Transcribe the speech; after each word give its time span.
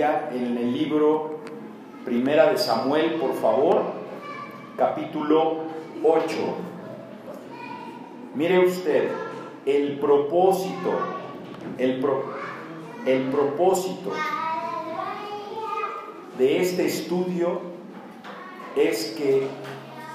En 0.00 0.56
el 0.56 0.72
libro 0.74 1.38
Primera 2.04 2.52
de 2.52 2.56
Samuel, 2.56 3.14
por 3.14 3.34
favor, 3.34 3.82
capítulo 4.76 5.56
8. 6.04 6.24
Mire 8.36 8.64
usted, 8.64 9.10
el 9.66 9.98
propósito, 9.98 11.00
el, 11.78 12.00
el 13.06 13.22
propósito 13.24 14.12
de 16.38 16.62
este 16.62 16.86
estudio 16.86 17.60
es 18.76 19.16
que 19.18 19.48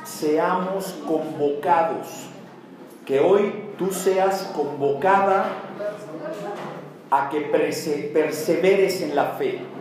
seamos 0.05 0.97
convocados, 1.05 2.29
que 3.05 3.19
hoy 3.19 3.65
tú 3.77 3.91
seas 3.91 4.49
convocada 4.55 5.43
a 7.11 7.27
que 7.29 7.41
perseveres 7.41 9.01
en 9.01 9.13
la 9.13 9.25
fe. 9.31 9.72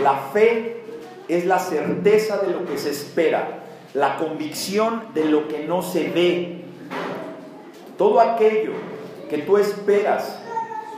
La 0.00 0.14
fe 0.32 0.82
es 1.28 1.44
la 1.44 1.58
certeza 1.58 2.38
de 2.38 2.52
lo 2.52 2.64
que 2.64 2.78
se 2.78 2.90
espera, 2.90 3.64
la 3.94 4.16
convicción 4.16 5.02
de 5.14 5.26
lo 5.26 5.48
que 5.48 5.66
no 5.66 5.82
se 5.82 6.08
ve. 6.08 6.62
Todo 7.98 8.20
aquello 8.20 8.72
que 9.28 9.38
tú 9.38 9.58
esperas 9.58 10.40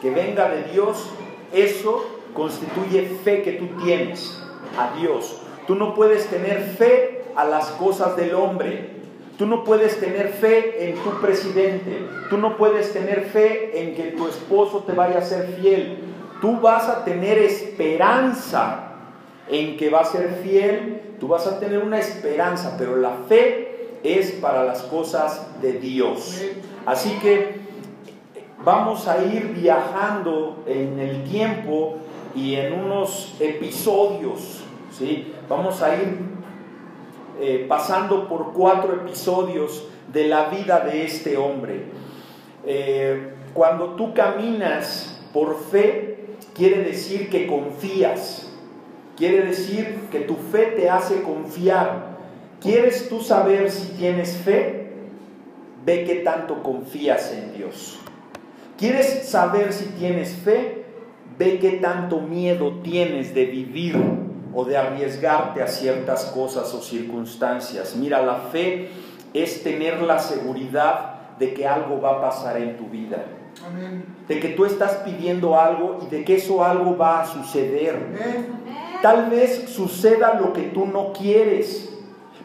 que 0.01 0.11
venga 0.11 0.49
de 0.49 0.65
Dios, 0.73 1.11
eso 1.53 2.05
constituye 2.35 3.19
fe 3.25 3.43
que 3.43 3.53
tú 3.53 3.67
tienes 3.83 4.41
a 4.79 4.97
Dios. 4.99 5.41
Tú 5.67 5.75
no 5.75 5.95
puedes 5.95 6.27
tener 6.27 6.61
fe 6.77 7.25
a 7.37 7.45
las 7.45 7.71
cosas 7.73 8.17
del 8.17 8.35
hombre. 8.35 8.91
Tú 9.39 9.47
no 9.47 9.65
puedes 9.65 9.99
tener 9.99 10.29
fe 10.29 10.89
en 10.89 10.97
tu 10.97 11.11
presidente. 11.21 12.07
Tú 12.31 12.39
no 12.39 12.57
puedes 12.57 12.93
tener 12.93 13.25
fe 13.25 13.83
en 13.83 13.95
que 13.95 14.13
tu 14.13 14.29
esposo 14.29 14.85
te 14.87 14.93
vaya 14.93 15.19
a 15.19 15.23
ser 15.23 15.57
fiel. 15.61 15.99
Tú 16.41 16.61
vas 16.61 16.89
a 16.89 17.05
tener 17.05 17.39
esperanza 17.39 18.94
en 19.49 19.77
que 19.77 19.91
va 19.91 20.01
a 20.01 20.05
ser 20.05 20.41
fiel. 20.43 21.03
Tú 21.21 21.29
vas 21.29 21.47
a 21.47 21.59
tener 21.59 21.79
una 21.79 21.99
esperanza, 21.99 22.77
pero 22.79 22.97
la 22.97 23.17
fe 23.29 23.91
es 24.03 24.33
para 24.33 24.65
las 24.65 24.83
cosas 24.83 25.61
de 25.61 25.75
Dios. 25.75 26.43
Así 26.87 27.19
que 27.23 27.57
vamos 28.65 29.09
a 29.09 29.25
ir 29.25 29.55
viajando 29.55 30.63
en 30.67 30.99
el 30.99 31.25
tiempo 31.25 31.97
y 32.35 32.55
en 32.57 32.73
unos 32.73 33.35
episodios. 33.41 34.63
¿sí? 34.91 35.33
Vamos 35.49 35.83
a 35.83 35.95
ir 35.95 36.19
eh, 37.41 37.67
pasando 37.69 38.29
por 38.29 38.53
cuatro 38.53 38.95
episodios 38.95 39.85
de 40.13 40.29
la 40.29 40.51
vida 40.51 40.81
de 40.81 41.05
este 41.05 41.37
hombre. 41.37 41.85
Eh, 42.67 43.35
cuando 43.53 43.91
tú 43.91 44.15
caminas 44.15 45.21
por 45.33 45.59
fe, 45.59 46.27
quiere 46.55 46.85
decir 46.85 47.29
que 47.31 47.47
confías, 47.47 48.44
quiere 49.17 49.47
decir 49.47 50.09
que 50.11 50.21
tu 50.21 50.35
fe 50.35 50.75
te 50.77 50.89
hace 50.91 51.23
confiar. 51.23 52.15
¿Quieres 52.61 53.09
tú 53.09 53.21
saber 53.21 53.71
si 53.71 53.93
tienes 53.93 54.37
fe? 54.37 54.91
Ve 55.85 56.05
que 56.05 56.17
tanto 56.17 56.63
confías 56.63 57.33
en 57.33 57.53
Dios. 57.53 57.99
¿Quieres 58.79 59.29
saber 59.29 59.73
si 59.73 59.87
tienes 59.91 60.33
fe? 60.33 60.85
Ve 61.39 61.59
qué 61.59 61.73
tanto 61.73 62.21
miedo 62.21 62.81
tienes 62.83 63.35
de 63.35 63.47
vivir 63.47 63.97
o 64.55 64.65
de 64.65 64.77
arriesgarte 64.77 65.63
a 65.63 65.67
ciertas 65.67 66.27
cosas 66.27 66.73
o 66.75 66.81
circunstancias. 66.81 67.97
Mira, 67.97 68.23
la 68.23 68.37
fe 68.37 68.89
es 69.33 69.63
tener 69.63 70.01
la 70.01 70.19
seguridad 70.21 71.37
de 71.39 71.53
que 71.53 71.67
algo 71.67 72.01
va 72.01 72.19
a 72.19 72.21
pasar 72.21 72.57
en 72.57 72.77
tu 72.77 72.87
vida. 72.87 73.25
De 74.29 74.41
que 74.41 74.49
tú 74.51 74.65
estás 74.65 74.93
pidiendo 75.05 75.59
algo 75.59 76.01
y 76.05 76.11
de 76.11 76.25
que 76.25 76.37
eso 76.37 76.65
algo 76.65 76.97
va 76.97 77.23
a 77.23 77.27
suceder. 77.27 77.97
Tal 79.05 79.29
vez 79.29 79.69
suceda 79.69 80.41
lo 80.41 80.55
que 80.55 80.63
tú 80.63 80.87
no 80.87 81.13
quieres, 81.13 81.95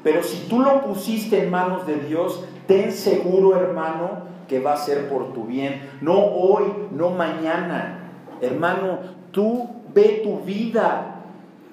pero 0.04 0.22
si 0.24 0.50
tú 0.50 0.60
lo 0.60 0.84
pusiste 0.84 1.42
en 1.42 1.50
manos 1.50 1.88
de 1.88 1.96
Dios, 1.96 2.44
ten 2.68 2.92
seguro, 2.92 3.56
hermano, 3.56 4.24
que 4.50 4.59
va 4.59 4.74
a 4.74 4.78
ser 4.78 5.08
por 5.08 5.31
tu 5.31 5.46
bien. 5.46 5.90
No 6.02 6.18
hoy, 6.19 6.66
no 6.92 7.12
mañana. 7.12 8.12
Hermano, 8.42 9.00
tú 9.31 9.69
ve 9.94 10.19
tu 10.22 10.42
vida 10.42 11.19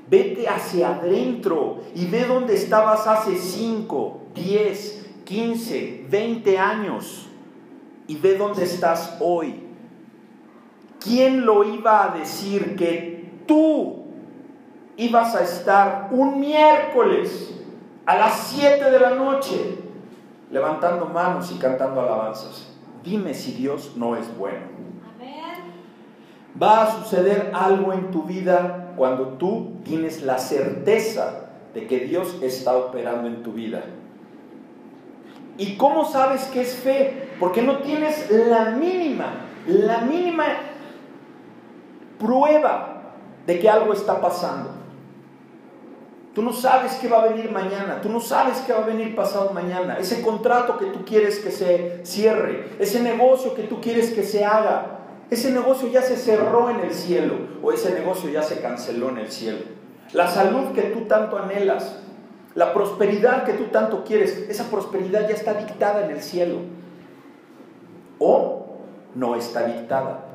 Vete 0.08 0.48
hacia 0.48 0.94
adentro 0.94 1.80
y 1.92 2.06
ve 2.06 2.26
dónde 2.26 2.54
estabas 2.54 3.08
hace 3.08 3.36
5, 3.36 4.20
10, 4.36 5.06
15, 5.24 6.06
20 6.08 6.58
años 6.58 7.26
y 8.06 8.14
ve 8.14 8.38
dónde 8.38 8.62
estás 8.62 9.16
hoy. 9.18 9.64
¿Quién 11.00 11.44
lo 11.44 11.64
iba 11.64 12.04
a 12.04 12.16
decir 12.16 12.76
que 12.76 13.40
tú 13.48 13.95
ibas 14.96 15.34
a 15.34 15.42
estar 15.42 16.08
un 16.10 16.40
miércoles 16.40 17.54
a 18.06 18.16
las 18.16 18.34
7 18.54 18.90
de 18.90 19.00
la 19.00 19.10
noche 19.10 19.78
levantando 20.50 21.06
manos 21.06 21.52
y 21.52 21.58
cantando 21.58 22.00
alabanzas? 22.00 22.68
Dime 23.02 23.34
si 23.34 23.52
Dios 23.52 23.92
no 23.96 24.16
es 24.16 24.36
bueno. 24.36 24.76
Va 26.60 26.84
a 26.84 27.02
suceder 27.02 27.50
algo 27.54 27.92
en 27.92 28.10
tu 28.10 28.22
vida 28.22 28.94
cuando 28.96 29.28
tú 29.34 29.74
tienes 29.84 30.22
la 30.22 30.38
certeza 30.38 31.50
de 31.74 31.86
que 31.86 32.00
Dios 32.00 32.36
está 32.40 32.76
operando 32.76 33.28
en 33.28 33.42
tu 33.42 33.52
vida. 33.52 33.84
¿Y 35.58 35.76
cómo 35.76 36.04
sabes 36.06 36.44
que 36.44 36.62
es 36.62 36.74
fe? 36.74 37.28
Porque 37.38 37.60
no 37.60 37.78
tienes 37.78 38.30
la 38.30 38.70
mínima, 38.70 39.26
la 39.66 39.98
mínima 39.98 40.44
prueba 42.18 43.02
de 43.46 43.58
que 43.58 43.68
algo 43.68 43.92
está 43.92 44.20
pasando. 44.20 44.70
Tú 46.36 46.42
no 46.42 46.52
sabes 46.52 46.98
qué 47.00 47.08
va 47.08 47.22
a 47.22 47.28
venir 47.28 47.50
mañana, 47.50 48.02
tú 48.02 48.10
no 48.10 48.20
sabes 48.20 48.58
qué 48.58 48.74
va 48.74 48.80
a 48.80 48.86
venir 48.86 49.16
pasado 49.16 49.54
mañana. 49.54 49.96
Ese 49.98 50.20
contrato 50.20 50.76
que 50.76 50.84
tú 50.84 51.02
quieres 51.02 51.38
que 51.38 51.50
se 51.50 52.04
cierre, 52.04 52.72
ese 52.78 53.00
negocio 53.00 53.54
que 53.54 53.62
tú 53.62 53.80
quieres 53.80 54.10
que 54.10 54.22
se 54.22 54.44
haga, 54.44 54.98
ese 55.30 55.50
negocio 55.50 55.88
ya 55.88 56.02
se 56.02 56.18
cerró 56.18 56.68
en 56.68 56.80
el 56.80 56.92
cielo 56.92 57.36
o 57.62 57.72
ese 57.72 57.90
negocio 57.94 58.28
ya 58.28 58.42
se 58.42 58.60
canceló 58.60 59.08
en 59.08 59.16
el 59.16 59.32
cielo. 59.32 59.60
La 60.12 60.28
salud 60.28 60.72
que 60.74 60.82
tú 60.82 61.06
tanto 61.06 61.38
anhelas, 61.38 62.00
la 62.54 62.74
prosperidad 62.74 63.44
que 63.44 63.54
tú 63.54 63.68
tanto 63.72 64.04
quieres, 64.04 64.36
esa 64.50 64.64
prosperidad 64.64 65.26
ya 65.26 65.34
está 65.34 65.54
dictada 65.54 66.04
en 66.04 66.10
el 66.10 66.20
cielo. 66.20 66.58
O 68.18 68.76
no 69.14 69.36
está 69.36 69.66
dictada. 69.66 70.26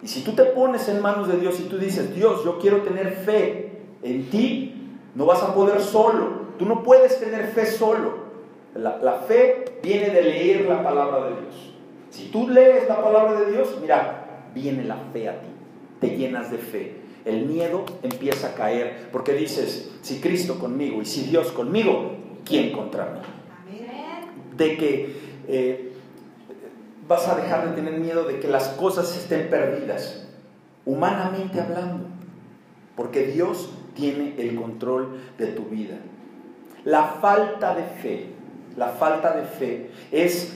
Y 0.00 0.06
si 0.06 0.20
tú 0.20 0.34
te 0.34 0.44
pones 0.44 0.88
en 0.88 1.02
manos 1.02 1.26
de 1.26 1.38
Dios 1.38 1.58
y 1.58 1.64
tú 1.64 1.76
dices, 1.76 2.14
Dios, 2.14 2.44
yo 2.44 2.60
quiero 2.60 2.82
tener 2.82 3.16
fe 3.16 3.80
en 4.04 4.30
ti, 4.30 4.76
no 5.18 5.26
vas 5.26 5.42
a 5.42 5.52
poder 5.52 5.80
solo. 5.80 6.46
Tú 6.60 6.64
no 6.64 6.84
puedes 6.84 7.18
tener 7.18 7.48
fe 7.48 7.66
solo. 7.66 8.28
La, 8.76 8.98
la 8.98 9.14
fe 9.14 9.80
viene 9.82 10.10
de 10.10 10.22
leer 10.22 10.66
la 10.66 10.84
palabra 10.84 11.24
de 11.24 11.40
Dios. 11.40 11.74
Si 12.10 12.26
tú 12.26 12.48
lees 12.48 12.88
la 12.88 13.02
palabra 13.02 13.40
de 13.40 13.50
Dios, 13.50 13.76
mira, 13.80 14.44
viene 14.54 14.84
la 14.84 14.96
fe 15.12 15.28
a 15.28 15.40
ti, 15.40 15.48
te 16.00 16.16
llenas 16.16 16.52
de 16.52 16.58
fe. 16.58 17.00
El 17.24 17.46
miedo 17.46 17.84
empieza 18.04 18.50
a 18.50 18.54
caer 18.54 19.08
porque 19.10 19.32
dices, 19.32 19.90
si 20.02 20.20
Cristo 20.20 20.60
conmigo 20.60 21.02
y 21.02 21.04
si 21.04 21.24
Dios 21.24 21.50
conmigo, 21.50 22.12
¿quién 22.44 22.70
contra 22.70 23.06
mí? 23.06 23.18
De 24.56 24.76
que 24.76 25.16
eh, 25.48 25.92
vas 27.08 27.26
a 27.26 27.34
dejar 27.34 27.70
de 27.70 27.74
tener 27.74 27.98
miedo 27.98 28.22
de 28.22 28.38
que 28.38 28.46
las 28.46 28.68
cosas 28.68 29.16
estén 29.16 29.50
perdidas, 29.50 30.28
humanamente 30.86 31.60
hablando, 31.60 32.06
porque 32.94 33.26
Dios 33.26 33.70
tiene 33.98 34.34
el 34.38 34.54
control 34.54 35.18
de 35.36 35.48
tu 35.48 35.64
vida. 35.64 35.96
La 36.84 37.04
falta 37.04 37.74
de 37.74 37.82
fe, 37.82 38.26
la 38.76 38.90
falta 38.90 39.36
de 39.36 39.42
fe 39.42 39.90
es 40.12 40.54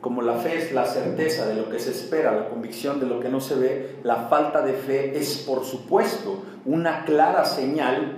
como 0.00 0.22
la 0.22 0.36
fe 0.36 0.56
es 0.56 0.72
la 0.72 0.86
certeza 0.86 1.46
de 1.46 1.54
lo 1.54 1.68
que 1.68 1.78
se 1.78 1.90
espera, 1.90 2.32
la 2.32 2.48
convicción 2.48 3.00
de 3.00 3.06
lo 3.06 3.20
que 3.20 3.28
no 3.28 3.38
se 3.38 3.54
ve, 3.56 3.96
la 4.02 4.28
falta 4.28 4.62
de 4.62 4.72
fe 4.72 5.18
es, 5.18 5.44
por 5.46 5.62
supuesto, 5.62 6.42
una 6.64 7.04
clara 7.04 7.44
señal 7.44 8.16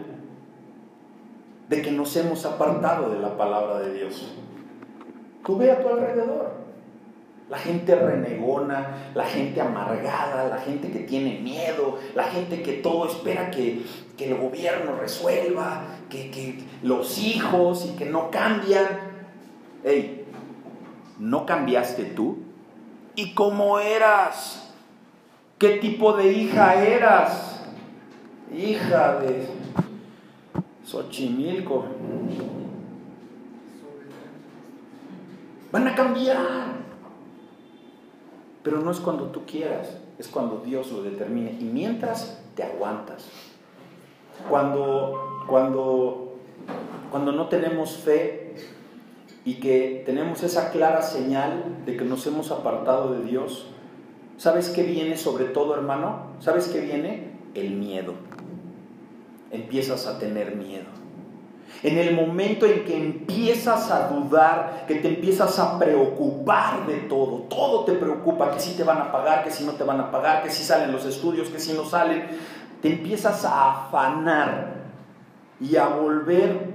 de 1.68 1.82
que 1.82 1.90
nos 1.90 2.16
hemos 2.16 2.46
apartado 2.46 3.10
de 3.10 3.18
la 3.18 3.36
palabra 3.36 3.80
de 3.80 3.94
Dios. 3.94 4.32
Tú 5.44 5.58
ve 5.58 5.72
a 5.72 5.82
tu 5.82 5.88
alrededor. 5.88 6.61
La 7.52 7.58
gente 7.58 7.94
renegona, 7.94 9.10
la 9.14 9.26
gente 9.26 9.60
amargada, 9.60 10.48
la 10.48 10.56
gente 10.56 10.90
que 10.90 11.00
tiene 11.00 11.38
miedo, 11.40 11.98
la 12.14 12.24
gente 12.24 12.62
que 12.62 12.72
todo 12.72 13.06
espera 13.06 13.50
que, 13.50 13.82
el 14.18 14.36
gobierno 14.36 14.96
resuelva, 14.98 15.82
que, 16.08 16.30
que 16.30 16.60
los 16.82 17.18
hijos 17.18 17.90
y 17.92 17.98
que 17.98 18.06
no 18.06 18.30
cambian. 18.30 18.86
Hey, 19.84 20.24
¿no 21.18 21.44
cambiaste 21.44 22.04
tú? 22.04 22.38
¿Y 23.16 23.34
cómo 23.34 23.80
eras? 23.80 24.72
¿Qué 25.58 25.76
tipo 25.76 26.14
de 26.14 26.32
hija 26.32 26.82
eras? 26.82 27.66
Hija 28.56 29.16
de 29.16 29.46
Xochimilco. 30.86 31.84
Van 35.70 35.88
a 35.88 35.94
cambiar. 35.94 36.81
Pero 38.62 38.80
no 38.80 38.90
es 38.90 39.00
cuando 39.00 39.26
tú 39.26 39.44
quieras, 39.44 39.96
es 40.18 40.28
cuando 40.28 40.62
Dios 40.64 40.92
lo 40.92 41.02
determine. 41.02 41.56
Y 41.60 41.64
mientras 41.64 42.42
te 42.54 42.62
aguantas. 42.62 43.28
cuando, 44.48 45.44
cuando, 45.48 46.36
cuando 47.10 47.32
no 47.32 47.48
tenemos 47.48 47.96
fe 47.96 48.54
y 49.44 49.54
que 49.54 50.02
tenemos 50.06 50.42
esa 50.42 50.70
clara 50.70 51.02
señal 51.02 51.82
de 51.84 51.96
que 51.96 52.04
nos 52.04 52.26
hemos 52.26 52.50
apartado 52.50 53.12
de 53.12 53.24
Dios, 53.24 53.66
¿sabes 54.38 54.68
qué 54.68 54.84
viene 54.84 55.16
sobre 55.16 55.46
todo, 55.46 55.74
hermano? 55.74 56.26
¿Sabes 56.40 56.68
qué 56.68 56.80
viene? 56.80 57.32
El 57.54 57.72
miedo. 57.72 58.14
Empiezas 59.50 60.06
a 60.06 60.18
tener 60.18 60.56
miedo. 60.56 61.01
En 61.82 61.98
el 61.98 62.14
momento 62.14 62.64
en 62.64 62.84
que 62.84 62.96
empiezas 62.96 63.90
a 63.90 64.08
dudar, 64.08 64.84
que 64.86 64.96
te 64.96 65.08
empiezas 65.08 65.58
a 65.58 65.80
preocupar 65.80 66.86
de 66.86 66.98
todo, 66.98 67.38
todo 67.48 67.84
te 67.84 67.92
preocupa, 67.94 68.52
que 68.52 68.60
si 68.60 68.76
te 68.76 68.84
van 68.84 68.98
a 68.98 69.10
pagar, 69.10 69.42
que 69.42 69.50
si 69.50 69.64
no 69.64 69.72
te 69.72 69.82
van 69.82 69.98
a 69.98 70.10
pagar, 70.12 70.44
que 70.44 70.50
si 70.50 70.62
salen 70.62 70.92
los 70.92 71.04
estudios, 71.06 71.48
que 71.48 71.58
si 71.58 71.72
no 71.72 71.84
salen, 71.84 72.26
te 72.80 72.88
empiezas 72.88 73.44
a 73.44 73.86
afanar 73.86 74.74
y 75.60 75.74
a 75.74 75.88
volver 75.88 76.72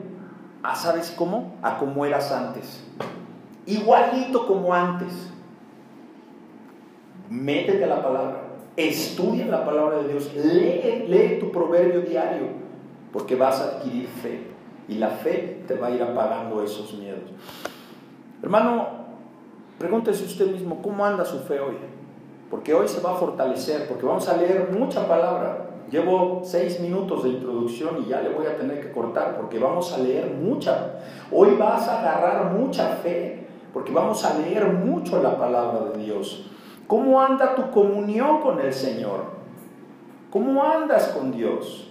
a, 0.62 0.76
¿sabes 0.76 1.14
cómo? 1.16 1.56
A 1.62 1.78
como 1.78 2.06
eras 2.06 2.30
antes. 2.34 2.84
Igualito 3.66 4.46
como 4.46 4.74
antes. 4.74 5.14
Métete 7.30 7.84
a 7.86 7.88
la 7.88 8.04
palabra, 8.04 8.42
estudia 8.76 9.46
la 9.46 9.66
palabra 9.66 10.00
de 10.00 10.10
Dios, 10.10 10.34
lee, 10.34 11.06
lee 11.08 11.40
tu 11.40 11.52
proverbio 11.52 12.02
diario, 12.02 12.48
porque 13.12 13.36
vas 13.36 13.60
a 13.60 13.66
adquirir 13.66 14.08
fe 14.08 14.57
y 14.88 14.96
la 14.96 15.10
fe 15.10 15.64
te 15.68 15.76
va 15.76 15.88
a 15.88 15.92
ir 15.92 16.02
apagando 16.02 16.64
esos 16.64 16.94
miedos. 16.94 17.30
Hermano, 18.42 18.88
pregúntese 19.78 20.26
usted 20.26 20.52
mismo, 20.52 20.82
¿cómo 20.82 21.06
anda 21.06 21.26
su 21.26 21.40
fe 21.40 21.60
hoy? 21.60 21.76
Porque 22.50 22.74
hoy 22.74 22.88
se 22.88 23.02
va 23.02 23.12
a 23.12 23.16
fortalecer, 23.16 23.88
porque 23.88 24.06
vamos 24.06 24.28
a 24.30 24.38
leer 24.38 24.70
mucha 24.72 25.08
palabra. 25.08 25.66
Llevo 25.92 26.42
seis 26.44 26.80
minutos 26.80 27.24
de 27.24 27.30
introducción 27.30 28.04
y 28.04 28.10
ya 28.10 28.22
le 28.22 28.30
voy 28.30 28.46
a 28.46 28.58
tener 28.58 28.82
que 28.82 28.92
cortar 28.92 29.38
porque 29.38 29.58
vamos 29.58 29.94
a 29.94 30.00
leer 30.00 30.32
mucha. 30.32 31.00
Hoy 31.32 31.56
vas 31.58 31.88
a 31.88 32.00
agarrar 32.00 32.54
mucha 32.54 32.98
fe 32.98 33.48
porque 33.74 33.94
vamos 33.94 34.24
a 34.26 34.38
leer 34.38 34.66
mucho 34.68 35.22
la 35.22 35.38
palabra 35.38 35.92
de 35.92 36.04
Dios. 36.04 36.50
¿Cómo 36.88 37.22
anda 37.22 37.56
tu 37.56 37.72
comunión 37.72 38.42
con 38.42 38.60
el 38.60 38.74
Señor? 38.74 39.26
¿Cómo 40.30 40.64
andas 40.64 41.10
con 41.10 41.32
Dios? 41.32 41.90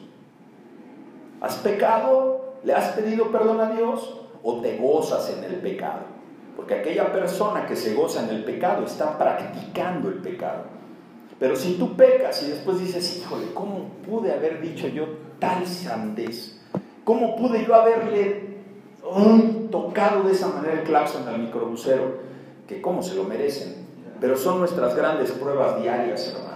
¿Has 1.41 1.57
pecado? 1.57 2.36
¿Le 2.67 2.75
has 2.75 2.95
pedido 2.95 3.31
perdón 3.31 3.61
a 3.61 3.71
Dios? 3.71 4.23
¿O 4.43 4.61
te 4.61 4.77
gozas 4.77 5.33
en 5.39 5.45
el 5.45 5.61
pecado? 5.61 6.01
Porque 6.57 6.75
aquella 6.75 7.13
persona 7.13 7.65
que 7.65 7.77
se 7.77 7.95
goza 7.95 8.25
en 8.25 8.31
el 8.31 8.43
pecado 8.43 8.85
está 8.85 9.17
practicando 9.17 10.09
el 10.09 10.17
pecado. 10.17 10.65
Pero 11.39 11.55
si 11.55 11.75
tú 11.75 11.95
pecas 11.95 12.43
y 12.43 12.51
después 12.51 12.81
dices, 12.81 13.19
híjole, 13.19 13.53
¿cómo 13.55 13.91
pude 14.05 14.33
haber 14.33 14.61
dicho 14.61 14.89
yo 14.89 15.07
tal 15.39 15.65
sandez? 15.65 16.61
¿Cómo 17.05 17.37
pude 17.37 17.65
yo 17.65 17.73
haberle 17.73 18.57
tocado 19.71 20.25
de 20.25 20.33
esa 20.33 20.49
manera 20.49 20.81
el 20.81 20.83
claxon 20.83 21.29
al 21.29 21.39
microbusero? 21.39 22.19
Que 22.67 22.81
cómo 22.81 23.01
se 23.01 23.15
lo 23.15 23.23
merecen. 23.23 23.87
Pero 24.21 24.37
son 24.37 24.59
nuestras 24.59 24.97
grandes 24.97 25.31
pruebas 25.31 25.81
diarias, 25.81 26.35
hermanos. 26.35 26.56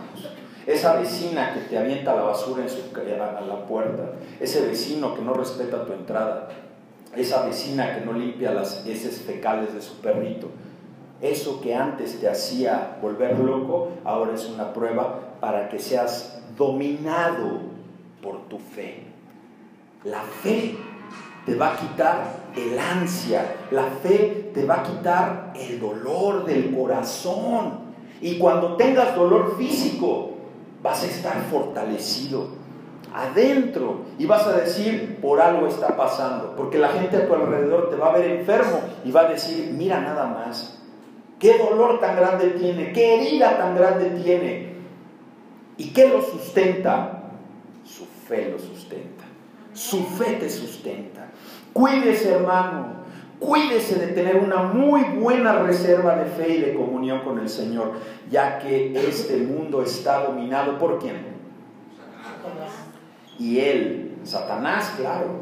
Esa 0.70 0.94
vecina 0.94 1.52
que 1.52 1.62
te 1.62 1.76
avienta 1.76 2.14
la 2.14 2.22
basura 2.22 2.62
en 2.62 2.70
su, 2.70 2.78
a 2.96 3.40
la 3.40 3.66
puerta, 3.66 4.12
ese 4.38 4.64
vecino 4.64 5.16
que 5.16 5.22
no 5.22 5.34
respeta 5.34 5.84
tu 5.84 5.92
entrada, 5.92 6.48
esa 7.16 7.44
vecina 7.44 7.92
que 7.92 8.06
no 8.06 8.12
limpia 8.12 8.52
las 8.52 8.86
heces 8.86 9.20
fecales 9.22 9.74
de 9.74 9.82
su 9.82 9.94
perrito, 9.94 10.46
eso 11.20 11.60
que 11.60 11.74
antes 11.74 12.20
te 12.20 12.28
hacía 12.28 12.98
volver 13.02 13.36
loco, 13.40 13.88
ahora 14.04 14.32
es 14.32 14.46
una 14.46 14.72
prueba 14.72 15.18
para 15.40 15.68
que 15.68 15.80
seas 15.80 16.40
dominado 16.56 17.62
por 18.22 18.48
tu 18.48 18.60
fe. 18.60 19.02
La 20.04 20.22
fe 20.22 20.76
te 21.46 21.56
va 21.56 21.74
a 21.74 21.76
quitar 21.78 22.22
el 22.54 22.78
ansia, 22.78 23.56
la 23.72 23.86
fe 23.86 24.52
te 24.54 24.64
va 24.64 24.76
a 24.76 24.82
quitar 24.84 25.52
el 25.56 25.80
dolor 25.80 26.44
del 26.44 26.72
corazón. 26.72 27.90
Y 28.20 28.38
cuando 28.38 28.76
tengas 28.76 29.16
dolor 29.16 29.56
físico, 29.58 30.29
vas 30.82 31.02
a 31.02 31.06
estar 31.06 31.42
fortalecido 31.50 32.48
adentro 33.12 34.02
y 34.18 34.26
vas 34.26 34.46
a 34.46 34.56
decir, 34.56 35.18
por 35.20 35.40
algo 35.40 35.66
está 35.66 35.96
pasando, 35.96 36.54
porque 36.56 36.78
la 36.78 36.88
gente 36.88 37.16
a 37.16 37.26
tu 37.26 37.34
alrededor 37.34 37.90
te 37.90 37.96
va 37.96 38.10
a 38.10 38.16
ver 38.16 38.30
enfermo 38.30 38.80
y 39.04 39.10
va 39.10 39.22
a 39.22 39.28
decir, 39.28 39.72
mira 39.76 40.00
nada 40.00 40.26
más, 40.26 40.80
¿Qué 41.40 41.56
dolor 41.56 41.98
tan 42.00 42.16
grande 42.16 42.50
tiene? 42.50 42.92
¿Qué 42.92 43.14
herida 43.14 43.56
tan 43.56 43.74
grande 43.74 44.10
tiene? 44.22 44.74
¿Y 45.78 45.88
qué 45.88 46.06
lo 46.06 46.20
sustenta? 46.20 47.22
Su 47.82 48.04
fe 48.04 48.50
lo 48.52 48.58
sustenta. 48.58 49.24
Su 49.72 50.04
fe 50.04 50.34
te 50.34 50.50
sustenta. 50.50 51.30
Cuídese, 51.72 52.32
hermano. 52.32 52.99
Cuídese 53.40 53.98
de 53.98 54.08
tener 54.08 54.36
una 54.36 54.62
muy 54.62 55.02
buena 55.18 55.60
reserva 55.60 56.14
de 56.16 56.26
fe 56.26 56.56
y 56.56 56.60
de 56.60 56.74
comunión 56.74 57.20
con 57.20 57.38
el 57.38 57.48
Señor, 57.48 57.94
ya 58.30 58.58
que 58.58 58.92
este 59.08 59.38
mundo 59.38 59.82
está 59.82 60.24
dominado 60.24 60.78
por 60.78 60.98
quién? 60.98 61.16
Y 63.38 63.58
Él, 63.58 64.18
Satanás, 64.24 64.92
claro, 64.98 65.40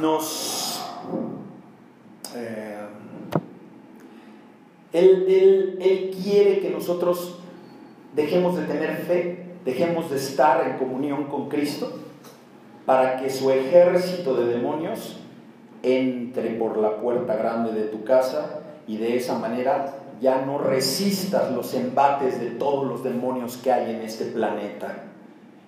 nos... 0.00 0.86
Eh, 2.36 2.86
él, 4.92 6.16
quiere 6.22 6.60
que 6.60 6.70
nosotros 6.70 7.38
dejemos 8.14 8.56
de 8.56 8.64
tener 8.64 8.96
fe, 8.98 9.46
dejemos 9.64 10.10
de 10.10 10.16
estar 10.16 10.66
en 10.68 10.78
comunión 10.78 11.24
con 11.24 11.48
Cristo, 11.48 11.98
para 12.86 13.16
que 13.16 13.30
su 13.30 13.50
ejército 13.50 14.34
de 14.34 14.46
demonios 14.46 15.20
entre 15.82 16.50
por 16.50 16.76
la 16.78 16.96
puerta 16.96 17.36
grande 17.36 17.72
de 17.72 17.86
tu 17.86 18.04
casa 18.04 18.60
y 18.86 18.96
de 18.96 19.16
esa 19.16 19.38
manera 19.38 19.94
ya 20.20 20.44
no 20.44 20.58
resistas 20.58 21.50
los 21.52 21.72
embates 21.74 22.40
de 22.40 22.50
todos 22.50 22.86
los 22.86 23.02
demonios 23.02 23.56
que 23.56 23.72
hay 23.72 23.94
en 23.94 24.02
este 24.02 24.26
planeta. 24.26 25.04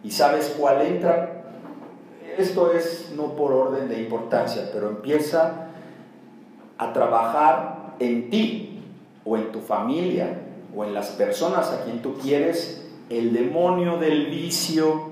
¿Y 0.04 0.10
sabes 0.10 0.54
cuál 0.58 0.82
entra? 0.82 1.44
Esto 2.36 2.72
es 2.72 3.12
no 3.16 3.34
por 3.34 3.52
orden 3.52 3.88
de 3.88 4.00
importancia, 4.00 4.70
pero 4.72 4.88
empieza 4.88 5.68
a 6.78 6.92
trabajar 6.92 7.94
en 7.98 8.30
ti 8.30 8.80
o 9.24 9.36
en 9.36 9.52
tu 9.52 9.60
familia 9.60 10.38
o 10.74 10.84
en 10.84 10.94
las 10.94 11.10
personas 11.10 11.70
a 11.70 11.84
quien 11.84 12.02
tú 12.02 12.14
quieres, 12.14 12.90
el 13.10 13.32
demonio 13.32 13.98
del 13.98 14.26
vicio, 14.26 15.10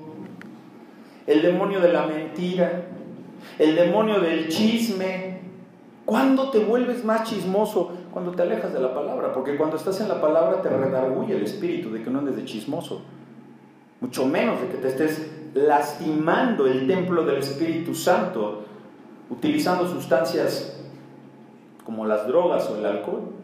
el 1.26 1.42
demonio 1.42 1.80
de 1.80 1.92
la 1.92 2.06
mentira, 2.06 2.86
el 3.60 3.76
demonio 3.76 4.20
del 4.20 4.48
chisme. 4.48 5.38
¿Cuándo 6.06 6.50
te 6.50 6.60
vuelves 6.60 7.04
más 7.04 7.28
chismoso? 7.28 7.92
Cuando 8.10 8.32
te 8.32 8.42
alejas 8.42 8.72
de 8.72 8.80
la 8.80 8.94
palabra, 8.94 9.32
porque 9.32 9.56
cuando 9.56 9.76
estás 9.76 10.00
en 10.00 10.08
la 10.08 10.20
palabra 10.20 10.62
te 10.62 10.70
redarguye 10.70 11.36
el 11.36 11.44
espíritu 11.44 11.92
de 11.92 12.02
que 12.02 12.10
no 12.10 12.20
andes 12.20 12.36
de 12.36 12.44
chismoso, 12.46 13.02
mucho 14.00 14.24
menos 14.26 14.60
de 14.62 14.68
que 14.68 14.78
te 14.78 14.88
estés 14.88 15.30
lastimando 15.54 16.66
el 16.66 16.86
templo 16.86 17.24
del 17.24 17.36
Espíritu 17.36 17.94
Santo 17.94 18.62
utilizando 19.28 19.86
sustancias 19.86 20.80
como 21.84 22.06
las 22.06 22.26
drogas 22.26 22.68
o 22.70 22.78
el 22.78 22.86
alcohol 22.86 23.34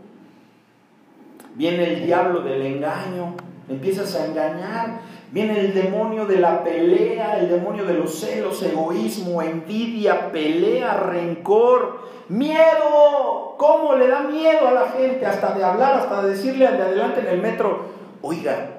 viene 1.56 1.94
el 1.94 2.06
diablo 2.06 2.40
del 2.40 2.62
engaño, 2.62 3.34
empiezas 3.68 4.14
a 4.14 4.26
engañar, 4.26 5.00
viene 5.32 5.60
el 5.60 5.74
demonio 5.74 6.26
de 6.26 6.38
la 6.38 6.62
pelea, 6.62 7.38
el 7.38 7.48
demonio 7.48 7.84
de 7.84 7.94
los 7.94 8.18
celos, 8.18 8.62
egoísmo, 8.62 9.42
envidia, 9.42 10.30
pelea, 10.30 10.94
rencor, 10.94 12.00
miedo. 12.28 13.54
¿Cómo 13.58 13.94
le 13.96 14.08
da 14.08 14.20
miedo 14.20 14.68
a 14.68 14.72
la 14.72 14.88
gente 14.88 15.24
hasta 15.24 15.54
de 15.54 15.64
hablar, 15.64 15.94
hasta 15.94 16.22
de 16.22 16.30
decirle 16.30 16.66
al 16.66 16.76
de 16.76 16.82
adelante 16.82 17.20
en 17.20 17.26
el 17.26 17.40
metro, 17.40 17.86
oiga, 18.22 18.70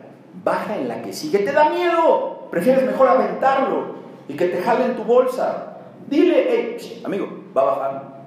baja 0.43 0.77
en 0.77 0.87
la 0.87 1.01
que 1.01 1.13
sigue, 1.13 1.39
te 1.39 1.51
da 1.51 1.69
miedo, 1.69 2.47
prefieres 2.51 2.83
mejor 2.83 3.07
aventarlo 3.07 3.97
y 4.27 4.35
que 4.35 4.47
te 4.47 4.61
jale 4.61 4.85
en 4.85 4.95
tu 4.95 5.03
bolsa. 5.03 5.77
Dile, 6.07 6.47
hey, 6.49 7.01
amigo, 7.03 7.27
va 7.55 7.61
a 7.61 7.65
bajar. 7.65 8.17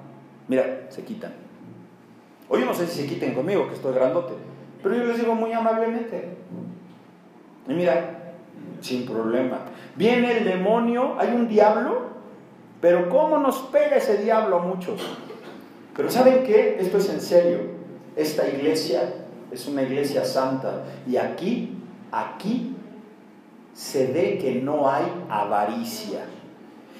Mira, 0.47 0.81
se 0.89 1.03
quitan. 1.03 1.33
O 2.49 2.57
yo 2.57 2.65
no 2.65 2.73
sé 2.73 2.85
si 2.85 3.01
se 3.01 3.07
quiten 3.07 3.33
conmigo, 3.33 3.67
que 3.67 3.75
estoy 3.75 3.93
grandote. 3.93 4.33
Pero 4.81 4.95
yo 4.95 5.03
les 5.05 5.17
digo 5.19 5.35
muy 5.35 5.53
amablemente. 5.53 6.29
Y 7.67 7.73
mira, 7.73 8.33
sin 8.81 9.05
problema. 9.05 9.59
Viene 9.95 10.37
el 10.37 10.45
demonio, 10.45 11.15
hay 11.19 11.29
un 11.29 11.47
diablo, 11.47 12.11
pero 12.79 13.09
¿cómo 13.09 13.37
nos 13.37 13.59
pega 13.59 13.97
ese 13.97 14.17
diablo 14.17 14.57
a 14.57 14.61
muchos? 14.63 15.01
Pero 15.95 16.09
¿saben 16.09 16.43
qué? 16.43 16.77
Esto 16.79 16.97
es 16.97 17.09
en 17.09 17.21
serio. 17.21 17.59
Esta 18.15 18.47
iglesia 18.47 19.13
es 19.51 19.67
una 19.67 19.83
iglesia 19.83 20.25
santa. 20.25 20.83
Y 21.07 21.17
aquí, 21.17 21.77
aquí 22.11 22.75
se 23.73 24.07
ve 24.11 24.37
que 24.37 24.55
no 24.55 24.89
hay 24.89 25.05
avaricia. 25.29 26.21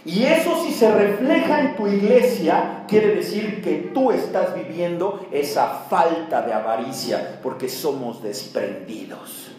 Y 0.03 0.23
eso 0.23 0.63
si 0.65 0.71
se 0.71 0.91
refleja 0.91 1.61
en 1.61 1.75
tu 1.75 1.87
iglesia, 1.87 2.85
quiere 2.87 3.15
decir 3.15 3.61
que 3.61 3.91
tú 3.93 4.11
estás 4.11 4.55
viviendo 4.55 5.27
esa 5.31 5.67
falta 5.89 6.41
de 6.41 6.53
avaricia, 6.53 7.39
porque 7.43 7.69
somos 7.69 8.23
desprendidos. 8.23 9.51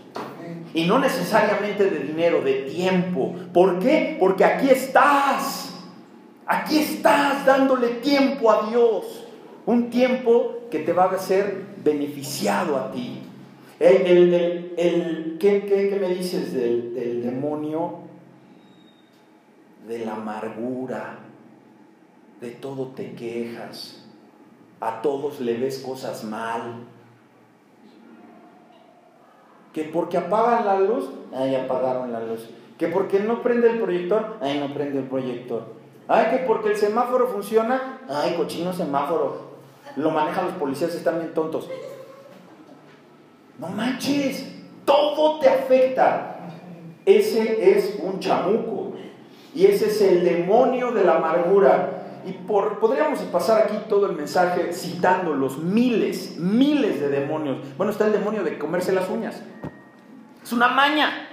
Y 0.75 0.85
no 0.87 0.99
necesariamente 0.99 1.89
de 1.89 2.01
dinero, 2.01 2.43
de 2.43 2.63
tiempo. 2.63 3.35
¿Por 3.53 3.79
qué? 3.79 4.17
Porque 4.19 4.45
aquí 4.45 4.69
estás. 4.69 5.75
Aquí 6.47 6.79
estás 6.79 7.47
dándole 7.47 7.89
tiempo 7.89 8.51
a 8.51 8.69
Dios. 8.69 9.25
Un 9.65 9.91
tiempo 9.91 10.63
que 10.71 10.81
te 10.81 10.93
va 10.93 11.05
a 11.05 11.19
ser 11.19 11.67
beneficiado 11.85 12.77
a 12.77 12.91
ti. 12.91 13.23
El, 13.79 15.37
¿qué, 15.39 15.99
me 16.01 16.09
dices 16.15 16.53
del, 16.53 16.95
del 16.95 17.23
demonio? 17.23 18.12
De 19.87 20.05
la 20.05 20.15
amargura, 20.15 21.19
de 22.41 22.51
todo 22.51 22.89
te 22.89 23.15
quejas, 23.15 24.05
a 24.81 25.01
todos 25.01 25.41
le 25.41 25.57
ves 25.59 25.79
cosas 25.79 26.25
mal. 26.25 26.85
Que 29.73 29.85
porque 29.85 30.19
apagan 30.19 30.67
la 30.67 30.81
luz, 30.81 31.09
ay, 31.35 31.55
apagaron 31.55 32.13
la 32.13 32.21
luz. 32.21 32.51
Que 32.79 32.89
porque 32.89 33.21
no 33.21 33.43
prende 33.43 33.71
el 33.71 33.81
proyector, 33.81 34.39
ay, 34.41 34.59
no 34.59 34.75
prende 34.75 34.99
el 34.99 35.07
proyector. 35.07 35.75
Ay, 36.09 36.27
que 36.31 36.45
porque 36.45 36.71
el 36.71 36.77
semáforo 36.77 37.29
funciona, 37.29 38.01
ay, 38.09 38.35
cochino 38.35 38.73
semáforo. 38.73 39.53
Lo 39.97 40.11
manejan 40.11 40.47
los 40.47 40.55
policías, 40.55 40.95
están 40.95 41.21
bien 41.21 41.33
tontos. 41.33 41.69
No 43.59 43.69
manches, 43.69 44.53
todo 44.85 45.39
te 45.39 45.49
afecta. 45.49 46.41
Ese 47.05 47.79
es 47.79 47.99
un 48.03 48.19
chamuco. 48.19 48.82
Y 49.55 49.67
ese 49.67 49.89
es 49.89 50.01
el 50.01 50.25
demonio 50.25 50.93
de 50.93 51.05
la 51.05 51.17
amargura. 51.17 52.21
Y 52.25 52.33
por, 52.33 52.79
podríamos 52.79 53.19
pasar 53.21 53.63
aquí 53.63 53.77
todo 53.89 54.07
el 54.07 54.17
mensaje 54.17 54.73
citando 54.73 55.35
los 55.35 55.59
miles, 55.59 56.37
miles 56.39 57.01
de 57.01 57.09
demonios. 57.09 57.59
Bueno, 57.77 57.93
está 57.93 58.07
el 58.07 58.13
demonio 58.13 58.45
de 58.45 58.59
comerse 58.59 58.93
las 58.93 59.09
uñas. 59.09 59.43
Es 60.43 60.53
una 60.53 60.69
maña. 60.69 61.29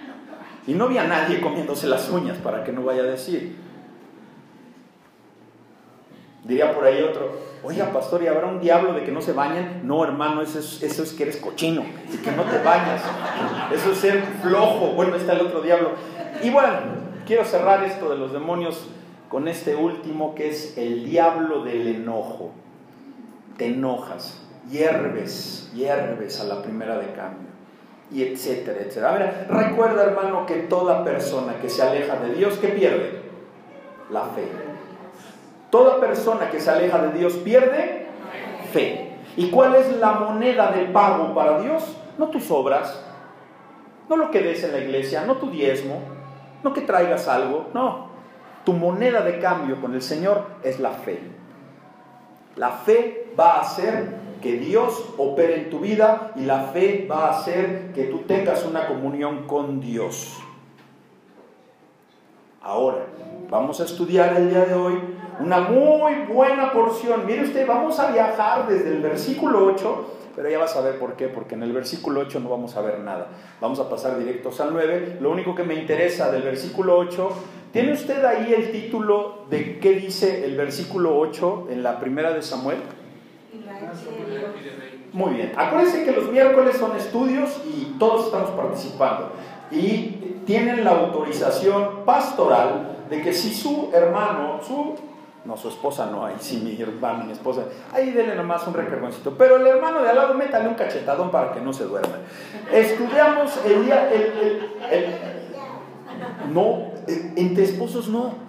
Y 0.68 0.74
no 0.74 0.86
había 0.86 1.06
nadie 1.06 1.40
comiéndose 1.42 1.88
las 1.88 2.10
uñas 2.10 2.38
para 2.38 2.64
que 2.64 2.72
no 2.72 2.84
vaya 2.84 3.04
a 3.04 3.06
decir. 3.06 3.56
Diría 6.44 6.74
por 6.74 6.86
ahí 6.86 7.02
otro, 7.04 7.38
oiga 7.64 7.92
pastor, 7.92 8.24
¿y 8.24 8.28
habrá 8.28 8.48
un 8.48 8.60
diablo 8.60 8.94
de 8.94 9.04
que 9.04 9.12
no 9.12 9.22
se 9.22 9.34
bañen? 9.34 9.82
No, 9.84 10.04
hermano, 10.04 10.42
eso 10.42 10.60
es, 10.60 10.82
eso 10.82 11.04
es 11.04 11.14
que 11.14 11.24
eres 11.24 11.38
cochino 11.38 11.84
y 12.12 12.18
que 12.18 12.32
no 12.32 12.44
te 12.44 12.58
bañas. 12.60 13.02
Eso 13.74 13.92
es 13.92 13.98
ser 13.98 14.24
flojo. 14.42 14.94
Bueno, 14.94 15.16
está 15.16 15.34
el 15.34 15.42
otro 15.42 15.62
diablo. 15.62 15.92
Y 16.42 16.50
bueno, 16.50 16.70
quiero 17.30 17.46
cerrar 17.46 17.84
esto 17.84 18.10
de 18.10 18.18
los 18.18 18.34
demonios 18.34 18.88
con 19.30 19.48
este 19.48 19.76
último 19.76 20.34
que 20.34 20.50
es 20.50 20.76
el 20.80 21.06
diablo 21.06 21.64
del 21.64 21.86
enojo. 21.88 22.50
Te 23.56 23.68
enojas, 23.68 24.42
hierves, 24.72 25.70
hierves 25.76 26.40
a 26.40 26.46
la 26.46 26.64
primera 26.64 26.98
de 26.98 27.14
cambio, 27.14 27.50
y 28.12 28.24
etcétera, 28.24 28.80
etcétera. 28.80 29.10
A 29.10 29.18
ver, 29.20 29.48
recuerda 29.48 30.06
hermano 30.06 30.48
que 30.48 30.56
toda 30.56 31.04
persona 31.04 31.54
que 31.62 31.70
se 31.70 31.84
aleja 31.84 32.16
de 32.16 32.34
Dios, 32.34 32.58
¿qué 32.58 32.70
pierde? 32.70 33.22
La 34.10 34.24
fe. 34.24 34.48
Toda 35.70 36.00
persona 36.00 36.50
que 36.50 36.60
se 36.60 36.72
aleja 36.72 36.98
de 36.98 37.20
Dios 37.20 37.34
pierde 37.34 38.08
fe. 38.74 39.18
¿Y 39.38 39.52
cuál 39.52 39.76
es 39.76 39.96
la 39.98 40.14
moneda 40.14 40.72
de 40.72 40.86
pago 40.86 41.36
para 41.36 41.62
Dios? 41.62 41.96
No 42.18 42.30
tus 42.30 42.50
obras, 42.50 43.06
no 44.10 44.16
lo 44.16 44.32
que 44.32 44.42
des 44.42 44.64
en 44.64 44.72
la 44.72 44.80
iglesia, 44.80 45.26
no 45.28 45.36
tu 45.36 45.52
diezmo, 45.52 46.18
no 46.64 46.74
que 46.74 46.82
traigas 46.82 47.28
algo, 47.28 47.68
no. 47.74 48.10
Tu 48.66 48.74
moneda 48.74 49.22
de 49.22 49.40
cambio 49.40 49.80
con 49.80 49.94
el 49.94 50.02
Señor 50.02 50.46
es 50.64 50.80
la 50.80 50.92
fe. 50.92 51.20
La 52.56 52.72
fe 52.72 53.34
va 53.40 53.54
a 53.54 53.62
hacer 53.62 54.18
que 54.42 54.54
Dios 54.54 55.14
opere 55.18 55.64
en 55.64 55.70
tu 55.70 55.80
vida 55.80 56.32
y 56.36 56.42
la 56.42 56.64
fe 56.64 57.08
va 57.10 57.28
a 57.28 57.40
hacer 57.40 57.92
que 57.94 58.06
tú 58.06 58.20
tengas 58.20 58.66
una 58.66 58.88
comunión 58.88 59.48
con 59.48 59.80
Dios. 59.80 60.38
Ahora, 62.62 63.06
vamos 63.50 63.80
a 63.80 63.86
estudiar 63.86 64.36
el 64.36 64.50
día 64.50 64.66
de 64.66 64.74
hoy 64.74 65.00
una 65.40 65.62
muy 65.62 66.14
buena 66.26 66.72
porción. 66.74 67.26
Mire 67.26 67.44
usted, 67.44 67.66
vamos 67.66 67.98
a 68.00 68.12
viajar 68.12 68.68
desde 68.68 68.90
el 68.90 69.02
versículo 69.02 69.66
8 69.66 70.19
pero 70.40 70.50
ya 70.50 70.58
vas 70.58 70.74
a 70.78 70.80
ver 70.80 70.98
por 70.98 71.18
qué, 71.18 71.28
porque 71.28 71.56
en 71.56 71.64
el 71.64 71.74
versículo 71.74 72.22
8 72.22 72.40
no 72.40 72.48
vamos 72.48 72.78
a 72.78 72.82
ver 72.82 73.00
nada. 73.00 73.28
Vamos 73.60 73.78
a 73.82 73.90
pasar 73.90 74.18
directos 74.18 74.62
al 74.62 74.72
9. 74.72 75.18
Lo 75.20 75.32
único 75.32 75.54
que 75.54 75.64
me 75.64 75.74
interesa 75.74 76.32
del 76.32 76.44
versículo 76.44 76.98
8, 76.98 77.30
¿tiene 77.74 77.92
usted 77.92 78.24
ahí 78.24 78.54
el 78.54 78.72
título 78.72 79.44
de 79.50 79.80
qué 79.80 79.96
dice 79.96 80.46
el 80.46 80.56
versículo 80.56 81.20
8 81.20 81.68
en 81.72 81.84
la 81.84 82.00
primera 82.00 82.32
de 82.32 82.42
Samuel? 82.42 82.78
Muy 85.12 85.34
bien. 85.34 85.52
Acuérdense 85.58 86.06
que 86.06 86.14
los 86.14 86.32
miércoles 86.32 86.78
son 86.78 86.96
estudios 86.96 87.62
y 87.66 87.98
todos 88.00 88.28
estamos 88.28 88.52
participando. 88.52 89.34
Y 89.72 90.44
tienen 90.46 90.86
la 90.86 90.92
autorización 90.92 92.06
pastoral 92.06 92.96
de 93.10 93.22
que 93.22 93.34
si 93.34 93.54
su 93.54 93.90
hermano, 93.94 94.62
su 94.66 94.96
no, 95.50 95.58
su 95.58 95.68
esposa 95.70 96.06
no, 96.12 96.24
ahí 96.24 96.36
sí 96.40 96.62
mi 96.64 96.80
hermano, 96.80 97.26
mi 97.26 97.32
esposa, 97.32 97.64
ahí 97.92 98.12
dele 98.12 98.36
nomás 98.36 98.68
un 98.68 98.76
recargoncito. 98.76 99.36
Pero 99.36 99.56
el 99.56 99.66
hermano 99.66 100.04
de 100.04 100.10
al 100.10 100.16
lado, 100.16 100.36
métale 100.36 100.70
un 100.70 100.76
cachetadón 100.76 101.32
para 101.32 101.52
que 101.52 101.60
no 101.60 101.74
se 101.74 101.86
duerma. 101.86 102.18
Estudiamos 102.72 103.60
el 103.66 103.84
día, 103.84 104.12
el, 104.14 105.16
no, 106.54 106.92
entre 107.08 107.64
esposos 107.64 108.10
no. 108.10 108.48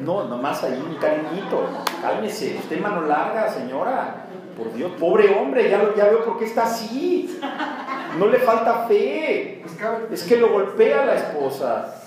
No, 0.00 0.24
nomás 0.24 0.64
ahí 0.64 0.82
mi 0.88 0.96
cariñito, 0.96 1.64
cálmese, 2.00 2.56
usted 2.58 2.80
mano 2.80 3.02
larga, 3.02 3.50
señora. 3.50 4.24
Por 4.56 4.72
Dios, 4.72 4.92
pobre 4.98 5.38
hombre, 5.38 5.68
ya, 5.70 5.94
ya 5.94 6.04
veo 6.06 6.24
por 6.24 6.38
qué 6.38 6.46
está 6.46 6.64
así. 6.64 7.38
No 8.18 8.26
le 8.26 8.38
falta 8.38 8.86
fe. 8.86 9.62
Es 10.10 10.24
que 10.24 10.36
lo 10.38 10.50
golpea 10.50 11.04
la 11.04 11.14
esposa. 11.14 12.02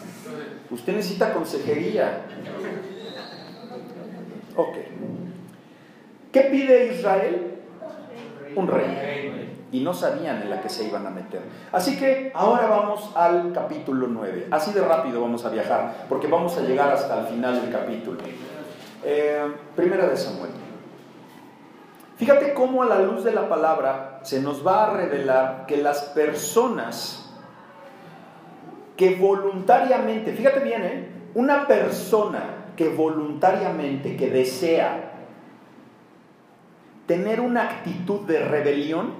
Usted 0.69 0.95
necesita 0.95 1.31
consejería. 1.31 2.25
Ok. 4.55 4.75
¿Qué 6.31 6.41
pide 6.41 6.93
Israel? 6.93 7.59
Un 8.55 8.67
rey. 8.67 9.67
Y 9.71 9.81
no 9.81 9.93
sabían 9.93 10.41
en 10.41 10.49
la 10.49 10.61
que 10.61 10.69
se 10.69 10.85
iban 10.85 11.05
a 11.05 11.09
meter. 11.09 11.41
Así 11.71 11.97
que 11.97 12.31
ahora 12.33 12.67
vamos 12.67 13.11
al 13.15 13.51
capítulo 13.53 14.07
9. 14.07 14.47
Así 14.51 14.71
de 14.71 14.81
rápido 14.81 15.21
vamos 15.21 15.45
a 15.45 15.49
viajar, 15.49 16.05
porque 16.07 16.27
vamos 16.27 16.57
a 16.57 16.61
llegar 16.61 16.91
hasta 16.91 17.21
el 17.21 17.27
final 17.27 17.61
del 17.61 17.71
capítulo. 17.71 18.19
Eh, 19.03 19.43
primera 19.75 20.07
de 20.07 20.15
Samuel. 20.15 20.51
Fíjate 22.17 22.53
cómo 22.53 22.83
a 22.83 22.85
la 22.85 22.99
luz 22.99 23.25
de 23.25 23.33
la 23.33 23.49
palabra 23.49 24.19
se 24.23 24.41
nos 24.41 24.65
va 24.65 24.85
a 24.85 24.93
revelar 24.93 25.65
que 25.67 25.77
las 25.77 26.03
personas 26.03 27.33
que 28.95 29.15
voluntariamente, 29.15 30.31
fíjate 30.31 30.61
bien, 30.61 30.83
¿eh? 30.83 31.09
una 31.33 31.67
persona 31.67 32.64
que 32.75 32.89
voluntariamente, 32.89 34.17
que 34.17 34.29
desea 34.29 35.13
tener 37.05 37.39
una 37.39 37.63
actitud 37.63 38.21
de 38.21 38.39
rebelión, 38.39 39.13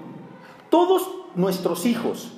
todos 0.69 1.09
nuestros 1.35 1.85
hijos 1.85 2.33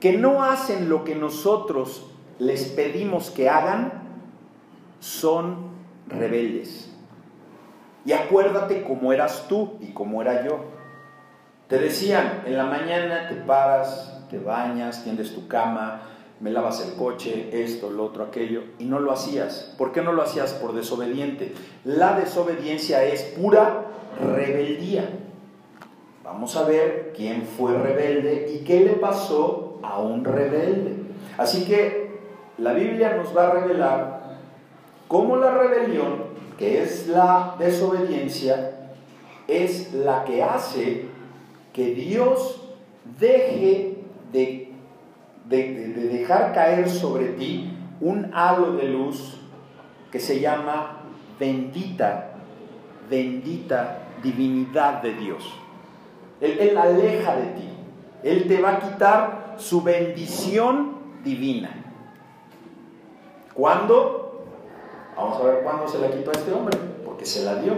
que 0.00 0.18
no 0.18 0.44
hacen 0.44 0.88
lo 0.88 1.02
que 1.04 1.14
nosotros 1.14 2.10
les 2.38 2.64
pedimos 2.64 3.30
que 3.30 3.48
hagan, 3.48 4.02
son 5.00 5.70
rebeldes. 6.08 6.94
Y 8.04 8.12
acuérdate 8.12 8.84
cómo 8.84 9.12
eras 9.12 9.46
tú 9.48 9.78
y 9.80 9.92
cómo 9.92 10.20
era 10.20 10.44
yo. 10.44 10.58
Te 11.68 11.78
decían, 11.78 12.42
en 12.44 12.58
la 12.58 12.64
mañana 12.64 13.28
te 13.28 13.36
paras, 13.36 14.26
te 14.28 14.38
bañas, 14.38 15.02
tiendes 15.04 15.34
tu 15.34 15.48
cama, 15.48 16.02
me 16.40 16.50
lavas 16.50 16.84
el 16.86 16.94
coche, 16.94 17.48
esto, 17.64 17.90
lo 17.90 18.04
otro, 18.04 18.24
aquello, 18.24 18.62
y 18.78 18.84
no 18.84 19.00
lo 19.00 19.12
hacías. 19.12 19.74
¿Por 19.78 19.92
qué 19.92 20.02
no 20.02 20.12
lo 20.12 20.22
hacías? 20.22 20.52
Por 20.54 20.74
desobediente. 20.74 21.52
La 21.84 22.18
desobediencia 22.18 23.04
es 23.04 23.22
pura 23.22 23.86
rebeldía. 24.20 25.08
Vamos 26.24 26.56
a 26.56 26.64
ver 26.64 27.12
quién 27.16 27.42
fue 27.42 27.76
rebelde 27.76 28.52
y 28.54 28.64
qué 28.64 28.80
le 28.80 28.94
pasó 28.94 29.78
a 29.82 30.00
un 30.00 30.24
rebelde. 30.24 30.96
Así 31.38 31.64
que 31.64 32.18
la 32.58 32.72
Biblia 32.72 33.16
nos 33.16 33.36
va 33.36 33.48
a 33.48 33.50
revelar 33.52 34.38
cómo 35.08 35.36
la 35.36 35.52
rebelión, 35.52 36.24
que 36.58 36.82
es 36.82 37.08
la 37.08 37.56
desobediencia, 37.58 38.88
es 39.46 39.92
la 39.92 40.24
que 40.24 40.42
hace 40.42 41.06
que 41.72 41.94
Dios 41.94 42.62
deje 43.18 43.93
de 43.93 43.93
de, 45.54 46.08
dejar 46.08 46.52
caer 46.52 46.88
sobre 46.88 47.26
ti 47.30 47.70
un 48.00 48.30
halo 48.34 48.72
de 48.72 48.88
luz 48.88 49.40
que 50.10 50.20
se 50.20 50.40
llama 50.40 51.02
bendita, 51.38 52.32
bendita 53.08 54.00
divinidad 54.22 55.02
de 55.02 55.14
Dios. 55.14 55.44
Él, 56.40 56.76
aleja 56.76 57.36
de 57.36 57.46
ti. 57.46 57.68
Él 58.22 58.48
te 58.48 58.60
va 58.60 58.72
a 58.72 58.78
quitar 58.80 59.54
su 59.58 59.82
bendición 59.82 60.94
divina. 61.22 61.70
¿Cuándo? 63.54 64.46
Vamos 65.16 65.40
a 65.40 65.44
ver 65.44 65.62
cuándo 65.62 65.86
se 65.86 65.98
la 65.98 66.10
quitó 66.10 66.30
a 66.30 66.34
este 66.34 66.52
hombre, 66.52 66.76
porque 67.04 67.24
se 67.24 67.44
la 67.44 67.56
dio. 67.56 67.74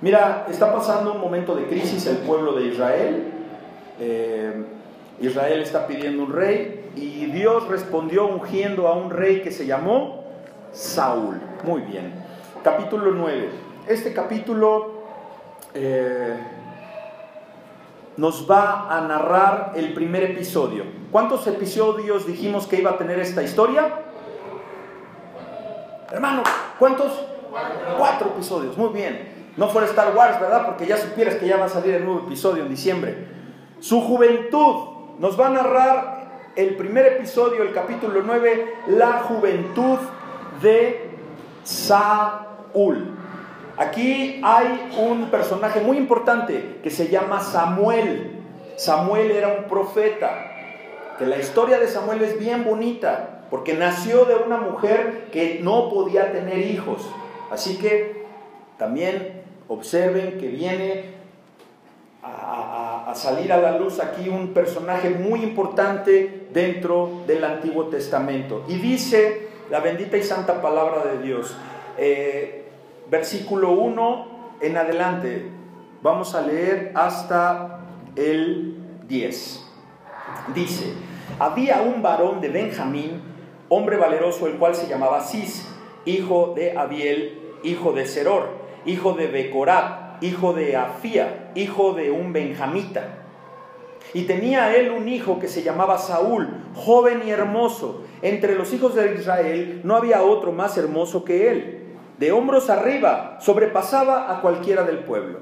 Mira, 0.00 0.46
está 0.48 0.72
pasando 0.72 1.12
un 1.12 1.20
momento 1.20 1.54
de 1.54 1.66
crisis 1.66 2.06
el 2.06 2.18
pueblo 2.18 2.52
de 2.52 2.66
Israel. 2.66 3.32
Eh, 4.00 4.64
Israel 5.20 5.60
está 5.60 5.86
pidiendo 5.86 6.22
un 6.22 6.32
rey 6.32 6.77
y 6.96 7.26
Dios 7.26 7.68
respondió 7.68 8.26
ungiendo 8.26 8.88
a 8.88 8.94
un 8.94 9.10
rey 9.10 9.42
que 9.42 9.50
se 9.50 9.66
llamó 9.66 10.24
Saúl. 10.72 11.40
Muy 11.64 11.82
bien. 11.82 12.14
Capítulo 12.62 13.10
9. 13.12 13.50
Este 13.86 14.12
capítulo 14.12 14.98
eh, 15.74 16.36
nos 18.16 18.50
va 18.50 18.94
a 18.94 19.00
narrar 19.02 19.72
el 19.76 19.94
primer 19.94 20.24
episodio. 20.24 20.84
¿Cuántos 21.12 21.46
episodios 21.46 22.26
dijimos 22.26 22.66
que 22.66 22.76
iba 22.76 22.90
a 22.90 22.98
tener 22.98 23.18
esta 23.20 23.42
historia? 23.42 23.88
Hermano, 26.10 26.42
¿cuántos? 26.78 27.24
Cuatro 27.96 28.28
episodios, 28.28 28.76
muy 28.76 28.90
bien. 28.90 29.52
No 29.56 29.68
fuera 29.68 29.86
Star 29.86 30.14
Wars, 30.14 30.40
¿verdad? 30.40 30.66
Porque 30.66 30.86
ya 30.86 30.96
supieras 30.96 31.36
que 31.36 31.46
ya 31.46 31.56
va 31.56 31.64
a 31.64 31.68
salir 31.68 31.94
el 31.94 32.04
nuevo 32.04 32.26
episodio 32.26 32.62
en 32.62 32.68
diciembre. 32.68 33.26
Su 33.80 34.00
juventud 34.00 35.16
nos 35.18 35.38
va 35.38 35.48
a 35.48 35.50
narrar 35.50 36.17
el 36.58 36.74
primer 36.74 37.06
episodio, 37.06 37.62
el 37.62 37.72
capítulo 37.72 38.20
9, 38.26 38.74
la 38.88 39.20
juventud 39.20 39.96
de 40.60 41.08
Saúl. 41.62 43.14
Aquí 43.76 44.40
hay 44.42 44.90
un 44.98 45.30
personaje 45.30 45.80
muy 45.80 45.96
importante 45.96 46.80
que 46.82 46.90
se 46.90 47.06
llama 47.06 47.40
Samuel. 47.42 48.40
Samuel 48.74 49.30
era 49.30 49.56
un 49.56 49.68
profeta. 49.68 50.46
Que 51.16 51.26
la 51.26 51.38
historia 51.38 51.78
de 51.78 51.86
Samuel 51.86 52.22
es 52.22 52.40
bien 52.40 52.64
bonita, 52.64 53.44
porque 53.50 53.74
nació 53.74 54.24
de 54.24 54.34
una 54.34 54.56
mujer 54.56 55.28
que 55.30 55.60
no 55.62 55.88
podía 55.88 56.32
tener 56.32 56.58
hijos. 56.58 57.08
Así 57.52 57.78
que 57.78 58.26
también 58.78 59.42
observen 59.68 60.38
que 60.38 60.48
viene 60.48 61.17
a, 63.08 63.14
salir 63.14 63.52
a 63.52 63.56
la 63.56 63.78
luz 63.78 64.00
aquí 64.00 64.28
un 64.28 64.52
personaje 64.52 65.10
muy 65.10 65.42
importante 65.42 66.48
dentro 66.52 67.22
del 67.26 67.42
Antiguo 67.42 67.86
Testamento. 67.86 68.64
Y 68.68 68.76
dice 68.76 69.48
la 69.70 69.80
bendita 69.80 70.16
y 70.16 70.22
santa 70.22 70.60
palabra 70.60 71.04
de 71.04 71.22
Dios, 71.22 71.56
eh, 71.96 72.66
versículo 73.10 73.72
1 73.72 74.56
en 74.60 74.76
adelante, 74.76 75.50
vamos 76.02 76.34
a 76.34 76.42
leer 76.42 76.92
hasta 76.94 77.80
el 78.14 78.76
10. 79.06 79.64
Dice, 80.54 80.92
había 81.38 81.80
un 81.82 82.02
varón 82.02 82.40
de 82.40 82.48
Benjamín, 82.48 83.22
hombre 83.68 83.96
valeroso, 83.96 84.46
el 84.46 84.58
cual 84.58 84.74
se 84.74 84.86
llamaba 84.86 85.22
Cis, 85.22 85.66
hijo 86.04 86.52
de 86.54 86.76
Abiel, 86.76 87.38
hijo 87.62 87.92
de 87.92 88.06
Seror, 88.06 88.50
hijo 88.84 89.12
de 89.14 89.28
Becorat, 89.28 90.07
hijo 90.20 90.52
de 90.52 90.76
Afía, 90.76 91.52
hijo 91.54 91.94
de 91.94 92.10
un 92.10 92.32
benjamita. 92.32 93.18
Y 94.14 94.22
tenía 94.22 94.74
él 94.74 94.90
un 94.90 95.08
hijo 95.08 95.38
que 95.38 95.48
se 95.48 95.62
llamaba 95.62 95.98
Saúl, 95.98 96.48
joven 96.74 97.22
y 97.26 97.30
hermoso. 97.30 98.04
Entre 98.22 98.54
los 98.54 98.72
hijos 98.72 98.94
de 98.94 99.14
Israel 99.14 99.82
no 99.84 99.96
había 99.96 100.22
otro 100.22 100.52
más 100.52 100.78
hermoso 100.78 101.24
que 101.24 101.50
él. 101.50 101.96
De 102.18 102.32
hombros 102.32 102.70
arriba 102.70 103.38
sobrepasaba 103.40 104.32
a 104.32 104.40
cualquiera 104.40 104.84
del 104.84 105.00
pueblo. 105.00 105.40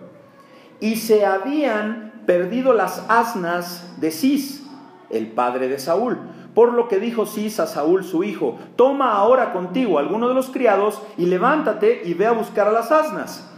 Y 0.80 0.96
se 0.96 1.24
habían 1.24 2.24
perdido 2.26 2.74
las 2.74 3.04
asnas 3.08 3.94
de 4.00 4.10
Cis, 4.10 4.66
el 5.10 5.28
padre 5.28 5.68
de 5.68 5.78
Saúl. 5.78 6.18
Por 6.54 6.72
lo 6.72 6.88
que 6.88 6.98
dijo 6.98 7.24
Cis 7.24 7.60
a 7.60 7.66
Saúl 7.66 8.04
su 8.04 8.24
hijo, 8.24 8.58
toma 8.76 9.12
ahora 9.12 9.52
contigo 9.52 9.98
alguno 9.98 10.28
de 10.28 10.34
los 10.34 10.50
criados 10.50 11.00
y 11.16 11.26
levántate 11.26 12.02
y 12.04 12.14
ve 12.14 12.26
a 12.26 12.32
buscar 12.32 12.66
a 12.66 12.72
las 12.72 12.90
asnas. 12.90 13.48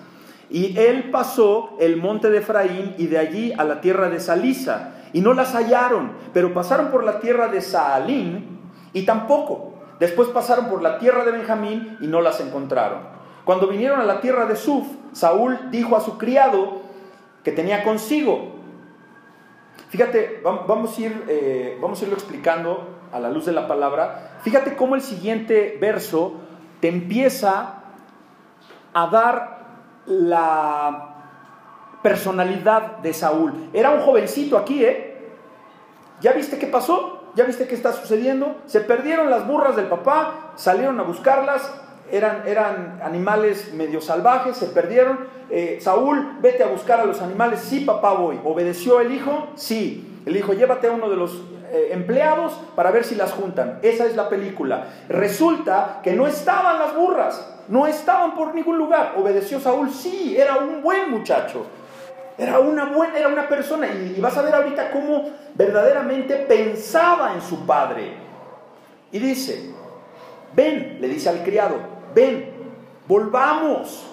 Y 0.51 0.79
él 0.79 1.11
pasó 1.11 1.77
el 1.79 1.97
monte 1.97 2.31
de 2.31 2.39
Efraín 2.39 2.95
y 2.97 3.07
de 3.07 3.19
allí 3.19 3.53
a 3.57 3.65
la 3.65 3.81
tierra 3.81 4.09
de 4.09 4.21
Salisa, 4.21 4.95
y 5.13 5.21
no 5.21 5.35
las 5.35 5.55
hallaron, 5.55 6.13
pero 6.33 6.53
pasaron 6.53 6.91
por 6.91 7.05
la 7.05 7.21
tierra 7.21 7.49
de 7.49 7.61
Saalín 7.61 8.61
y 8.93 9.03
tampoco. 9.03 9.75
Después 9.99 10.29
pasaron 10.29 10.69
por 10.69 10.83
la 10.83 10.99
tierra 10.99 11.25
de 11.25 11.33
Benjamín 11.33 11.97
y 12.01 12.07
no 12.07 12.21
las 12.21 12.41
encontraron. 12.41 13.01
Cuando 13.45 13.67
vinieron 13.67 14.01
a 14.01 14.05
la 14.05 14.21
tierra 14.21 14.47
de 14.47 14.57
Suf, 14.57 14.87
Saúl 15.13 15.71
dijo 15.71 15.97
a 15.97 16.01
su 16.01 16.19
criado 16.19 16.83
que 17.43 17.53
tenía 17.53 17.83
consigo. 17.83 18.57
Fíjate, 19.89 20.43
vamos 20.45 20.99
a, 20.99 21.01
ir, 21.01 21.25
eh, 21.29 21.79
vamos 21.81 22.01
a 22.01 22.05
irlo 22.05 22.15
explicando 22.15 22.87
a 23.11 23.19
la 23.19 23.31
luz 23.31 23.47
de 23.47 23.53
la 23.53 23.67
palabra. 23.67 24.39
Fíjate 24.43 24.77
cómo 24.77 24.95
el 24.95 25.01
siguiente 25.01 25.79
verso 25.81 26.35
te 26.81 26.89
empieza 26.89 27.83
a 28.93 29.07
dar 29.07 29.58
la 30.09 31.15
personalidad 32.03 32.99
de 32.99 33.13
Saúl. 33.13 33.71
Era 33.73 33.91
un 33.91 34.01
jovencito 34.01 34.57
aquí, 34.57 34.85
¿eh? 34.85 35.19
¿Ya 36.21 36.33
viste 36.33 36.59
qué 36.59 36.67
pasó? 36.67 37.31
¿Ya 37.35 37.45
viste 37.45 37.69
qué 37.69 37.75
está 37.75 37.93
sucediendo? 37.93 38.57
Se 38.67 38.81
perdieron 38.81 39.31
las 39.31 39.47
burras 39.47 39.77
del 39.77 39.87
papá, 39.87 40.53
salieron 40.57 40.99
a 40.99 41.05
buscarlas, 41.05 41.71
eran, 42.11 42.43
eran 42.47 43.01
animales 43.03 43.73
medio 43.75 44.01
salvajes, 44.01 44.57
se 44.57 44.67
perdieron. 44.67 45.29
Eh, 45.51 45.79
Saúl, 45.81 46.39
vete 46.41 46.65
a 46.65 46.69
buscar 46.69 47.01
a 47.01 47.05
los 47.05 47.21
animales. 47.21 47.61
Sí, 47.61 47.81
papá, 47.81 48.15
voy. 48.15 48.41
¿Obedeció 48.45 49.01
el 49.01 49.13
hijo? 49.13 49.49
Sí. 49.55 50.21
El 50.27 50.37
hijo, 50.37 50.53
llévate 50.53 50.89
a 50.89 50.93
uno 50.93 51.09
de 51.09 51.17
los 51.17 51.43
eh, 51.73 51.89
empleados 51.93 52.53
para 52.75 52.91
ver 52.91 53.05
si 53.05 53.15
las 53.15 53.33
juntan. 53.33 53.79
Esa 53.83 54.07
es 54.07 54.17
la 54.17 54.29
película. 54.29 54.87
Resulta 55.09 56.01
que 56.03 56.13
no 56.13 56.27
estaban 56.27 56.79
las 56.79 56.95
burras 56.95 57.59
no 57.69 57.87
estaban 57.87 58.35
por 58.35 58.55
ningún 58.55 58.79
lugar. 58.79 59.15
¿Obedeció 59.17 59.61
Saúl? 59.61 59.91
Sí, 59.91 60.37
era 60.37 60.57
un 60.57 60.83
buen 60.83 61.11
muchacho. 61.11 61.67
Era 62.37 62.59
una 62.61 62.87
buena, 62.87 63.19
era 63.19 63.29
una 63.29 63.49
persona. 63.49 63.87
Y, 63.89 64.21
vas 64.21 64.37
a 64.37 64.43
ver 64.43 64.55
ahorita 64.55 64.91
cómo 64.91 65.31
verdaderamente 65.55 66.37
pensaba 66.37 67.35
en 67.35 67.43
su 67.43 67.67
padre. 67.67 68.15
Y 69.13 69.19
dice, 69.19 69.71
ven, 70.55 70.99
le 71.01 71.09
dice 71.09 71.29
al 71.29 71.43
criado, 71.43 71.77
ven, 72.15 72.51
volvamos, 73.07 74.07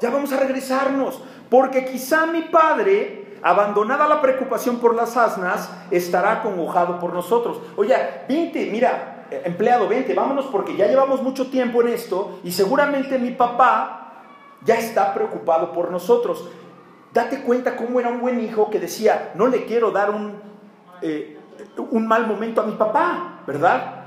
ya 0.00 0.10
vamos 0.10 0.32
a 0.32 0.38
regresarnos, 0.38 1.22
porque 1.48 1.84
quizá 1.84 2.26
mi 2.26 2.42
padre, 2.42 3.19
abandonada 3.42 4.08
la 4.08 4.20
preocupación 4.20 4.78
por 4.78 4.94
las 4.94 5.16
asnas, 5.16 5.70
estará 5.90 6.42
congojado 6.42 6.98
por 6.98 7.12
nosotros. 7.12 7.60
Oye, 7.76 7.94
vente, 8.28 8.68
mira, 8.70 9.26
empleado, 9.30 9.88
vente, 9.88 10.14
vámonos 10.14 10.46
porque 10.46 10.76
ya 10.76 10.86
llevamos 10.86 11.22
mucho 11.22 11.50
tiempo 11.50 11.82
en 11.82 11.88
esto 11.88 12.38
y 12.42 12.52
seguramente 12.52 13.18
mi 13.18 13.30
papá 13.30 14.24
ya 14.64 14.74
está 14.74 15.14
preocupado 15.14 15.72
por 15.72 15.90
nosotros. 15.90 16.48
Date 17.12 17.42
cuenta 17.42 17.76
cómo 17.76 17.98
era 17.98 18.10
un 18.10 18.20
buen 18.20 18.40
hijo 18.40 18.70
que 18.70 18.78
decía, 18.78 19.32
no 19.34 19.46
le 19.46 19.64
quiero 19.64 19.90
dar 19.90 20.10
un, 20.10 20.40
eh, 21.02 21.38
un 21.90 22.06
mal 22.06 22.26
momento 22.26 22.60
a 22.60 22.66
mi 22.66 22.72
papá, 22.72 23.40
¿verdad? 23.46 24.04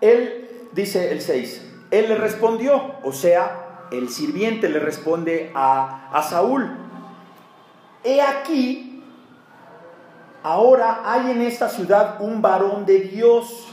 Él, 0.00 0.68
dice 0.72 1.12
el 1.12 1.20
6, 1.20 1.86
él 1.90 2.08
le 2.08 2.16
respondió, 2.16 2.94
o 3.02 3.12
sea, 3.12 3.86
el 3.90 4.10
sirviente 4.10 4.68
le 4.68 4.80
responde 4.80 5.50
a, 5.54 6.10
a 6.12 6.22
Saúl, 6.22 6.87
he 8.04 8.20
aquí, 8.20 9.02
ahora 10.42 11.02
hay 11.04 11.30
en 11.30 11.42
esta 11.42 11.68
ciudad 11.68 12.20
un 12.20 12.40
varón 12.40 12.86
de 12.86 13.00
Dios 13.00 13.68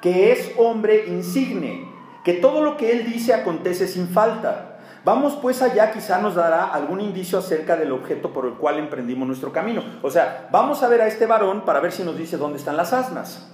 que 0.00 0.32
es 0.32 0.52
hombre 0.56 1.06
insigne, 1.08 1.86
que 2.24 2.34
todo 2.34 2.62
lo 2.62 2.76
que 2.76 2.92
él 2.92 3.04
dice 3.04 3.34
acontece 3.34 3.86
sin 3.86 4.08
falta. 4.08 4.78
Vamos 5.04 5.38
pues 5.40 5.62
allá, 5.62 5.92
quizá 5.92 6.18
nos 6.18 6.34
dará 6.34 6.64
algún 6.66 7.00
indicio 7.00 7.38
acerca 7.38 7.76
del 7.76 7.92
objeto 7.92 8.32
por 8.32 8.46
el 8.46 8.54
cual 8.54 8.78
emprendimos 8.78 9.26
nuestro 9.26 9.50
camino. 9.52 9.82
O 10.02 10.10
sea, 10.10 10.48
vamos 10.52 10.82
a 10.82 10.88
ver 10.88 11.00
a 11.00 11.06
este 11.06 11.26
varón 11.26 11.62
para 11.64 11.80
ver 11.80 11.92
si 11.92 12.02
nos 12.02 12.18
dice 12.18 12.36
dónde 12.36 12.58
están 12.58 12.76
las 12.76 12.92
asnas. 12.92 13.50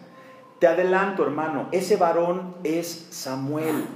Te 0.59 0.66
adelanto, 0.66 1.22
hermano, 1.22 1.68
ese 1.70 1.96
varón 1.96 2.57
es 2.64 3.09
Samuel. 3.11 3.87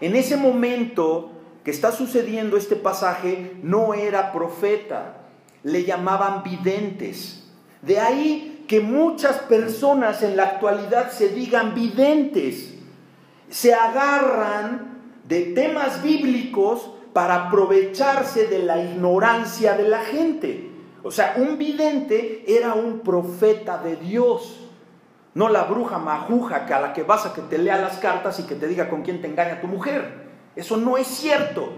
En 0.00 0.16
ese 0.16 0.36
momento 0.36 1.30
que 1.64 1.70
está 1.70 1.92
sucediendo 1.92 2.58
este 2.58 2.76
pasaje, 2.76 3.56
no 3.62 3.94
era 3.94 4.32
profeta, 4.32 5.16
le 5.62 5.84
llamaban 5.84 6.42
videntes. 6.42 7.50
De 7.80 7.98
ahí 7.98 8.64
que 8.68 8.80
muchas 8.80 9.38
personas 9.38 10.22
en 10.22 10.36
la 10.36 10.44
actualidad 10.44 11.10
se 11.10 11.30
digan 11.30 11.74
videntes, 11.74 12.74
se 13.48 13.72
agarran 13.72 15.00
de 15.26 15.40
temas 15.54 16.02
bíblicos 16.02 16.90
para 17.14 17.46
aprovecharse 17.46 18.46
de 18.46 18.58
la 18.58 18.82
ignorancia 18.82 19.74
de 19.74 19.88
la 19.88 20.00
gente. 20.00 20.70
O 21.02 21.10
sea, 21.10 21.34
un 21.38 21.56
vidente 21.56 22.44
era 22.46 22.74
un 22.74 23.00
profeta 23.00 23.78
de 23.78 23.96
Dios, 23.96 24.68
no 25.32 25.48
la 25.48 25.64
bruja 25.64 25.98
majuja 25.98 26.66
que 26.66 26.74
a 26.74 26.80
la 26.80 26.92
que 26.92 27.02
vas 27.02 27.24
a 27.26 27.32
que 27.32 27.42
te 27.42 27.58
lea 27.58 27.78
las 27.78 27.98
cartas 27.98 28.38
y 28.40 28.42
que 28.44 28.54
te 28.54 28.66
diga 28.66 28.90
con 28.90 29.02
quién 29.02 29.20
te 29.20 29.28
engaña 29.28 29.60
tu 29.60 29.66
mujer. 29.66 30.23
Eso 30.56 30.76
no 30.76 30.96
es 30.96 31.06
cierto. 31.06 31.70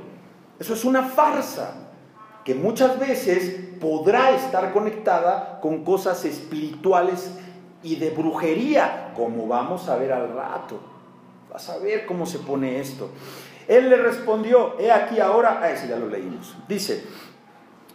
Eso 0.58 0.74
es 0.74 0.84
una 0.84 1.02
farsa 1.02 1.74
que 2.44 2.54
muchas 2.54 2.98
veces 2.98 3.76
podrá 3.80 4.30
estar 4.30 4.72
conectada 4.72 5.60
con 5.60 5.84
cosas 5.84 6.24
espirituales 6.24 7.32
y 7.82 7.96
de 7.96 8.10
brujería, 8.10 9.12
como 9.16 9.46
vamos 9.46 9.88
a 9.88 9.96
ver 9.96 10.12
al 10.12 10.32
rato. 10.32 10.80
Vas 11.52 11.68
a 11.68 11.78
ver 11.78 12.06
cómo 12.06 12.26
se 12.26 12.38
pone 12.38 12.80
esto. 12.80 13.10
Él 13.68 13.90
le 13.90 13.96
respondió, 13.96 14.78
he 14.78 14.92
aquí 14.92 15.18
ahora, 15.18 15.60
a 15.60 15.70
ese 15.70 15.88
ya 15.88 15.96
lo 15.96 16.08
leímos. 16.08 16.54
Dice, 16.68 17.04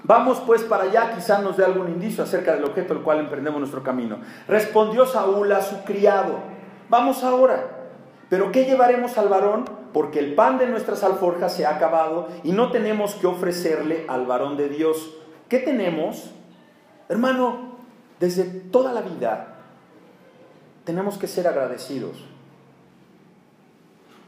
Vamos 0.03 0.41
pues 0.45 0.63
para 0.63 0.85
allá, 0.85 1.13
quizás 1.13 1.43
nos 1.43 1.57
dé 1.57 1.65
algún 1.65 1.87
indicio 1.87 2.23
acerca 2.23 2.55
del 2.55 2.63
objeto 2.63 2.93
al 2.93 3.01
cual 3.01 3.19
emprendemos 3.19 3.59
nuestro 3.59 3.83
camino. 3.83 4.17
Respondió 4.47 5.05
Saúl 5.05 5.51
a 5.51 5.61
su 5.61 5.83
criado, 5.83 6.39
vamos 6.89 7.23
ahora. 7.23 7.77
Pero 8.29 8.51
¿qué 8.51 8.65
llevaremos 8.65 9.17
al 9.17 9.29
varón? 9.29 9.65
Porque 9.93 10.19
el 10.19 10.35
pan 10.35 10.57
de 10.57 10.67
nuestras 10.67 11.03
alforjas 11.03 11.55
se 11.55 11.65
ha 11.65 11.75
acabado 11.75 12.29
y 12.43 12.51
no 12.51 12.71
tenemos 12.71 13.15
que 13.15 13.27
ofrecerle 13.27 14.05
al 14.07 14.25
varón 14.25 14.57
de 14.57 14.69
Dios. 14.69 15.11
¿Qué 15.49 15.59
tenemos? 15.59 16.31
Hermano, 17.09 17.75
desde 18.19 18.45
toda 18.45 18.93
la 18.93 19.01
vida 19.01 19.57
tenemos 20.85 21.17
que 21.17 21.27
ser 21.27 21.47
agradecidos. 21.47 22.23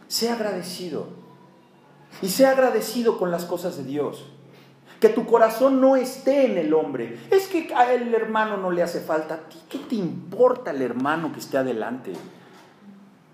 Sea 0.08 0.34
agradecido. 0.34 1.08
Y 2.22 2.30
sea 2.30 2.52
agradecido 2.52 3.18
con 3.18 3.32
las 3.32 3.46
cosas 3.46 3.78
de 3.78 3.84
Dios. 3.84 4.26
Que 5.00 5.10
tu 5.10 5.26
corazón 5.26 5.82
no 5.82 5.96
esté 5.96 6.46
en 6.46 6.58
el 6.58 6.74
hombre. 6.74 7.20
Es 7.32 7.48
que 7.48 7.74
el 7.92 8.14
hermano 8.14 8.58
no 8.58 8.72
le 8.72 8.84
hace 8.84 9.00
falta. 9.00 9.36
¿A 9.36 9.50
ti 9.50 9.60
qué 9.70 9.80
te 9.80 9.96
importa 9.96 10.72
el 10.72 10.82
hermano 10.82 11.32
que 11.32 11.40
esté 11.40 11.58
adelante? 11.58 12.14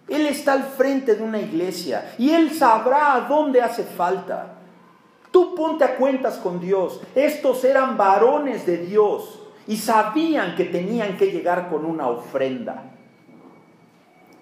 Él 0.10 0.26
está 0.26 0.54
al 0.54 0.64
frente 0.64 1.16
de 1.16 1.24
una 1.24 1.40
iglesia 1.40 2.14
y 2.18 2.32
él 2.32 2.52
sabrá 2.54 3.14
a 3.14 3.22
dónde 3.22 3.62
hace 3.62 3.84
falta. 3.84 4.56
Tú 5.32 5.54
ponte 5.54 5.84
a 5.84 5.96
cuentas 5.96 6.38
con 6.38 6.60
Dios. 6.60 7.02
Estos 7.14 7.64
eran 7.64 7.98
varones 7.98 8.66
de 8.66 8.78
Dios 8.78 9.40
y 9.68 9.78
sabían 9.78 10.56
que 10.56 10.66
tenían 10.66 11.18
que 11.18 11.32
llegar 11.32 11.70
con 11.70 11.86
una 11.86 12.08
ofrenda. 12.08 12.86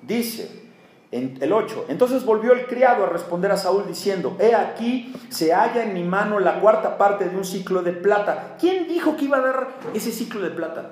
Dice 0.01 0.63
en 1.11 1.37
el 1.41 1.51
8, 1.51 1.85
entonces 1.89 2.25
volvió 2.25 2.53
el 2.53 2.65
criado 2.65 3.03
a 3.03 3.09
responder 3.09 3.51
a 3.51 3.57
Saúl 3.57 3.85
diciendo, 3.87 4.37
he 4.39 4.55
aquí 4.55 5.13
se 5.29 5.53
halla 5.53 5.83
en 5.83 5.93
mi 5.93 6.03
mano 6.03 6.39
la 6.39 6.59
cuarta 6.59 6.97
parte 6.97 7.27
de 7.29 7.35
un 7.35 7.45
ciclo 7.45 7.81
de 7.81 7.93
plata. 7.93 8.55
¿Quién 8.59 8.87
dijo 8.87 9.17
que 9.17 9.25
iba 9.25 9.37
a 9.37 9.41
dar 9.41 9.67
ese 9.93 10.11
ciclo 10.11 10.41
de 10.41 10.49
plata? 10.51 10.91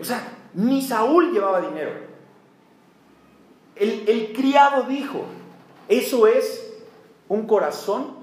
O 0.00 0.04
sea, 0.04 0.20
ni 0.54 0.82
Saúl 0.82 1.32
llevaba 1.32 1.60
dinero. 1.60 1.92
El, 3.76 4.32
criado 4.34 4.82
dijo, 4.82 5.24
eso 5.88 6.26
es 6.26 6.70
un 7.28 7.46
corazón 7.46 8.14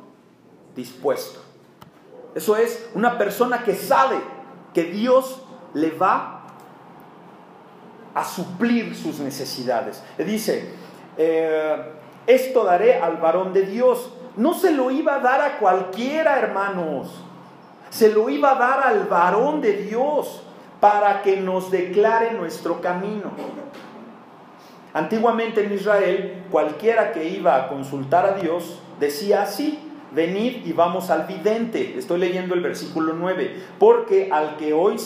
dispuesto. 0.76 1.40
Eso 2.36 2.56
es 2.56 2.88
una 2.94 3.18
persona 3.18 3.64
que 3.64 3.74
sabe 3.74 4.18
que 4.74 4.84
Dios 4.84 5.42
le 5.74 5.92
va 5.92 6.44
a 8.14 8.24
suplir 8.24 8.96
sus 8.96 9.20
necesidades. 9.20 10.04
Le 10.18 10.26
dice, 10.26 10.70
eh, 11.18 11.92
esto 12.28 12.64
daré 12.64 12.96
al 12.96 13.18
varón 13.18 13.54
de 13.54 13.64
Dios. 13.64 14.12
No 14.36 14.54
se 14.54 14.72
lo 14.72 14.92
iba 14.92 15.16
a 15.16 15.20
dar 15.20 15.42
a 15.42 15.58
cualquiera, 15.58 16.38
hermanos. 16.38 17.10
Se 17.90 18.10
lo 18.10 18.30
iba 18.30 18.52
a 18.52 18.56
dar 18.56 18.84
al 18.86 19.06
varón 19.06 19.62
de 19.62 19.74
Dios 19.74 20.44
para 20.80 21.22
que 21.22 21.38
nos 21.38 21.72
declare 21.72 22.34
nuestro 22.34 22.82
camino. 22.82 23.32
Antiguamente 24.94 25.64
en 25.64 25.74
Israel, 25.74 26.44
cualquiera 26.50 27.12
que 27.12 27.30
iba 27.30 27.56
a 27.56 27.68
consultar 27.68 28.26
a 28.26 28.32
Dios 28.34 28.80
decía 29.00 29.44
así, 29.44 29.80
venid 30.12 30.66
y 30.66 30.74
vamos 30.74 31.10
al 31.10 31.28
vidente. 31.28 31.96
Estoy 31.98 32.20
leyendo 32.20 32.56
el 32.56 32.62
versículo 32.62 33.14
9, 33.14 33.56
porque 33.80 34.30
al 34.32 34.58
que 34.58 34.74
hoy 34.74 34.98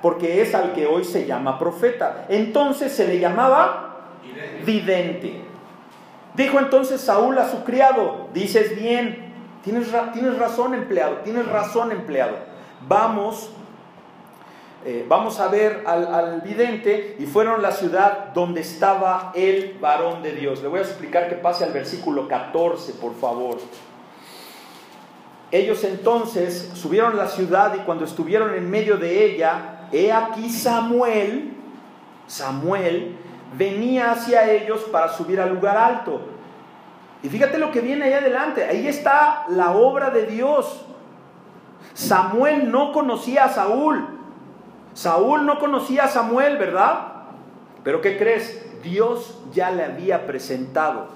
porque 0.00 0.40
es 0.40 0.54
al 0.54 0.72
que 0.72 0.86
hoy 0.86 1.04
se 1.04 1.26
llama 1.26 1.58
profeta. 1.58 2.26
Entonces 2.28 2.92
se 2.92 3.06
le 3.06 3.18
llamaba 3.18 3.96
vidente. 4.64 5.42
Dijo 6.34 6.58
entonces 6.58 7.00
Saúl 7.00 7.36
a 7.38 7.48
su 7.48 7.64
criado, 7.64 8.28
dices 8.32 8.80
bien, 8.80 9.32
tienes, 9.62 9.88
tienes 10.12 10.38
razón 10.38 10.74
empleado, 10.74 11.16
tienes 11.24 11.46
razón 11.46 11.92
empleado. 11.92 12.36
Vamos 12.88 13.50
eh, 14.82 15.04
vamos 15.06 15.38
a 15.40 15.48
ver 15.48 15.84
al, 15.86 16.40
vidente 16.40 17.16
y 17.18 17.26
fueron 17.26 17.60
la 17.60 17.70
ciudad 17.70 18.32
donde 18.32 18.62
estaba 18.62 19.30
el 19.34 19.76
varón 19.78 20.22
de 20.22 20.32
Dios. 20.32 20.62
Le 20.62 20.68
voy 20.68 20.78
a 20.78 20.82
explicar 20.82 21.28
que 21.28 21.34
pase 21.34 21.64
al 21.64 21.72
versículo 21.72 22.26
14, 22.26 22.94
por 22.94 23.14
favor. 23.14 23.58
Ellos 25.50 25.84
entonces 25.84 26.70
subieron 26.74 27.12
a 27.12 27.24
la 27.24 27.28
ciudad 27.28 27.74
y 27.74 27.80
cuando 27.80 28.06
estuvieron 28.06 28.54
en 28.54 28.70
medio 28.70 28.96
de 28.96 29.24
ella, 29.26 29.88
he 29.92 30.12
aquí 30.12 30.48
Samuel, 30.48 31.52
Samuel 32.26 33.16
venía 33.58 34.12
hacia 34.12 34.50
ellos 34.50 34.80
para 34.90 35.08
subir 35.08 35.40
al 35.40 35.52
lugar 35.52 35.76
alto. 35.76 36.22
Y 37.22 37.28
fíjate 37.28 37.58
lo 37.58 37.70
que 37.70 37.82
viene 37.82 38.06
ahí 38.06 38.12
adelante, 38.14 38.64
ahí 38.64 38.86
está 38.86 39.44
la 39.48 39.72
obra 39.72 40.08
de 40.08 40.24
Dios. 40.24 40.86
Samuel 41.92 42.70
no 42.70 42.92
conocía 42.92 43.44
a 43.44 43.48
Saúl, 43.50 44.19
Saúl 45.00 45.46
no 45.46 45.58
conocía 45.58 46.04
a 46.04 46.08
Samuel, 46.08 46.58
¿verdad? 46.58 47.12
Pero 47.82 48.02
¿qué 48.02 48.18
crees? 48.18 48.66
Dios 48.82 49.40
ya 49.50 49.70
le 49.70 49.82
había 49.82 50.26
presentado 50.26 51.08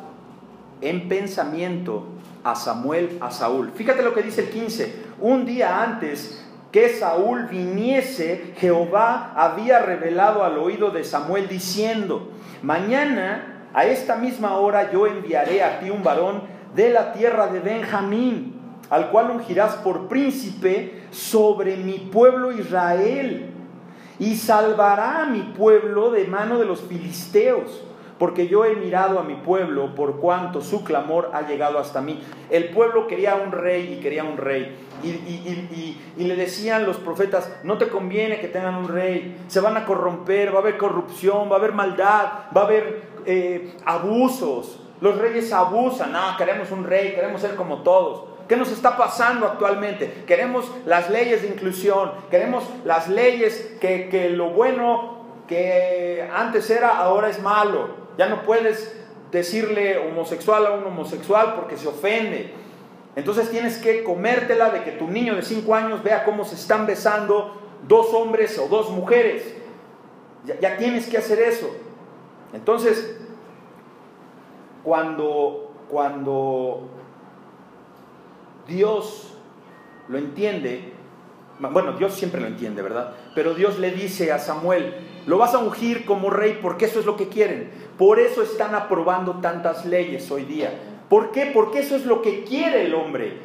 en 0.80 1.06
pensamiento 1.06 2.06
a 2.44 2.54
Samuel, 2.54 3.18
a 3.20 3.30
Saúl. 3.30 3.72
Fíjate 3.74 4.02
lo 4.02 4.14
que 4.14 4.22
dice 4.22 4.44
el 4.44 4.48
15. 4.48 5.04
Un 5.20 5.44
día 5.44 5.82
antes 5.82 6.42
que 6.72 6.94
Saúl 6.94 7.48
viniese, 7.50 8.54
Jehová 8.56 9.34
había 9.36 9.80
revelado 9.80 10.44
al 10.44 10.56
oído 10.56 10.90
de 10.90 11.04
Samuel 11.04 11.46
diciendo, 11.46 12.30
mañana 12.62 13.68
a 13.74 13.84
esta 13.84 14.16
misma 14.16 14.56
hora 14.56 14.92
yo 14.92 15.06
enviaré 15.06 15.62
a 15.62 15.80
ti 15.80 15.90
un 15.90 16.02
varón 16.02 16.44
de 16.74 16.88
la 16.88 17.12
tierra 17.12 17.48
de 17.48 17.60
Benjamín, 17.60 18.54
al 18.88 19.10
cual 19.10 19.30
ungirás 19.30 19.74
por 19.74 20.08
príncipe 20.08 21.02
sobre 21.10 21.76
mi 21.76 21.98
pueblo 21.98 22.50
Israel 22.50 23.50
y 24.18 24.36
salvará 24.36 25.22
a 25.22 25.26
mi 25.26 25.40
pueblo 25.40 26.10
de 26.10 26.26
mano 26.26 26.58
de 26.58 26.66
los 26.66 26.82
filisteos, 26.82 27.82
porque 28.18 28.46
yo 28.46 28.64
he 28.64 28.76
mirado 28.76 29.18
a 29.18 29.24
mi 29.24 29.34
pueblo 29.34 29.94
por 29.94 30.20
cuanto 30.20 30.60
su 30.60 30.84
clamor 30.84 31.30
ha 31.32 31.42
llegado 31.42 31.78
hasta 31.78 32.00
mí. 32.00 32.22
El 32.48 32.70
pueblo 32.70 33.06
quería 33.06 33.34
un 33.34 33.50
rey 33.50 33.96
y 33.98 34.02
quería 34.02 34.24
un 34.24 34.36
rey. 34.36 34.76
Y, 35.02 36.24
le 36.24 36.36
decían 36.36 36.86
los 36.86 36.96
profetas, 36.96 37.60
no 37.64 37.76
te 37.76 37.88
conviene 37.88 38.40
que 38.40 38.48
tengan 38.48 38.76
un 38.76 38.88
rey, 38.88 39.36
se 39.48 39.60
van 39.60 39.76
a 39.76 39.84
corromper, 39.84 40.54
va 40.54 40.58
a 40.58 40.62
haber 40.62 40.78
corrupción, 40.78 41.50
va 41.50 41.56
a 41.56 41.58
haber 41.58 41.72
maldad, 41.72 42.26
va 42.56 42.62
a 42.62 42.64
haber 42.64 43.02
eh, 43.26 43.76
abusos. 43.84 44.80
Los 45.00 45.18
reyes 45.18 45.52
abusan, 45.52 46.12
no, 46.12 46.36
queremos 46.38 46.70
un 46.70 46.84
rey, 46.84 47.14
queremos 47.14 47.40
ser 47.40 47.56
como 47.56 47.82
todos. 47.82 48.33
¿Qué 48.48 48.56
nos 48.56 48.70
está 48.70 48.96
pasando 48.96 49.46
actualmente? 49.46 50.24
Queremos 50.26 50.70
las 50.84 51.08
leyes 51.08 51.42
de 51.42 51.48
inclusión, 51.48 52.12
queremos 52.30 52.64
las 52.84 53.08
leyes 53.08 53.76
que, 53.80 54.30
lo 54.30 54.50
bueno 54.50 55.24
que 55.48 56.28
antes 56.32 56.68
era, 56.68 56.98
ahora 56.98 57.30
es 57.30 57.40
malo. 57.40 57.88
Ya 58.18 58.28
no 58.28 58.42
puedes 58.42 58.94
decirle 59.32 59.98
homosexual 59.98 60.66
a 60.66 60.70
un 60.72 60.84
homosexual 60.84 61.54
porque 61.56 61.76
se 61.76 61.88
ofende. 61.88 62.52
Entonces 63.16 63.50
tienes 63.50 63.78
que 63.78 64.04
comértela 64.04 64.70
de 64.70 64.82
que 64.82 64.92
tu 64.92 65.08
niño 65.08 65.36
de 65.36 65.42
5 65.42 65.74
años 65.74 66.02
vea 66.02 66.24
cómo 66.24 66.44
se 66.44 66.56
están 66.56 66.86
besando 66.86 67.60
dos 67.88 68.12
hombres 68.12 68.58
o 68.58 68.68
dos 68.68 68.90
mujeres. 68.90 69.54
Ya, 70.44 70.60
ya, 70.60 70.76
tienes 70.76 71.08
que 71.08 71.16
hacer 71.16 71.40
eso. 71.40 71.70
Entonces, 72.52 73.16
cuando, 74.82 75.72
cuando 75.88 76.90
Dios 78.66 79.34
lo 80.08 80.18
entiende, 80.18 80.92
bueno, 81.58 81.92
Dios 81.92 82.14
siempre 82.14 82.40
lo 82.40 82.46
entiende, 82.46 82.82
¿verdad? 82.82 83.14
Pero 83.34 83.54
Dios 83.54 83.78
le 83.78 83.90
dice 83.90 84.32
a 84.32 84.38
Samuel, 84.38 84.94
lo 85.26 85.38
vas 85.38 85.54
a 85.54 85.58
ungir 85.58 86.04
como 86.04 86.30
rey 86.30 86.58
porque 86.60 86.86
eso 86.86 87.00
es 87.00 87.06
lo 87.06 87.16
que 87.16 87.28
quieren. 87.28 87.70
Por 87.96 88.18
eso 88.18 88.42
están 88.42 88.74
aprobando 88.74 89.40
tantas 89.40 89.86
leyes 89.86 90.30
hoy 90.30 90.44
día. 90.44 90.72
¿Por 91.08 91.30
qué? 91.30 91.50
Porque 91.54 91.80
eso 91.80 91.96
es 91.96 92.06
lo 92.06 92.22
que 92.22 92.44
quiere 92.44 92.86
el 92.86 92.94
hombre. 92.94 93.38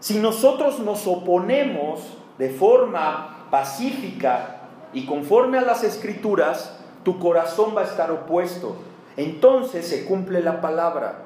Si 0.00 0.18
nosotros 0.18 0.80
nos 0.80 1.06
oponemos 1.06 2.18
de 2.38 2.50
forma 2.50 3.48
pacífica 3.50 4.62
y 4.92 5.06
conforme 5.06 5.58
a 5.58 5.62
las 5.62 5.84
escrituras, 5.84 6.78
tu 7.04 7.18
corazón 7.18 7.74
va 7.76 7.82
a 7.82 7.84
estar 7.84 8.10
opuesto. 8.10 8.76
Entonces 9.16 9.86
se 9.86 10.04
cumple 10.04 10.40
la 10.40 10.60
palabra, 10.60 11.24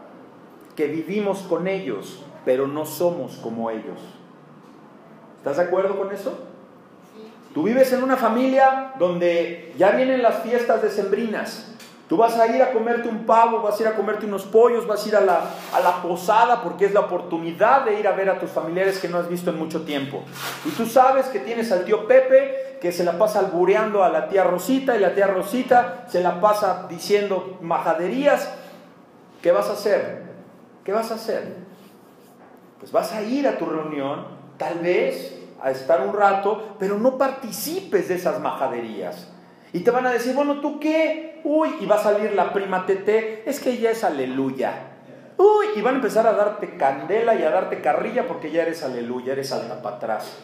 que 0.77 0.87
vivimos 0.87 1.41
con 1.41 1.69
ellos 1.69 2.25
pero 2.45 2.67
no 2.67 2.85
somos 2.85 3.37
como 3.37 3.71
ellos. 3.71 3.99
¿Estás 5.39 5.57
de 5.57 5.65
acuerdo 5.65 5.99
con 5.99 6.13
eso? 6.13 6.39
Tú 7.55 7.65
vives 7.65 7.93
en 7.93 8.03
una 8.03 8.17
familia 8.17 8.93
donde 8.99 9.75
ya 9.77 9.91
vienen 9.91 10.23
las 10.23 10.43
fiestas 10.43 10.81
decembrinas. 10.81 11.69
Tú 12.09 12.17
vas 12.17 12.39
a 12.39 12.47
ir 12.47 12.63
a 12.63 12.73
comerte 12.73 13.09
un 13.09 13.25
pavo, 13.25 13.63
vas 13.63 13.79
a 13.79 13.83
ir 13.83 13.89
a 13.89 13.97
comerte 13.97 14.27
unos 14.27 14.45
pollos, 14.45 14.87
vas 14.87 15.05
a 15.05 15.09
ir 15.09 15.17
a 15.17 15.21
la, 15.21 15.41
a 15.73 15.81
la 15.81 16.03
posada 16.03 16.63
porque 16.63 16.87
es 16.87 16.93
la 16.93 17.01
oportunidad 17.01 17.85
de 17.85 17.99
ir 17.99 18.07
a 18.07 18.13
ver 18.13 18.29
a 18.29 18.39
tus 18.39 18.51
familiares 18.51 18.99
que 18.99 19.09
no 19.09 19.19
has 19.19 19.29
visto 19.29 19.51
en 19.51 19.59
mucho 19.59 19.83
tiempo. 19.83 20.23
Y 20.65 20.71
tú 20.71 20.87
sabes 20.87 21.27
que 21.27 21.39
tienes 21.39 21.73
al 21.73 21.85
tío 21.85 22.07
Pepe 22.07 22.79
que 22.83 22.93
se 22.93 23.05
la 23.05 23.17
pasa 23.17 23.39
albureando 23.39 24.03
a 24.05 24.09
la 24.09 24.29
tía 24.29 24.45
Rosita 24.45 24.97
y 24.97 25.01
la 25.01 25.15
tía 25.15 25.27
Rosita 25.27 26.05
se 26.09 26.21
la 26.21 26.41
pasa 26.41 26.87
diciendo 26.89 27.59
majaderías. 27.63 28.53
¿Qué 29.41 29.53
vas 29.53 29.69
a 29.69 29.73
hacer? 29.73 30.23
¿Qué 30.85 30.93
vas 30.93 31.11
a 31.13 31.15
hacer? 31.15 31.62
Pues 32.83 32.91
vas 32.91 33.13
a 33.13 33.23
ir 33.23 33.47
a 33.47 33.59
tu 33.59 33.65
reunión, 33.65 34.27
tal 34.57 34.81
vez 34.81 35.39
a 35.63 35.71
estar 35.71 36.05
un 36.05 36.13
rato, 36.13 36.75
pero 36.81 36.99
no 36.99 37.17
participes 37.17 38.09
de 38.09 38.17
esas 38.17 38.41
majaderías. 38.41 39.29
Y 39.73 39.85
te 39.85 39.93
van 39.93 40.05
a 40.05 40.11
decir, 40.11 40.35
bueno, 40.35 40.61
¿tú 40.61 40.81
qué? 40.81 41.41
Uy, 41.45 41.77
y 41.81 41.87
va 41.87 41.95
a 41.95 42.03
salir 42.03 42.33
la 42.33 42.53
prima 42.53 42.85
Tete, 42.85 43.49
es 43.49 43.61
que 43.61 43.71
ella 43.71 43.93
es 43.93 44.03
aleluya. 44.03 44.73
Uy, 45.37 45.67
y 45.77 45.81
van 45.81 45.95
a 45.95 45.97
empezar 45.99 46.27
a 46.27 46.33
darte 46.33 46.77
candela 46.77 47.37
y 47.37 47.45
a 47.45 47.51
darte 47.51 47.81
carrilla 47.81 48.27
porque 48.27 48.51
ya 48.51 48.63
eres 48.63 48.83
aleluya, 48.83 49.35
eres 49.35 49.53
alta 49.53 49.81
para 49.81 49.97
atrás. 49.99 50.39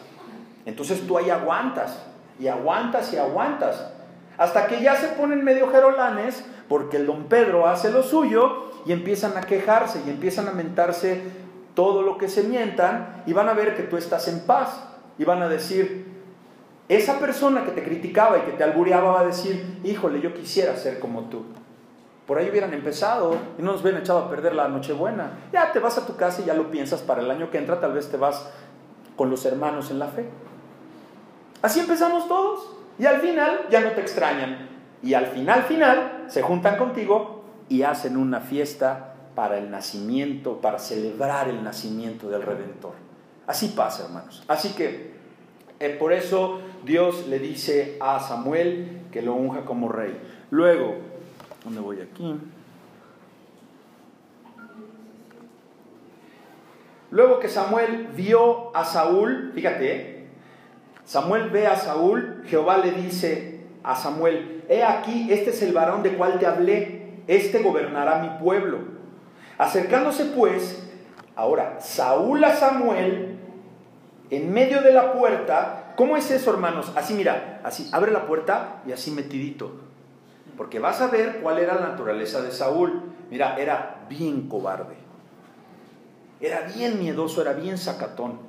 Entonces 0.65 1.05
tú 1.05 1.17
ahí 1.17 1.29
aguantas, 1.29 1.99
y 2.39 2.47
aguantas 2.47 3.11
y 3.11 3.17
aguantas, 3.17 3.91
hasta 4.37 4.67
que 4.67 4.81
ya 4.81 4.95
se 4.95 5.09
ponen 5.09 5.43
medio 5.43 5.69
jerolanes 5.69 6.45
porque 6.69 6.95
el 6.95 7.05
don 7.05 7.25
Pedro 7.25 7.67
hace 7.67 7.91
lo 7.91 8.01
suyo 8.01 8.71
y 8.85 8.93
empiezan 8.93 9.35
a 9.35 9.41
quejarse 9.41 10.01
y 10.07 10.09
empiezan 10.09 10.47
a 10.47 10.51
mentarse 10.51 11.21
todo 11.73 12.01
lo 12.01 12.17
que 12.17 12.27
se 12.27 12.43
mientan 12.43 13.23
y 13.25 13.33
van 13.33 13.49
a 13.49 13.53
ver 13.53 13.75
que 13.75 13.83
tú 13.83 13.97
estás 13.97 14.27
en 14.27 14.41
paz 14.41 14.83
y 15.17 15.25
van 15.25 15.41
a 15.41 15.49
decir, 15.49 16.05
esa 16.87 17.19
persona 17.19 17.63
que 17.63 17.71
te 17.71 17.83
criticaba 17.83 18.39
y 18.39 18.41
que 18.41 18.51
te 18.51 18.63
albureaba 18.63 19.11
va 19.11 19.21
a 19.21 19.25
decir, 19.25 19.79
híjole, 19.83 20.21
yo 20.21 20.33
quisiera 20.33 20.75
ser 20.75 20.99
como 20.99 21.23
tú. 21.25 21.43
Por 22.25 22.37
ahí 22.37 22.49
hubieran 22.49 22.73
empezado 22.73 23.35
y 23.57 23.61
no 23.61 23.71
nos 23.71 23.81
hubieran 23.81 24.01
echado 24.01 24.19
a 24.19 24.29
perder 24.29 24.55
la 24.55 24.67
Nochebuena. 24.67 25.31
Ya 25.51 25.71
te 25.71 25.79
vas 25.79 25.97
a 25.97 26.05
tu 26.05 26.15
casa 26.15 26.41
y 26.41 26.45
ya 26.45 26.53
lo 26.53 26.69
piensas 26.71 27.01
para 27.01 27.21
el 27.21 27.31
año 27.31 27.49
que 27.49 27.57
entra, 27.57 27.79
tal 27.79 27.93
vez 27.93 28.09
te 28.09 28.17
vas 28.17 28.49
con 29.15 29.29
los 29.29 29.45
hermanos 29.45 29.91
en 29.91 29.99
la 29.99 30.07
fe. 30.07 30.25
Así 31.61 31.79
empezamos 31.79 32.27
todos 32.27 32.75
y 32.97 33.05
al 33.05 33.19
final 33.19 33.67
ya 33.69 33.81
no 33.81 33.91
te 33.91 34.01
extrañan. 34.01 34.69
Y 35.01 35.13
al 35.13 35.27
final, 35.27 35.63
final, 35.63 36.25
se 36.27 36.41
juntan 36.41 36.77
contigo 36.77 37.43
y 37.67 37.83
hacen 37.83 38.17
una 38.17 38.39
fiesta 38.41 39.08
para 39.39 39.57
el 39.57 39.71
nacimiento, 39.71 40.59
para 40.59 40.79
celebrar 40.79 41.47
el 41.47 41.63
nacimiento 41.63 42.29
del 42.29 42.41
Redentor. 42.41 42.91
Así 43.47 43.69
pasa, 43.69 44.03
hermanos. 44.03 44.43
Así 44.49 44.73
que 44.75 45.13
eh, 45.79 45.95
por 45.97 46.11
eso 46.11 46.59
Dios 46.83 47.25
le 47.29 47.39
dice 47.39 47.95
a 48.01 48.19
Samuel 48.19 49.03
que 49.13 49.21
lo 49.21 49.35
unja 49.35 49.63
como 49.63 49.87
rey. 49.87 50.19
Luego, 50.51 50.95
¿dónde 51.63 51.79
voy 51.79 52.01
aquí? 52.01 52.35
Luego 57.09 57.39
que 57.39 57.47
Samuel 57.47 58.09
vio 58.13 58.75
a 58.75 58.83
Saúl, 58.83 59.53
fíjate, 59.55 60.27
Samuel 61.05 61.49
ve 61.49 61.65
a 61.65 61.77
Saúl, 61.77 62.43
Jehová 62.45 62.79
le 62.79 62.91
dice 62.91 63.61
a 63.83 63.95
Samuel, 63.95 64.65
he 64.67 64.83
aquí, 64.83 65.31
este 65.31 65.51
es 65.51 65.61
el 65.61 65.71
varón 65.71 66.03
de 66.03 66.17
cual 66.17 66.39
te 66.39 66.45
hablé, 66.45 67.21
este 67.27 67.63
gobernará 67.63 68.21
mi 68.21 68.43
pueblo. 68.43 68.98
Acercándose 69.59 70.23
pues, 70.25 70.81
ahora, 71.35 71.81
Saúl 71.81 72.41
a 72.45 72.55
Samuel, 72.55 73.37
en 74.29 74.53
medio 74.53 74.81
de 74.81 74.93
la 74.93 75.11
puerta. 75.11 75.93
¿Cómo 75.97 76.15
es 76.15 76.31
eso, 76.31 76.51
hermanos? 76.51 76.93
Así, 76.95 77.13
mira, 77.13 77.59
así, 77.65 77.89
abre 77.91 78.11
la 78.11 78.25
puerta 78.25 78.81
y 78.87 78.93
así 78.93 79.11
metidito. 79.11 79.73
Porque 80.55 80.79
vas 80.79 81.01
a 81.01 81.07
ver 81.07 81.41
cuál 81.41 81.59
era 81.59 81.75
la 81.75 81.89
naturaleza 81.89 82.41
de 82.41 82.51
Saúl. 82.51 83.03
Mira, 83.29 83.57
era 83.59 84.05
bien 84.07 84.47
cobarde. 84.47 84.95
Era 86.39 86.61
bien 86.61 86.97
miedoso, 86.97 87.41
era 87.41 87.51
bien 87.51 87.77
sacatón. 87.77 88.39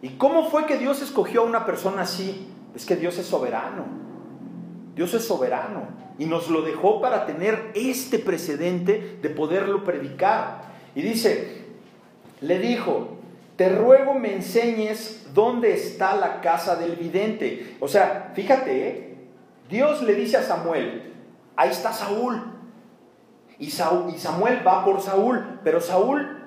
¿Y 0.00 0.16
cómo 0.16 0.48
fue 0.48 0.64
que 0.64 0.78
Dios 0.78 1.02
escogió 1.02 1.42
a 1.42 1.46
una 1.46 1.66
persona 1.66 2.02
así? 2.02 2.50
Es 2.74 2.86
que 2.86 2.96
Dios 2.96 3.18
es 3.18 3.26
soberano. 3.26 3.84
Dios 4.94 5.12
es 5.12 5.26
soberano. 5.26 6.05
Y 6.18 6.26
nos 6.26 6.48
lo 6.48 6.62
dejó 6.62 7.00
para 7.00 7.26
tener 7.26 7.72
este 7.74 8.18
precedente 8.18 9.18
de 9.20 9.30
poderlo 9.30 9.84
predicar. 9.84 10.62
Y 10.94 11.02
dice, 11.02 11.64
le 12.40 12.58
dijo, 12.58 13.18
te 13.56 13.68
ruego 13.70 14.14
me 14.14 14.34
enseñes 14.34 15.26
dónde 15.34 15.74
está 15.74 16.14
la 16.16 16.40
casa 16.40 16.76
del 16.76 16.96
vidente. 16.96 17.76
O 17.80 17.88
sea, 17.88 18.32
fíjate, 18.34 18.88
¿eh? 18.88 19.16
Dios 19.68 20.02
le 20.02 20.14
dice 20.14 20.36
a 20.36 20.42
Samuel, 20.42 21.12
ahí 21.56 21.70
está 21.70 21.92
Saúl. 21.92 22.52
Y, 23.58 23.70
Samuel 23.70 24.66
va 24.66 24.84
por 24.84 25.00
Saúl, 25.00 25.60
pero 25.64 25.80
Saúl 25.80 26.42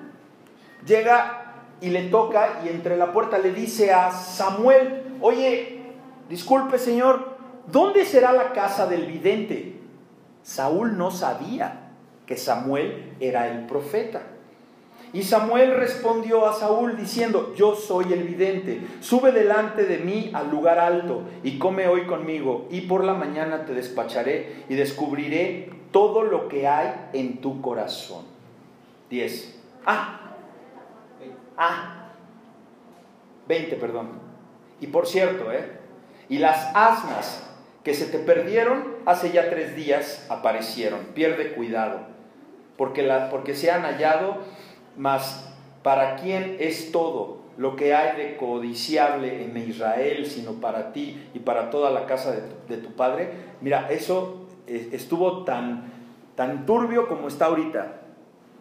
llega 0.86 1.54
y 1.80 1.90
le 1.90 2.04
toca 2.04 2.60
y 2.64 2.68
entre 2.68 2.96
la 2.96 3.12
puerta 3.12 3.38
le 3.38 3.52
dice 3.52 3.92
a 3.92 4.12
Samuel, 4.12 5.16
oye, 5.20 5.82
disculpe 6.28 6.78
Señor, 6.78 7.29
¿dónde 7.70 8.04
será 8.04 8.32
la 8.32 8.52
casa 8.52 8.86
del 8.86 9.06
vidente? 9.06 9.80
Saúl 10.42 10.96
no 10.96 11.10
sabía 11.10 11.90
que 12.26 12.36
Samuel 12.36 13.14
era 13.20 13.48
el 13.48 13.66
profeta. 13.66 14.22
Y 15.12 15.24
Samuel 15.24 15.74
respondió 15.74 16.46
a 16.46 16.52
Saúl 16.52 16.96
diciendo, 16.96 17.52
yo 17.56 17.74
soy 17.74 18.12
el 18.12 18.22
vidente, 18.22 18.80
sube 19.00 19.32
delante 19.32 19.84
de 19.84 19.98
mí 19.98 20.30
al 20.32 20.50
lugar 20.50 20.78
alto 20.78 21.22
y 21.42 21.58
come 21.58 21.88
hoy 21.88 22.06
conmigo, 22.06 22.68
y 22.70 22.82
por 22.82 23.02
la 23.02 23.14
mañana 23.14 23.64
te 23.64 23.74
despacharé 23.74 24.64
y 24.68 24.76
descubriré 24.76 25.70
todo 25.90 26.22
lo 26.22 26.48
que 26.48 26.68
hay 26.68 27.08
en 27.12 27.40
tu 27.40 27.60
corazón. 27.60 28.24
10. 29.10 29.58
Ah, 29.84 30.36
ah, 31.56 32.12
20, 33.48 33.74
perdón. 33.76 34.10
Y 34.80 34.86
por 34.86 35.08
cierto, 35.08 35.50
¿eh? 35.50 35.78
Y 36.28 36.38
las 36.38 36.70
asnas 36.74 37.49
que 37.84 37.94
se 37.94 38.06
te 38.06 38.18
perdieron 38.18 38.96
hace 39.06 39.32
ya 39.32 39.50
tres 39.50 39.76
días 39.76 40.26
aparecieron. 40.28 41.00
Pierde 41.14 41.52
cuidado, 41.52 42.00
porque, 42.76 43.02
la, 43.02 43.30
porque 43.30 43.54
se 43.54 43.70
han 43.70 43.82
hallado 43.82 44.38
mas 44.96 45.50
para 45.82 46.16
quién 46.16 46.56
es 46.60 46.92
todo 46.92 47.40
lo 47.56 47.76
que 47.76 47.94
hay 47.94 48.16
de 48.16 48.36
codiciable 48.36 49.44
en 49.44 49.56
Israel, 49.56 50.26
sino 50.26 50.54
para 50.54 50.92
ti 50.92 51.28
y 51.34 51.40
para 51.40 51.70
toda 51.70 51.90
la 51.90 52.06
casa 52.06 52.32
de 52.68 52.76
tu, 52.76 52.92
padre. 52.92 53.30
Mira, 53.60 53.88
eso 53.90 54.46
eh, 54.66 54.90
estuvo 54.92 55.44
tan, 55.44 55.92
tan 56.36 56.66
turbio 56.66 57.08
como 57.08 57.28
está 57.28 57.46
ahorita. 57.46 58.02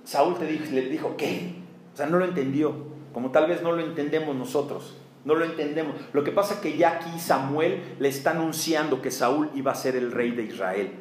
Saúl 0.03 0.38
te 0.38 0.45
dijo, 0.45 0.65
le 0.71 0.82
dijo, 0.84 1.15
¿qué? 1.17 1.55
O 1.93 1.97
sea, 1.97 2.08
no 2.08 2.17
lo 2.17 2.25
entendió, 2.25 2.73
como 3.13 3.32
tal 3.32 3.47
vez 3.47 3.62
no 3.62 3.71
lo 3.71 3.82
entendemos 3.82 4.36
nosotros. 4.36 4.97
No 5.25 5.36
lo 5.36 5.45
entendemos. 5.45 5.95
Lo 6.13 6.23
que 6.23 6.32
pasa 6.32 6.55
es 6.55 6.60
que 6.62 6.77
ya 6.77 6.91
aquí 6.91 7.19
Samuel 7.19 7.95
le 7.99 8.10
está 8.10 8.32
anunciando 8.32 9.01
que 9.01 9.12
Saúl 9.12 9.49
iba 9.53 9.71
a 9.71 9.75
ser 9.75 9.95
el 9.95 10.12
rey 10.12 10.32
de 10.32 10.43
Israel. 10.43 10.91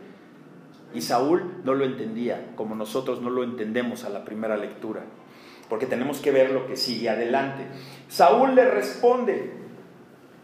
Y 0.94 1.02
Saúl 1.02 1.60
no 1.64 1.74
lo 1.74 1.84
entendía, 1.84 2.52
como 2.56 2.74
nosotros 2.74 3.20
no 3.20 3.30
lo 3.30 3.44
entendemos 3.44 4.04
a 4.04 4.08
la 4.08 4.24
primera 4.24 4.56
lectura 4.56 5.02
porque 5.68 5.86
tenemos 5.86 6.18
que 6.18 6.30
ver 6.30 6.50
lo 6.50 6.66
que 6.66 6.76
sigue 6.76 7.08
adelante. 7.08 7.64
Saúl 8.08 8.54
le 8.54 8.64
responde 8.64 9.52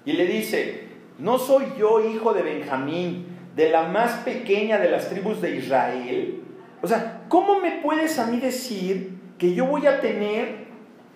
y 0.05 0.13
le 0.13 0.27
dice, 0.27 0.89
¿no 1.19 1.39
soy 1.39 1.65
yo 1.79 2.05
hijo 2.05 2.35
de 2.35 2.43
Benjamín, 2.43 3.27
de 3.57 3.71
la 3.71 3.85
más 3.85 4.23
pequeña 4.25 4.79
de 4.79 4.91
las 4.91 5.09
tribus 5.09 5.41
de 5.41 5.57
Israel? 5.57 6.43
O 6.83 6.87
sea, 6.87 7.25
¿cómo 7.29 7.61
me 7.61 7.81
puedes 7.83 8.19
a 8.19 8.27
mí 8.27 8.39
decir 8.39 9.19
que 9.39 9.55
yo 9.55 9.67
voy 9.67 9.87
a 9.87 10.01
tener 10.01 10.64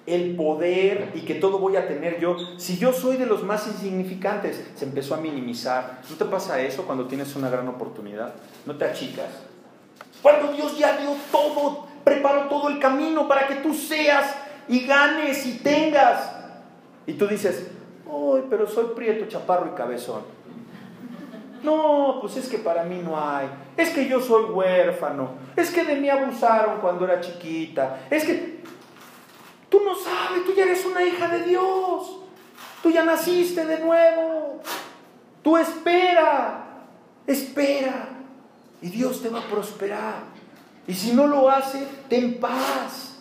el 0.09 0.37
poder 0.37 1.13
y 1.15 1.21
que 1.21 1.35
todo 1.35 1.59
voy 1.59 1.77
a 1.77 1.87
tener 1.87 2.19
yo 2.19 2.37
si 2.57 2.79
yo 2.79 2.93
soy 2.93 3.17
de 3.17 3.27
los 3.27 3.43
más 3.43 3.67
insignificantes? 3.67 4.65
Se 4.75 4.85
empezó 4.85 5.15
a 5.15 5.19
minimizar. 5.19 6.01
¿No 6.09 6.17
te 6.17 6.25
pasa 6.25 6.61
eso 6.61 6.85
cuando 6.85 7.07
tienes 7.07 7.35
una 7.37 7.51
gran 7.51 7.69
oportunidad? 7.69 8.35
¿No 8.67 8.77
te 8.77 8.85
achicas? 8.85 9.29
Cuando 10.23 10.53
Dios 10.53 10.79
ya 10.79 10.97
dio 10.97 11.15
todo, 11.31 11.87
preparó 12.05 12.49
todo 12.49 12.69
el 12.69 12.79
camino 12.79 13.29
para 13.29 13.47
que 13.47 13.57
tú 13.57 13.75
seas 13.75 14.35
y 14.67 14.87
ganes 14.87 15.47
y 15.47 15.59
tengas. 15.59 16.33
Y 17.07 17.15
tú 17.15 17.27
dices, 17.27 17.71
¡ay, 18.07 18.45
pero 18.51 18.67
soy 18.67 18.87
prieto, 18.95 19.27
chaparro 19.27 19.71
y 19.73 19.77
cabezón! 19.77 20.39
No, 21.63 22.19
pues 22.21 22.37
es 22.37 22.49
que 22.49 22.59
para 22.59 22.85
mí 22.85 23.01
no 23.05 23.19
hay. 23.19 23.49
Es 23.77 23.91
que 23.91 24.09
yo 24.09 24.21
soy 24.21 24.45
huérfano. 24.45 25.31
Es 25.57 25.71
que 25.71 25.85
de 25.85 25.97
mí 25.97 26.09
abusaron 26.09 26.81
cuando 26.81 27.05
era 27.05 27.21
chiquita. 27.21 28.01
Es 28.11 28.25
que 28.25 28.59
tú 29.69 29.81
no 29.85 29.95
sabes, 29.95 30.45
tú 30.45 30.55
ya 30.55 30.65
eres 30.65 30.85
una 30.85 31.03
hija 31.05 31.29
de 31.29 31.45
Dios. 31.45 32.19
Tú 32.83 32.91
ya 32.91 33.05
naciste 33.05 33.65
de 33.65 33.81
nuevo. 33.81 34.61
Tú 35.43 35.57
espera, 35.57 36.65
espera. 37.27 38.09
Y 38.81 38.89
Dios 38.89 39.23
te 39.23 39.29
va 39.29 39.41
a 39.41 39.49
prosperar. 39.49 40.23
Y 40.87 40.95
si 40.95 41.13
no 41.13 41.27
lo 41.27 41.51
hace, 41.51 41.87
ten 42.09 42.39
paz. 42.39 43.17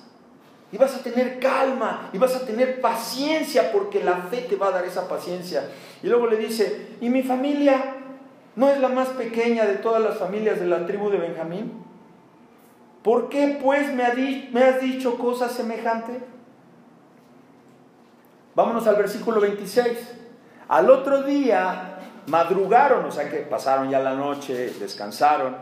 Y 0.72 0.78
vas 0.78 0.96
a 0.96 1.02
tener 1.02 1.40
calma 1.40 2.10
y 2.12 2.18
vas 2.18 2.36
a 2.36 2.46
tener 2.46 2.82
paciencia 2.82 3.72
porque 3.72 4.04
la 4.04 4.18
fe 4.24 4.46
te 4.50 4.58
va 4.58 4.68
a 4.68 4.72
dar 4.72 4.86
esa 4.86 5.08
paciencia. 5.08 5.70
Y 6.04 6.08
luego 6.08 6.28
le 6.28 6.38
dice, 6.38 6.88
¿y 7.00 7.10
mi 7.10 7.24
familia 7.24 7.96
no 8.56 8.70
es 8.70 8.80
la 8.80 8.90
más 8.90 9.08
pequeña 9.10 9.66
de 9.66 9.76
todas 9.76 10.02
las 10.02 10.18
familias 10.18 10.60
de 10.60 10.66
la 10.66 10.86
tribu 10.86 11.10
de 11.10 11.20
Benjamín? 11.20 11.72
¿Por 13.02 13.30
qué 13.30 13.58
pues 13.62 13.94
me, 13.94 14.50
me 14.52 14.64
has 14.64 14.82
dicho 14.82 15.18
cosas 15.18 15.54
semejantes? 15.54 16.18
Vámonos 18.58 18.88
al 18.88 18.96
versículo 18.96 19.40
26. 19.40 20.16
Al 20.70 20.90
otro 20.90 21.22
día 21.22 22.00
madrugaron, 22.26 23.06
o 23.06 23.12
sea 23.12 23.30
que 23.30 23.38
pasaron 23.42 23.92
ya 23.92 24.00
la 24.00 24.16
noche, 24.16 24.74
descansaron 24.80 25.56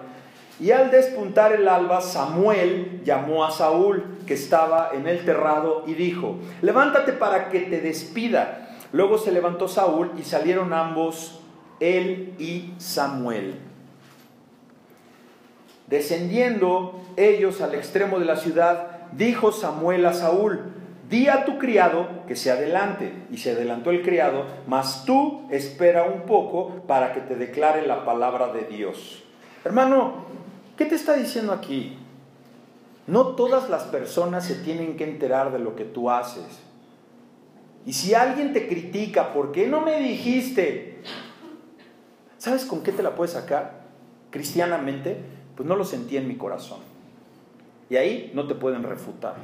Y 0.61 0.71
al 0.71 0.91
despuntar 0.91 1.51
el 1.51 1.67
alba, 1.67 1.99
Samuel 1.99 3.01
llamó 3.03 3.43
a 3.43 3.51
Saúl, 3.51 4.19
que 4.25 4.35
estaba 4.35 4.91
en 4.93 5.09
el 5.09 5.25
terrado, 5.25 5.83
y 5.85 5.93
dijo, 5.95 6.37
levántate 6.61 7.11
para 7.11 7.49
que 7.49 7.59
te 7.59 7.81
despida. 7.81 8.69
Luego 8.93 9.17
se 9.17 9.33
levantó 9.33 9.67
Saúl 9.67 10.13
y 10.17 10.23
salieron 10.23 10.71
ambos, 10.71 11.41
él 11.81 12.33
y 12.39 12.75
Samuel. 12.77 13.59
Descendiendo 15.87 17.01
ellos 17.17 17.59
al 17.59 17.75
extremo 17.75 18.19
de 18.19 18.25
la 18.25 18.37
ciudad, 18.37 19.09
dijo 19.11 19.51
Samuel 19.51 20.05
a 20.05 20.13
Saúl, 20.13 20.74
di 21.09 21.27
a 21.27 21.45
tu 21.45 21.57
criado 21.57 22.25
que 22.27 22.35
se 22.35 22.51
adelante. 22.51 23.13
Y 23.31 23.37
se 23.37 23.51
adelantó 23.51 23.91
el 23.91 24.01
criado, 24.01 24.45
mas 24.67 25.05
tú 25.05 25.47
espera 25.51 26.03
un 26.03 26.21
poco 26.21 26.83
para 26.87 27.13
que 27.13 27.21
te 27.21 27.35
declare 27.35 27.85
la 27.85 28.05
palabra 28.05 28.51
de 28.51 28.65
Dios. 28.65 29.23
Hermano, 29.63 30.25
¿qué 30.77 30.85
te 30.85 30.95
está 30.95 31.13
diciendo 31.13 31.53
aquí? 31.53 31.97
No 33.07 33.35
todas 33.35 33.69
las 33.69 33.83
personas 33.83 34.45
se 34.45 34.55
tienen 34.55 34.97
que 34.97 35.03
enterar 35.03 35.51
de 35.51 35.59
lo 35.59 35.75
que 35.75 35.85
tú 35.85 36.09
haces. 36.09 36.59
Y 37.85 37.93
si 37.93 38.15
alguien 38.15 38.51
te 38.51 38.67
critica, 38.67 39.31
¿por 39.31 39.51
qué 39.51 39.67
no 39.67 39.81
me 39.81 39.99
dijiste? 39.99 41.03
¿Sabes 42.37 42.65
con 42.65 42.81
qué 42.81 42.91
te 42.91 43.03
la 43.03 43.15
puedes 43.15 43.33
sacar? 43.33 43.85
Cristianamente, 44.31 45.17
pues 45.55 45.69
no 45.69 45.75
lo 45.75 45.85
sentí 45.85 46.17
en 46.17 46.27
mi 46.27 46.35
corazón. 46.35 46.79
Y 47.89 47.97
ahí 47.97 48.31
no 48.33 48.47
te 48.47 48.55
pueden 48.55 48.83
refutar. 48.83 49.35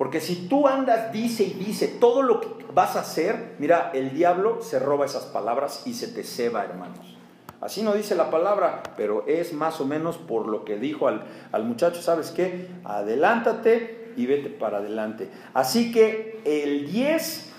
Porque 0.00 0.22
si 0.22 0.48
tú 0.48 0.66
andas, 0.66 1.12
dice 1.12 1.42
y 1.42 1.52
dice 1.52 1.86
todo 1.86 2.22
lo 2.22 2.40
que 2.40 2.48
vas 2.72 2.96
a 2.96 3.00
hacer, 3.00 3.56
mira, 3.58 3.90
el 3.92 4.14
diablo 4.14 4.62
se 4.62 4.78
roba 4.78 5.04
esas 5.04 5.24
palabras 5.24 5.82
y 5.84 5.92
se 5.92 6.08
te 6.08 6.24
ceba, 6.24 6.64
hermanos. 6.64 7.18
Así 7.60 7.82
no 7.82 7.92
dice 7.92 8.14
la 8.14 8.30
palabra, 8.30 8.82
pero 8.96 9.26
es 9.26 9.52
más 9.52 9.78
o 9.78 9.84
menos 9.84 10.16
por 10.16 10.48
lo 10.48 10.64
que 10.64 10.78
dijo 10.78 11.06
al, 11.06 11.26
al 11.52 11.64
muchacho, 11.64 12.00
¿sabes 12.00 12.30
qué? 12.30 12.70
Adelántate 12.82 14.14
y 14.16 14.24
vete 14.24 14.48
para 14.48 14.78
adelante. 14.78 15.28
Así 15.52 15.92
que 15.92 16.40
el 16.46 16.90
10, 16.90 17.52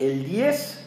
el 0.00 0.26
10 0.26 0.86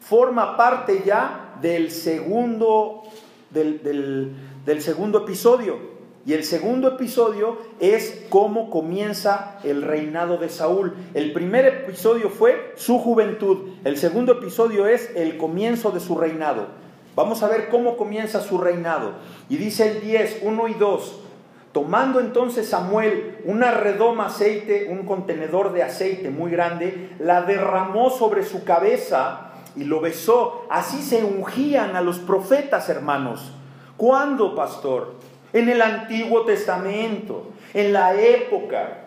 forma 0.00 0.56
parte 0.56 1.04
ya 1.06 1.54
del 1.62 1.92
segundo, 1.92 3.04
del, 3.50 3.84
del, 3.84 4.34
del 4.66 4.82
segundo 4.82 5.18
episodio. 5.18 5.97
Y 6.28 6.34
el 6.34 6.44
segundo 6.44 6.88
episodio 6.88 7.56
es 7.80 8.26
cómo 8.28 8.68
comienza 8.68 9.58
el 9.64 9.80
reinado 9.80 10.36
de 10.36 10.50
Saúl. 10.50 10.94
El 11.14 11.32
primer 11.32 11.64
episodio 11.64 12.28
fue 12.28 12.74
su 12.76 12.98
juventud. 12.98 13.70
El 13.82 13.96
segundo 13.96 14.32
episodio 14.32 14.86
es 14.86 15.10
el 15.16 15.38
comienzo 15.38 15.90
de 15.90 16.00
su 16.00 16.18
reinado. 16.18 16.66
Vamos 17.16 17.42
a 17.42 17.48
ver 17.48 17.70
cómo 17.70 17.96
comienza 17.96 18.42
su 18.42 18.58
reinado. 18.58 19.12
Y 19.48 19.56
dice 19.56 19.90
el 19.90 20.02
10, 20.02 20.40
1 20.42 20.68
y 20.68 20.74
2. 20.74 21.20
Tomando 21.72 22.20
entonces 22.20 22.68
Samuel 22.68 23.38
una 23.46 23.70
redoma 23.70 24.26
aceite, 24.26 24.88
un 24.90 25.06
contenedor 25.06 25.72
de 25.72 25.82
aceite 25.82 26.28
muy 26.28 26.50
grande, 26.50 27.08
la 27.20 27.40
derramó 27.40 28.10
sobre 28.10 28.44
su 28.44 28.64
cabeza 28.64 29.52
y 29.74 29.84
lo 29.84 30.02
besó. 30.02 30.66
Así 30.68 31.00
se 31.00 31.24
ungían 31.24 31.96
a 31.96 32.02
los 32.02 32.18
profetas, 32.18 32.90
hermanos. 32.90 33.54
¿Cuándo, 33.96 34.54
pastor? 34.54 35.14
En 35.52 35.68
el 35.68 35.80
Antiguo 35.80 36.44
Testamento, 36.44 37.52
en 37.72 37.92
la 37.92 38.14
época 38.14 39.04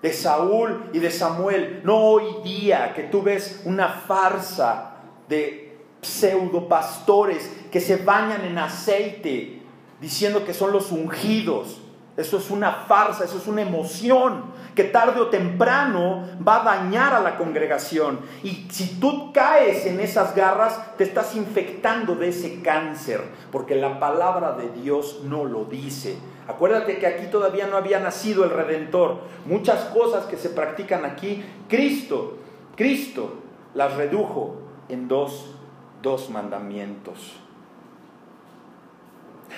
de 0.00 0.12
Saúl 0.12 0.90
y 0.92 0.98
de 0.98 1.10
Samuel, 1.10 1.82
no 1.84 1.98
hoy 1.98 2.24
día 2.42 2.94
que 2.94 3.02
tú 3.04 3.22
ves 3.22 3.62
una 3.64 3.88
farsa 3.88 4.96
de 5.28 5.78
pseudo 6.00 6.66
pastores 6.66 7.50
que 7.70 7.80
se 7.80 7.96
bañan 7.96 8.44
en 8.44 8.58
aceite 8.58 9.60
diciendo 10.00 10.44
que 10.44 10.54
son 10.54 10.72
los 10.72 10.90
ungidos. 10.92 11.82
Eso 12.16 12.38
es 12.38 12.50
una 12.50 12.72
farsa, 12.72 13.24
eso 13.24 13.38
es 13.38 13.46
una 13.46 13.62
emoción 13.62 14.44
que 14.74 14.84
tarde 14.84 15.20
o 15.20 15.28
temprano 15.28 16.26
va 16.46 16.60
a 16.60 16.64
dañar 16.64 17.14
a 17.14 17.20
la 17.20 17.36
congregación. 17.36 18.20
Y 18.42 18.66
si 18.70 19.00
tú 19.00 19.32
caes 19.32 19.86
en 19.86 20.00
esas 20.00 20.34
garras, 20.34 20.96
te 20.96 21.04
estás 21.04 21.34
infectando 21.34 22.14
de 22.14 22.28
ese 22.28 22.60
cáncer, 22.62 23.22
porque 23.50 23.74
la 23.74 23.98
palabra 23.98 24.52
de 24.52 24.70
Dios 24.70 25.20
no 25.24 25.44
lo 25.44 25.64
dice. 25.64 26.18
Acuérdate 26.46 26.98
que 26.98 27.06
aquí 27.06 27.26
todavía 27.26 27.68
no 27.68 27.76
había 27.76 28.00
nacido 28.00 28.44
el 28.44 28.50
Redentor. 28.50 29.20
Muchas 29.46 29.84
cosas 29.86 30.26
que 30.26 30.36
se 30.36 30.50
practican 30.50 31.04
aquí, 31.04 31.44
Cristo, 31.68 32.38
Cristo 32.76 33.34
las 33.74 33.94
redujo 33.96 34.56
en 34.88 35.08
dos, 35.08 35.54
dos 36.02 36.28
mandamientos. 36.30 37.39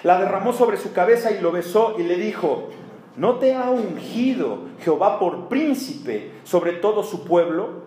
La 0.02 0.18
derramó 0.18 0.52
sobre 0.52 0.76
su 0.76 0.92
cabeza 0.92 1.30
y 1.30 1.40
lo 1.40 1.52
besó 1.52 1.96
y 1.98 2.02
le 2.02 2.16
dijo, 2.16 2.68
¿no 3.16 3.36
te 3.36 3.54
ha 3.54 3.70
ungido 3.70 4.58
Jehová 4.80 5.18
por 5.18 5.48
príncipe 5.48 6.32
sobre 6.44 6.72
todo 6.72 7.02
su 7.02 7.24
pueblo, 7.24 7.82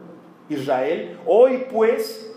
Israel? 0.50 1.18
Hoy 1.26 1.66
pues 1.72 2.32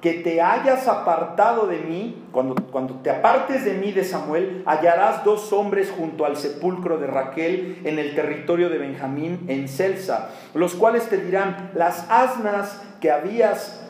que 0.00 0.14
te 0.14 0.40
hayas 0.40 0.86
apartado 0.88 1.66
de 1.66 1.78
mí, 1.78 2.26
cuando, 2.30 2.54
cuando 2.70 2.94
te 2.96 3.10
apartes 3.10 3.64
de 3.64 3.74
mí 3.74 3.92
de 3.92 4.04
Samuel, 4.04 4.62
hallarás 4.66 5.24
dos 5.24 5.52
hombres 5.52 5.92
junto 5.96 6.24
al 6.24 6.36
sepulcro 6.36 6.98
de 6.98 7.06
Raquel 7.06 7.80
en 7.84 7.98
el 7.98 8.14
territorio 8.14 8.68
de 8.68 8.78
Benjamín, 8.78 9.46
en 9.48 9.68
Celsa, 9.68 10.30
los 10.54 10.74
cuales 10.74 11.08
te 11.08 11.16
dirán, 11.16 11.70
las 11.74 12.08
asnas 12.10 12.82
que 13.00 13.10
habías 13.10 13.84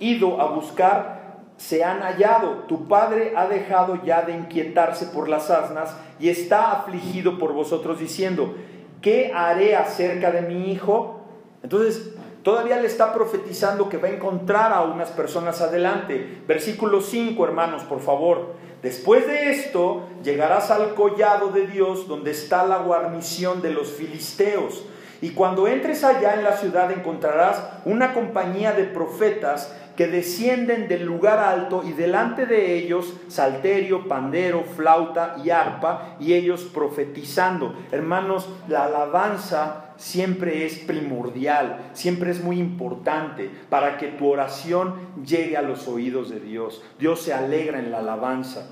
ido 0.00 0.40
a 0.40 0.50
buscar 0.50 1.21
se 1.68 1.84
han 1.84 2.00
hallado. 2.00 2.64
Tu 2.66 2.88
padre 2.88 3.34
ha 3.36 3.46
dejado 3.46 4.02
ya 4.04 4.22
de 4.22 4.32
inquietarse 4.32 5.06
por 5.06 5.28
las 5.28 5.48
asnas 5.50 5.96
y 6.18 6.28
está 6.28 6.72
afligido 6.72 7.38
por 7.38 7.52
vosotros 7.52 8.00
diciendo, 8.00 8.54
¿qué 9.00 9.32
haré 9.32 9.76
acerca 9.76 10.32
de 10.32 10.42
mi 10.42 10.72
hijo? 10.72 11.20
Entonces, 11.62 12.14
todavía 12.42 12.80
le 12.80 12.88
está 12.88 13.14
profetizando 13.14 13.88
que 13.88 13.98
va 13.98 14.08
a 14.08 14.12
encontrar 14.12 14.72
a 14.72 14.82
unas 14.82 15.10
personas 15.10 15.60
adelante. 15.60 16.42
Versículo 16.48 17.00
5, 17.00 17.44
hermanos, 17.44 17.84
por 17.84 18.00
favor. 18.00 18.54
Después 18.82 19.28
de 19.28 19.52
esto, 19.52 20.08
llegarás 20.24 20.72
al 20.72 20.94
collado 20.94 21.50
de 21.50 21.68
Dios 21.68 22.08
donde 22.08 22.32
está 22.32 22.66
la 22.66 22.78
guarnición 22.78 23.62
de 23.62 23.70
los 23.70 23.92
filisteos. 23.92 24.84
Y 25.20 25.30
cuando 25.30 25.68
entres 25.68 26.02
allá 26.02 26.34
en 26.34 26.42
la 26.42 26.56
ciudad 26.56 26.90
encontrarás 26.90 27.62
una 27.84 28.12
compañía 28.12 28.72
de 28.72 28.82
profetas 28.82 29.72
que 29.96 30.06
descienden 30.06 30.88
del 30.88 31.04
lugar 31.04 31.38
alto 31.38 31.82
y 31.84 31.92
delante 31.92 32.46
de 32.46 32.76
ellos 32.76 33.14
salterio, 33.28 34.08
pandero, 34.08 34.64
flauta 34.64 35.36
y 35.44 35.50
arpa 35.50 36.16
y 36.18 36.34
ellos 36.34 36.62
profetizando. 36.72 37.74
Hermanos, 37.90 38.48
la 38.68 38.84
alabanza 38.84 39.92
siempre 39.96 40.66
es 40.66 40.78
primordial, 40.78 41.90
siempre 41.92 42.30
es 42.30 42.42
muy 42.42 42.58
importante 42.58 43.50
para 43.68 43.98
que 43.98 44.08
tu 44.08 44.28
oración 44.28 44.94
llegue 45.24 45.56
a 45.56 45.62
los 45.62 45.86
oídos 45.88 46.30
de 46.30 46.40
Dios. 46.40 46.82
Dios 46.98 47.22
se 47.22 47.32
alegra 47.32 47.78
en 47.78 47.90
la 47.90 47.98
alabanza 47.98 48.66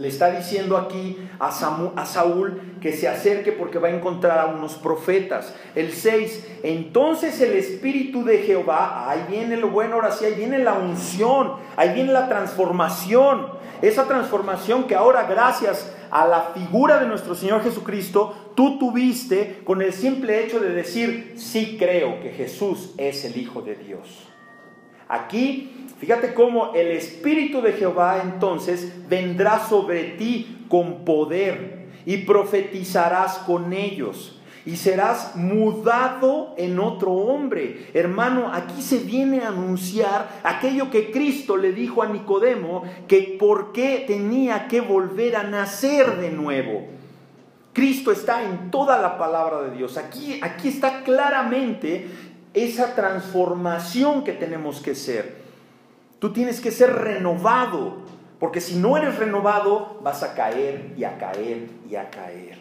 le 0.00 0.08
está 0.08 0.30
diciendo 0.30 0.78
aquí 0.78 1.18
a, 1.38 1.52
Saúl 1.52 2.78
que 2.80 2.90
se 2.90 3.06
acerque 3.06 3.52
porque 3.52 3.78
va 3.78 3.88
a 3.88 3.90
encontrar 3.90 4.38
a 4.38 4.46
unos 4.46 4.76
profetas. 4.76 5.54
El 5.74 5.92
6, 5.92 6.60
entonces 6.62 7.38
el 7.42 7.52
Espíritu 7.52 8.24
de 8.24 8.38
Jehová, 8.38 9.10
ahí 9.10 9.26
viene 9.28 9.58
lo 9.58 9.68
bueno, 9.68 9.96
ahora 9.96 10.10
sí, 10.10 10.24
ahí 10.24 10.34
viene 10.34 10.58
la 10.58 10.72
unción, 10.72 11.52
ahí 11.76 11.92
viene 11.92 12.12
la 12.12 12.30
transformación. 12.30 13.48
Esa 13.82 14.08
transformación 14.08 14.84
que 14.84 14.94
ahora 14.94 15.24
gracias 15.24 15.94
a 16.10 16.26
la 16.26 16.52
figura 16.54 16.98
de 16.98 17.06
nuestro 17.06 17.34
Señor 17.34 17.62
Jesucristo, 17.62 18.52
tú 18.54 18.78
tuviste 18.78 19.60
con 19.64 19.82
el 19.82 19.92
simple 19.92 20.42
hecho 20.42 20.60
de 20.60 20.70
decir, 20.70 21.34
sí 21.36 21.76
creo 21.78 22.22
que 22.22 22.30
Jesús 22.30 22.94
es 22.96 23.26
el 23.26 23.36
Hijo 23.36 23.60
de 23.60 23.74
Dios. 23.74 24.29
Aquí, 25.10 25.88
fíjate 25.98 26.34
cómo 26.34 26.72
el 26.72 26.92
Espíritu 26.92 27.60
de 27.60 27.72
Jehová 27.72 28.20
entonces 28.22 28.92
vendrá 29.08 29.66
sobre 29.66 30.04
ti 30.10 30.64
con 30.68 31.04
poder 31.04 31.88
y 32.06 32.18
profetizarás 32.18 33.38
con 33.38 33.72
ellos 33.72 34.40
y 34.64 34.76
serás 34.76 35.34
mudado 35.36 36.54
en 36.56 36.78
otro 36.78 37.12
hombre. 37.12 37.90
Hermano, 37.92 38.52
aquí 38.52 38.82
se 38.82 38.98
viene 38.98 39.40
a 39.40 39.48
anunciar 39.48 40.40
aquello 40.44 40.90
que 40.90 41.10
Cristo 41.10 41.56
le 41.56 41.72
dijo 41.72 42.02
a 42.02 42.08
Nicodemo, 42.08 42.84
que 43.08 43.36
por 43.38 43.72
qué 43.72 44.04
tenía 44.06 44.68
que 44.68 44.80
volver 44.80 45.34
a 45.34 45.42
nacer 45.42 46.18
de 46.18 46.30
nuevo. 46.30 46.86
Cristo 47.72 48.10
está 48.10 48.42
en 48.42 48.70
toda 48.70 49.00
la 49.00 49.16
palabra 49.16 49.62
de 49.62 49.76
Dios. 49.76 49.96
Aquí, 49.96 50.38
aquí 50.42 50.68
está 50.68 51.02
claramente 51.02 52.08
esa 52.54 52.94
transformación 52.94 54.24
que 54.24 54.32
tenemos 54.32 54.80
que 54.80 54.94
ser. 54.94 55.40
Tú 56.18 56.32
tienes 56.32 56.60
que 56.60 56.70
ser 56.70 56.92
renovado, 56.92 57.98
porque 58.38 58.60
si 58.60 58.76
no 58.76 58.96
eres 58.96 59.18
renovado 59.18 59.98
vas 60.02 60.22
a 60.22 60.34
caer 60.34 60.92
y 60.96 61.04
a 61.04 61.18
caer 61.18 61.68
y 61.88 61.96
a 61.96 62.10
caer. 62.10 62.58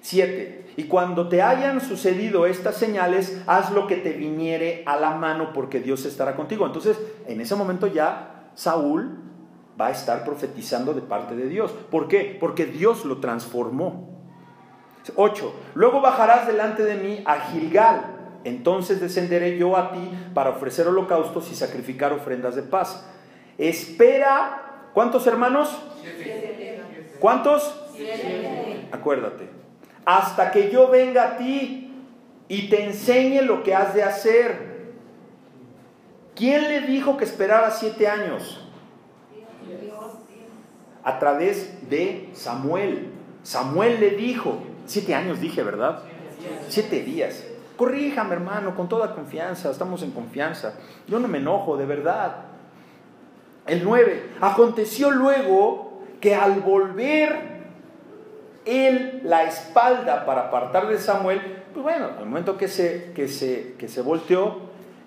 Siete, 0.00 0.72
y 0.76 0.84
cuando 0.84 1.28
te 1.28 1.42
hayan 1.42 1.80
sucedido 1.80 2.46
estas 2.46 2.76
señales, 2.76 3.42
haz 3.46 3.72
lo 3.72 3.86
que 3.86 3.96
te 3.96 4.12
viniere 4.12 4.82
a 4.86 4.96
la 4.96 5.10
mano 5.10 5.52
porque 5.52 5.80
Dios 5.80 6.04
estará 6.04 6.36
contigo. 6.36 6.64
Entonces, 6.64 6.98
en 7.26 7.40
ese 7.40 7.56
momento 7.56 7.86
ya 7.88 8.50
Saúl 8.54 9.18
va 9.78 9.88
a 9.88 9.90
estar 9.90 10.24
profetizando 10.24 10.94
de 10.94 11.02
parte 11.02 11.34
de 11.34 11.48
Dios. 11.48 11.72
¿Por 11.90 12.08
qué? 12.08 12.36
Porque 12.38 12.66
Dios 12.66 13.04
lo 13.04 13.18
transformó. 13.18 14.17
8. 15.16 15.54
Luego 15.74 16.00
bajarás 16.00 16.46
delante 16.46 16.84
de 16.84 16.96
mí 16.96 17.22
a 17.24 17.40
Gilgal. 17.40 18.14
Entonces 18.44 19.00
descenderé 19.00 19.58
yo 19.58 19.76
a 19.76 19.92
ti 19.92 20.10
para 20.34 20.50
ofrecer 20.50 20.86
holocaustos 20.86 21.50
y 21.50 21.54
sacrificar 21.54 22.12
ofrendas 22.12 22.54
de 22.54 22.62
paz. 22.62 23.06
Espera, 23.58 24.90
¿cuántos 24.94 25.26
hermanos? 25.26 25.76
¿Cuántos? 27.18 27.74
Acuérdate. 28.92 29.48
Hasta 30.04 30.50
que 30.50 30.70
yo 30.70 30.88
venga 30.88 31.24
a 31.24 31.36
ti 31.36 31.92
y 32.48 32.70
te 32.70 32.84
enseñe 32.84 33.42
lo 33.42 33.62
que 33.62 33.74
has 33.74 33.94
de 33.94 34.02
hacer. 34.02 34.68
¿Quién 36.34 36.62
le 36.62 36.82
dijo 36.82 37.16
que 37.16 37.24
esperara 37.24 37.70
siete 37.70 38.06
años? 38.06 38.64
A 41.02 41.18
través 41.18 41.90
de 41.90 42.30
Samuel. 42.32 43.10
Samuel 43.42 43.98
le 43.98 44.10
dijo, 44.10 44.58
siete 44.88 45.14
años 45.14 45.40
dije, 45.40 45.62
¿verdad? 45.62 46.00
Siete 46.68 47.02
días. 47.02 47.44
Corríjame, 47.76 48.34
hermano, 48.34 48.74
con 48.74 48.88
toda 48.88 49.14
confianza, 49.14 49.70
estamos 49.70 50.02
en 50.02 50.10
confianza. 50.10 50.74
Yo 51.06 51.20
no 51.20 51.28
me 51.28 51.38
enojo, 51.38 51.76
de 51.76 51.86
verdad. 51.86 52.36
El 53.66 53.84
9. 53.84 54.30
Aconteció 54.40 55.10
luego 55.10 56.02
que 56.20 56.34
al 56.34 56.60
volver 56.60 57.58
él 58.64 59.20
la 59.24 59.44
espalda 59.44 60.26
para 60.26 60.48
apartar 60.48 60.88
de 60.88 60.98
Samuel, 60.98 61.40
pues 61.72 61.82
bueno, 61.84 62.06
al 62.18 62.26
momento 62.26 62.56
que 62.56 62.66
se, 62.66 63.12
que 63.14 63.28
se, 63.28 63.74
que 63.78 63.86
se 63.86 64.02
volteó, 64.02 64.58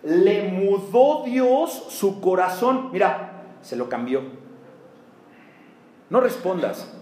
le 0.04 0.50
mudó 0.50 1.24
Dios 1.26 1.88
su 1.90 2.22
corazón. 2.22 2.90
Mira, 2.94 3.44
se 3.62 3.76
lo 3.76 3.90
cambió. 3.90 4.22
No 6.10 6.22
respondas, 6.22 6.94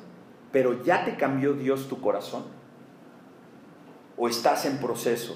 pero 0.51 0.84
ya 0.84 1.05
te 1.05 1.15
cambió 1.15 1.53
Dios 1.53 1.88
tu 1.88 2.01
corazón. 2.01 2.59
O 4.20 4.28
estás 4.28 4.65
en 4.65 4.78
proceso. 4.78 5.36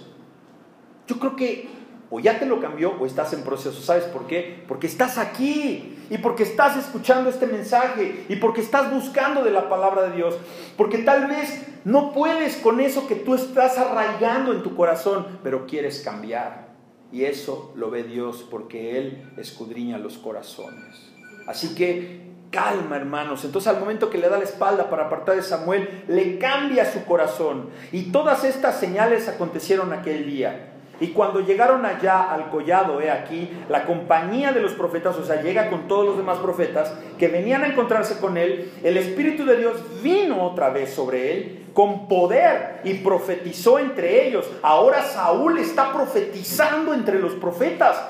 Yo 1.07 1.17
creo 1.17 1.36
que 1.36 1.67
o 2.15 2.19
ya 2.19 2.38
te 2.38 2.45
lo 2.45 2.61
cambió 2.61 2.91
o 2.99 3.07
estás 3.07 3.34
en 3.34 3.41
proceso. 3.41 3.81
¿Sabes 3.81 4.03
por 4.03 4.27
qué? 4.27 4.63
Porque 4.67 4.86
estás 4.86 5.17
aquí 5.17 5.97
y 6.11 6.19
porque 6.19 6.43
estás 6.43 6.77
escuchando 6.77 7.27
este 7.27 7.47
mensaje 7.47 8.25
y 8.29 8.36
porque 8.36 8.61
estás 8.61 8.93
buscando 8.93 9.43
de 9.43 9.49
la 9.49 9.67
palabra 9.67 10.03
de 10.03 10.17
Dios. 10.17 10.38
Porque 10.77 10.99
tal 10.99 11.27
vez 11.27 11.65
no 11.86 12.13
puedes 12.13 12.57
con 12.57 12.79
eso 12.81 13.07
que 13.07 13.15
tú 13.15 13.34
estás 13.34 13.79
arraigando 13.79 14.53
en 14.53 14.61
tu 14.61 14.75
corazón, 14.75 15.39
pero 15.41 15.65
quieres 15.65 16.01
cambiar. 16.01 16.67
Y 17.11 17.23
eso 17.23 17.73
lo 17.75 17.89
ve 17.89 18.03
Dios 18.03 18.45
porque 18.47 18.99
Él 18.99 19.31
escudriña 19.38 19.97
los 19.97 20.19
corazones. 20.19 21.11
Así 21.47 21.73
que 21.73 22.32
calma, 22.53 22.95
hermanos. 22.95 23.43
Entonces 23.43 23.73
al 23.73 23.81
momento 23.81 24.09
que 24.09 24.19
le 24.19 24.29
da 24.29 24.37
la 24.37 24.45
espalda 24.45 24.89
para 24.89 25.07
apartar 25.07 25.35
de 25.35 25.41
Samuel, 25.41 26.03
le 26.07 26.37
cambia 26.37 26.89
su 26.89 27.03
corazón. 27.03 27.71
Y 27.91 28.11
todas 28.11 28.45
estas 28.45 28.79
señales 28.79 29.27
acontecieron 29.27 29.91
aquel 29.91 30.25
día. 30.25 30.69
Y 30.99 31.07
cuando 31.07 31.41
llegaron 31.41 31.85
allá 31.85 32.31
al 32.31 32.49
collado, 32.49 33.01
he 33.01 33.09
aquí, 33.09 33.49
la 33.67 33.85
compañía 33.85 34.53
de 34.53 34.61
los 34.61 34.73
profetas, 34.73 35.17
o 35.17 35.25
sea, 35.25 35.41
llega 35.41 35.69
con 35.69 35.87
todos 35.87 36.05
los 36.05 36.17
demás 36.17 36.37
profetas 36.37 36.93
que 37.17 37.27
venían 37.27 37.63
a 37.63 37.67
encontrarse 37.67 38.19
con 38.19 38.37
él, 38.37 38.71
el 38.83 38.95
Espíritu 38.97 39.43
de 39.43 39.57
Dios 39.57 40.01
vino 40.03 40.43
otra 40.43 40.69
vez 40.69 40.93
sobre 40.93 41.33
él 41.33 41.65
con 41.73 42.07
poder 42.07 42.81
y 42.83 42.93
profetizó 42.95 43.79
entre 43.79 44.27
ellos. 44.27 44.49
Ahora 44.61 45.01
Saúl 45.01 45.57
está 45.57 45.91
profetizando 45.91 46.93
entre 46.93 47.19
los 47.19 47.33
profetas. 47.33 48.01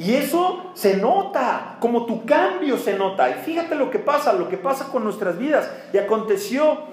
Y 0.00 0.14
eso 0.14 0.70
se 0.72 0.96
nota, 0.96 1.76
como 1.78 2.06
tu 2.06 2.24
cambio 2.24 2.78
se 2.78 2.96
nota. 2.96 3.28
Y 3.28 3.34
fíjate 3.34 3.74
lo 3.74 3.90
que 3.90 3.98
pasa, 3.98 4.32
lo 4.32 4.48
que 4.48 4.56
pasa 4.56 4.86
con 4.86 5.04
nuestras 5.04 5.36
vidas. 5.36 5.70
Y 5.92 5.98
aconteció 5.98 6.84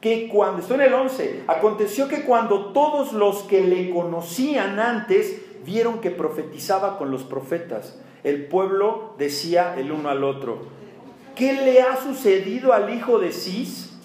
que 0.00 0.28
cuando, 0.28 0.62
estoy 0.62 0.76
en 0.76 0.82
el 0.82 0.94
11, 0.94 1.42
aconteció 1.48 2.06
que 2.06 2.22
cuando 2.22 2.66
todos 2.66 3.12
los 3.12 3.42
que 3.42 3.62
le 3.62 3.90
conocían 3.90 4.78
antes 4.78 5.42
vieron 5.66 6.00
que 6.00 6.12
profetizaba 6.12 6.96
con 6.96 7.10
los 7.10 7.24
profetas, 7.24 7.98
el 8.22 8.46
pueblo 8.46 9.16
decía 9.18 9.74
el 9.76 9.90
uno 9.90 10.08
al 10.08 10.22
otro, 10.22 10.58
¿qué 11.34 11.54
le 11.54 11.82
ha 11.82 11.96
sucedido 12.00 12.72
al 12.72 12.94
hijo 12.94 13.18
de 13.18 13.32
Cis? 13.32 13.98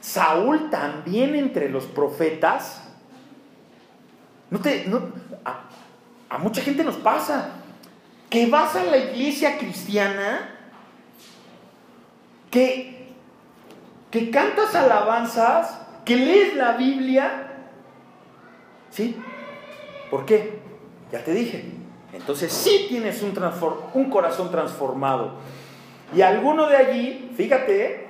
Saúl 0.00 0.70
también 0.70 1.34
entre 1.34 1.68
los 1.68 1.86
profetas. 1.86 2.88
No 4.48 4.60
te, 4.60 4.86
a, 5.44 5.64
a 6.28 6.38
mucha 6.38 6.62
gente 6.62 6.84
nos 6.84 6.94
pasa 6.94 7.56
que 8.30 8.46
vas 8.46 8.76
a 8.76 8.84
la 8.84 8.96
iglesia 8.96 9.58
cristiana 9.58 10.56
que 12.50 13.00
que 14.10 14.30
cantas 14.30 14.74
alabanzas, 14.74 15.80
que 16.04 16.16
lees 16.16 16.54
la 16.56 16.72
Biblia. 16.72 17.46
¿Sí? 18.90 19.16
¿Por 20.10 20.26
qué? 20.26 20.58
Ya 21.12 21.22
te 21.22 21.32
dije. 21.32 21.64
Entonces 22.12 22.52
sí 22.52 22.86
tienes 22.88 23.22
un, 23.22 24.10
corazón 24.10 24.50
transformado. 24.50 25.34
Y 26.14 26.22
alguno 26.22 26.66
de 26.66 26.76
allí, 26.76 27.30
fíjate, 27.36 28.08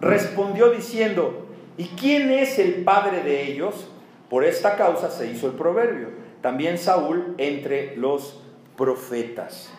respondió 0.00 0.70
diciendo, 0.70 1.46
¿y 1.76 1.88
quién 1.88 2.30
es 2.30 2.58
el 2.58 2.82
padre 2.82 3.22
de 3.22 3.42
ellos? 3.42 3.88
Por 4.30 4.42
esta 4.42 4.76
causa 4.76 5.10
se 5.10 5.30
hizo 5.30 5.46
el 5.48 5.52
proverbio. 5.52 6.08
También 6.40 6.78
Saúl 6.78 7.34
entre 7.36 7.94
los 7.96 8.42
profetas. 8.76 9.70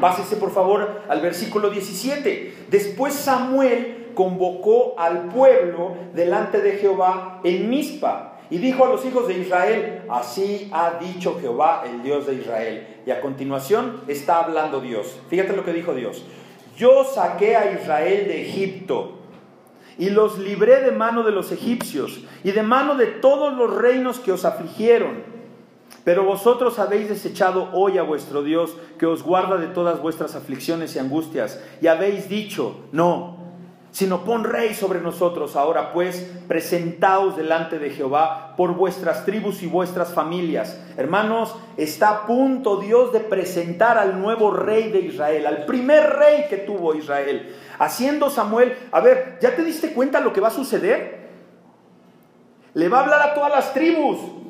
Pásese 0.00 0.36
por 0.36 0.50
favor 0.50 1.02
al 1.08 1.20
versículo 1.20 1.70
17. 1.70 2.66
Después 2.70 3.14
Samuel 3.14 4.12
convocó 4.14 4.98
al 4.98 5.28
pueblo 5.28 5.96
delante 6.14 6.60
de 6.60 6.72
Jehová 6.72 7.40
en 7.44 7.70
Mizpa 7.70 8.38
y 8.50 8.58
dijo 8.58 8.84
a 8.84 8.88
los 8.88 9.04
hijos 9.04 9.28
de 9.28 9.38
Israel, 9.38 10.02
así 10.08 10.70
ha 10.72 10.98
dicho 11.00 11.38
Jehová, 11.40 11.84
el 11.86 12.02
Dios 12.02 12.26
de 12.26 12.34
Israel. 12.34 12.86
Y 13.06 13.10
a 13.10 13.20
continuación 13.20 14.02
está 14.08 14.38
hablando 14.38 14.80
Dios. 14.80 15.20
Fíjate 15.28 15.54
lo 15.54 15.64
que 15.64 15.72
dijo 15.72 15.94
Dios. 15.94 16.24
Yo 16.76 17.04
saqué 17.04 17.56
a 17.56 17.72
Israel 17.72 18.26
de 18.28 18.42
Egipto 18.42 19.18
y 19.98 20.10
los 20.10 20.38
libré 20.38 20.82
de 20.82 20.92
mano 20.92 21.22
de 21.22 21.32
los 21.32 21.52
egipcios 21.52 22.20
y 22.44 22.52
de 22.52 22.62
mano 22.62 22.96
de 22.96 23.06
todos 23.06 23.54
los 23.54 23.74
reinos 23.74 24.20
que 24.20 24.32
os 24.32 24.44
afligieron 24.44 25.35
pero 26.06 26.22
vosotros 26.22 26.78
habéis 26.78 27.08
desechado 27.08 27.70
hoy 27.72 27.98
a 27.98 28.04
vuestro 28.04 28.44
Dios, 28.44 28.76
que 28.96 29.06
os 29.06 29.24
guarda 29.24 29.56
de 29.56 29.66
todas 29.66 30.00
vuestras 30.00 30.36
aflicciones 30.36 30.94
y 30.94 31.00
angustias, 31.00 31.60
y 31.82 31.88
habéis 31.88 32.28
dicho, 32.28 32.76
no, 32.92 33.38
sino 33.90 34.24
pon 34.24 34.44
rey 34.44 34.72
sobre 34.72 35.00
nosotros. 35.00 35.56
Ahora 35.56 35.92
pues, 35.92 36.24
presentaos 36.46 37.36
delante 37.36 37.80
de 37.80 37.90
Jehová 37.90 38.54
por 38.56 38.76
vuestras 38.76 39.24
tribus 39.24 39.64
y 39.64 39.66
vuestras 39.66 40.14
familias. 40.14 40.80
Hermanos, 40.96 41.56
está 41.76 42.10
a 42.10 42.26
punto 42.26 42.76
Dios 42.76 43.12
de 43.12 43.18
presentar 43.18 43.98
al 43.98 44.20
nuevo 44.20 44.52
rey 44.52 44.92
de 44.92 45.00
Israel, 45.00 45.44
al 45.44 45.66
primer 45.66 46.08
rey 46.08 46.44
que 46.48 46.58
tuvo 46.58 46.94
Israel. 46.94 47.52
Haciendo 47.80 48.30
Samuel, 48.30 48.78
a 48.92 49.00
ver, 49.00 49.38
¿ya 49.42 49.56
te 49.56 49.64
diste 49.64 49.92
cuenta 49.92 50.20
lo 50.20 50.32
que 50.32 50.40
va 50.40 50.48
a 50.48 50.52
suceder? 50.52 51.26
Le 52.74 52.88
va 52.88 53.00
a 53.00 53.02
hablar 53.02 53.22
a 53.22 53.34
todas 53.34 53.50
las 53.50 53.74
tribus. 53.74 54.45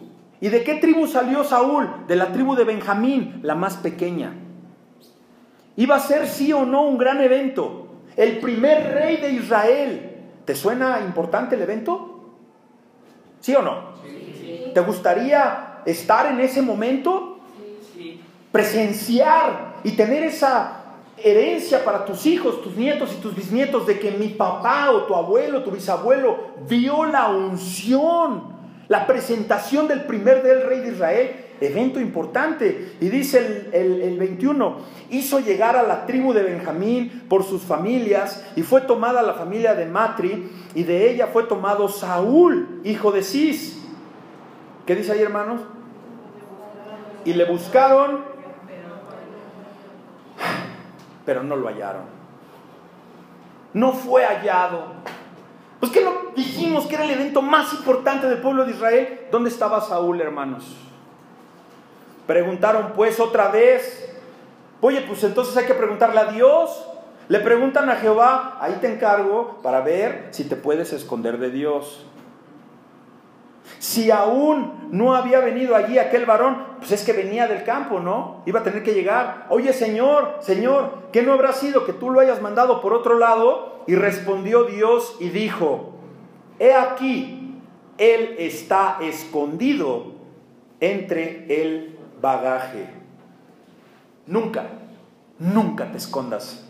¿Y 0.46 0.48
de 0.48 0.62
qué 0.62 0.76
tribu 0.76 1.08
salió 1.08 1.42
Saúl? 1.42 1.88
De 2.06 2.14
la 2.14 2.30
tribu 2.30 2.54
de 2.54 2.62
Benjamín, 2.62 3.40
la 3.42 3.56
más 3.56 3.78
pequeña. 3.78 4.32
Iba 5.74 5.96
a 5.96 5.98
ser 5.98 6.28
sí 6.28 6.52
o 6.52 6.64
no 6.64 6.84
un 6.84 6.98
gran 6.98 7.20
evento. 7.20 7.88
El 8.16 8.38
primer 8.38 8.94
rey 8.94 9.16
de 9.16 9.32
Israel. 9.32 10.20
¿Te 10.44 10.54
suena 10.54 11.00
importante 11.00 11.56
el 11.56 11.62
evento? 11.62 12.36
¿Sí 13.40 13.56
o 13.56 13.62
no? 13.62 13.96
¿Te 14.72 14.80
gustaría 14.82 15.82
estar 15.84 16.26
en 16.26 16.38
ese 16.38 16.62
momento? 16.62 17.40
Presenciar 18.52 19.78
y 19.82 19.96
tener 19.96 20.22
esa 20.22 20.84
herencia 21.16 21.84
para 21.84 22.04
tus 22.04 22.24
hijos, 22.24 22.62
tus 22.62 22.76
nietos 22.76 23.12
y 23.18 23.20
tus 23.20 23.34
bisnietos 23.34 23.84
de 23.84 23.98
que 23.98 24.12
mi 24.12 24.28
papá 24.28 24.92
o 24.92 25.06
tu 25.06 25.16
abuelo, 25.16 25.64
tu 25.64 25.72
bisabuelo 25.72 26.38
vio 26.68 27.04
la 27.04 27.30
unción 27.30 28.55
la 28.88 29.06
presentación 29.06 29.88
del 29.88 30.04
primer 30.04 30.42
del 30.42 30.62
rey 30.62 30.80
de 30.80 30.88
Israel, 30.88 31.46
evento 31.60 32.00
importante. 32.00 32.96
Y 33.00 33.08
dice 33.08 33.68
el, 33.72 34.02
el, 34.02 34.18
21, 34.18 34.76
hizo 35.10 35.40
llegar 35.40 35.76
a 35.76 35.82
la 35.82 36.06
tribu 36.06 36.32
de 36.32 36.42
Benjamín 36.42 37.24
por 37.28 37.44
sus 37.44 37.62
familias 37.62 38.44
y 38.54 38.62
fue 38.62 38.82
tomada 38.82 39.22
la 39.22 39.34
familia 39.34 39.74
de 39.74 39.86
Matri 39.86 40.50
y 40.74 40.84
de 40.84 41.10
ella 41.10 41.28
fue 41.28 41.44
tomado 41.44 41.88
Saúl, 41.88 42.80
hijo 42.84 43.10
de 43.10 43.22
Cis. 43.22 43.82
¿Qué 44.86 44.94
dice 44.94 45.12
ahí 45.12 45.22
hermanos? 45.22 45.62
Y 47.24 47.32
le 47.32 47.44
buscaron, 47.44 48.20
pero 51.24 51.42
no 51.42 51.56
lo 51.56 51.66
hallaron. 51.66 52.02
No 53.74 53.92
fue 53.92 54.24
hallado. 54.24 54.94
Pues 55.80 55.92
que 55.92 56.02
no 56.04 56.12
dijimos 56.34 56.86
que 56.86 56.94
era 56.94 57.04
el 57.04 57.10
evento 57.10 57.42
más 57.42 57.72
importante 57.72 58.28
del 58.28 58.38
pueblo 58.38 58.64
de 58.64 58.72
Israel. 58.72 59.20
¿Dónde 59.30 59.50
estaba 59.50 59.80
Saúl, 59.80 60.20
hermanos? 60.20 60.76
Preguntaron 62.26 62.92
pues 62.94 63.20
otra 63.20 63.48
vez, 63.48 64.06
Oye, 64.80 65.00
pues 65.00 65.24
entonces 65.24 65.56
hay 65.56 65.64
que 65.64 65.74
preguntarle 65.74 66.20
a 66.20 66.26
Dios. 66.26 66.86
Le 67.28 67.40
preguntan 67.40 67.88
a 67.90 67.96
Jehová, 67.96 68.58
ahí 68.60 68.74
te 68.80 68.92
encargo 68.92 69.58
para 69.62 69.80
ver 69.80 70.28
si 70.30 70.44
te 70.44 70.54
puedes 70.54 70.92
esconder 70.92 71.38
de 71.38 71.50
Dios. 71.50 72.06
Si 73.78 74.10
aún 74.10 74.88
no 74.90 75.14
había 75.14 75.40
venido 75.40 75.76
allí 75.76 75.98
aquel 75.98 76.26
varón, 76.26 76.58
pues 76.78 76.92
es 76.92 77.04
que 77.04 77.12
venía 77.12 77.46
del 77.46 77.64
campo, 77.64 78.00
¿no? 78.00 78.42
Iba 78.46 78.60
a 78.60 78.62
tener 78.62 78.82
que 78.82 78.94
llegar. 78.94 79.46
Oye, 79.48 79.72
Señor, 79.72 80.38
Señor, 80.40 81.08
¿qué 81.12 81.22
no 81.22 81.32
habrá 81.32 81.52
sido 81.52 81.84
que 81.84 81.92
tú 81.92 82.10
lo 82.10 82.20
hayas 82.20 82.40
mandado 82.40 82.80
por 82.80 82.92
otro 82.92 83.18
lado? 83.18 83.84
Y 83.86 83.94
respondió 83.94 84.64
Dios 84.64 85.16
y 85.20 85.28
dijo, 85.28 85.94
he 86.58 86.74
aquí, 86.74 87.60
él 87.98 88.36
está 88.38 88.98
escondido 89.00 90.12
entre 90.80 91.62
el 91.62 91.98
bagaje. 92.20 92.88
Nunca, 94.26 94.66
nunca 95.38 95.90
te 95.92 95.98
escondas 95.98 96.66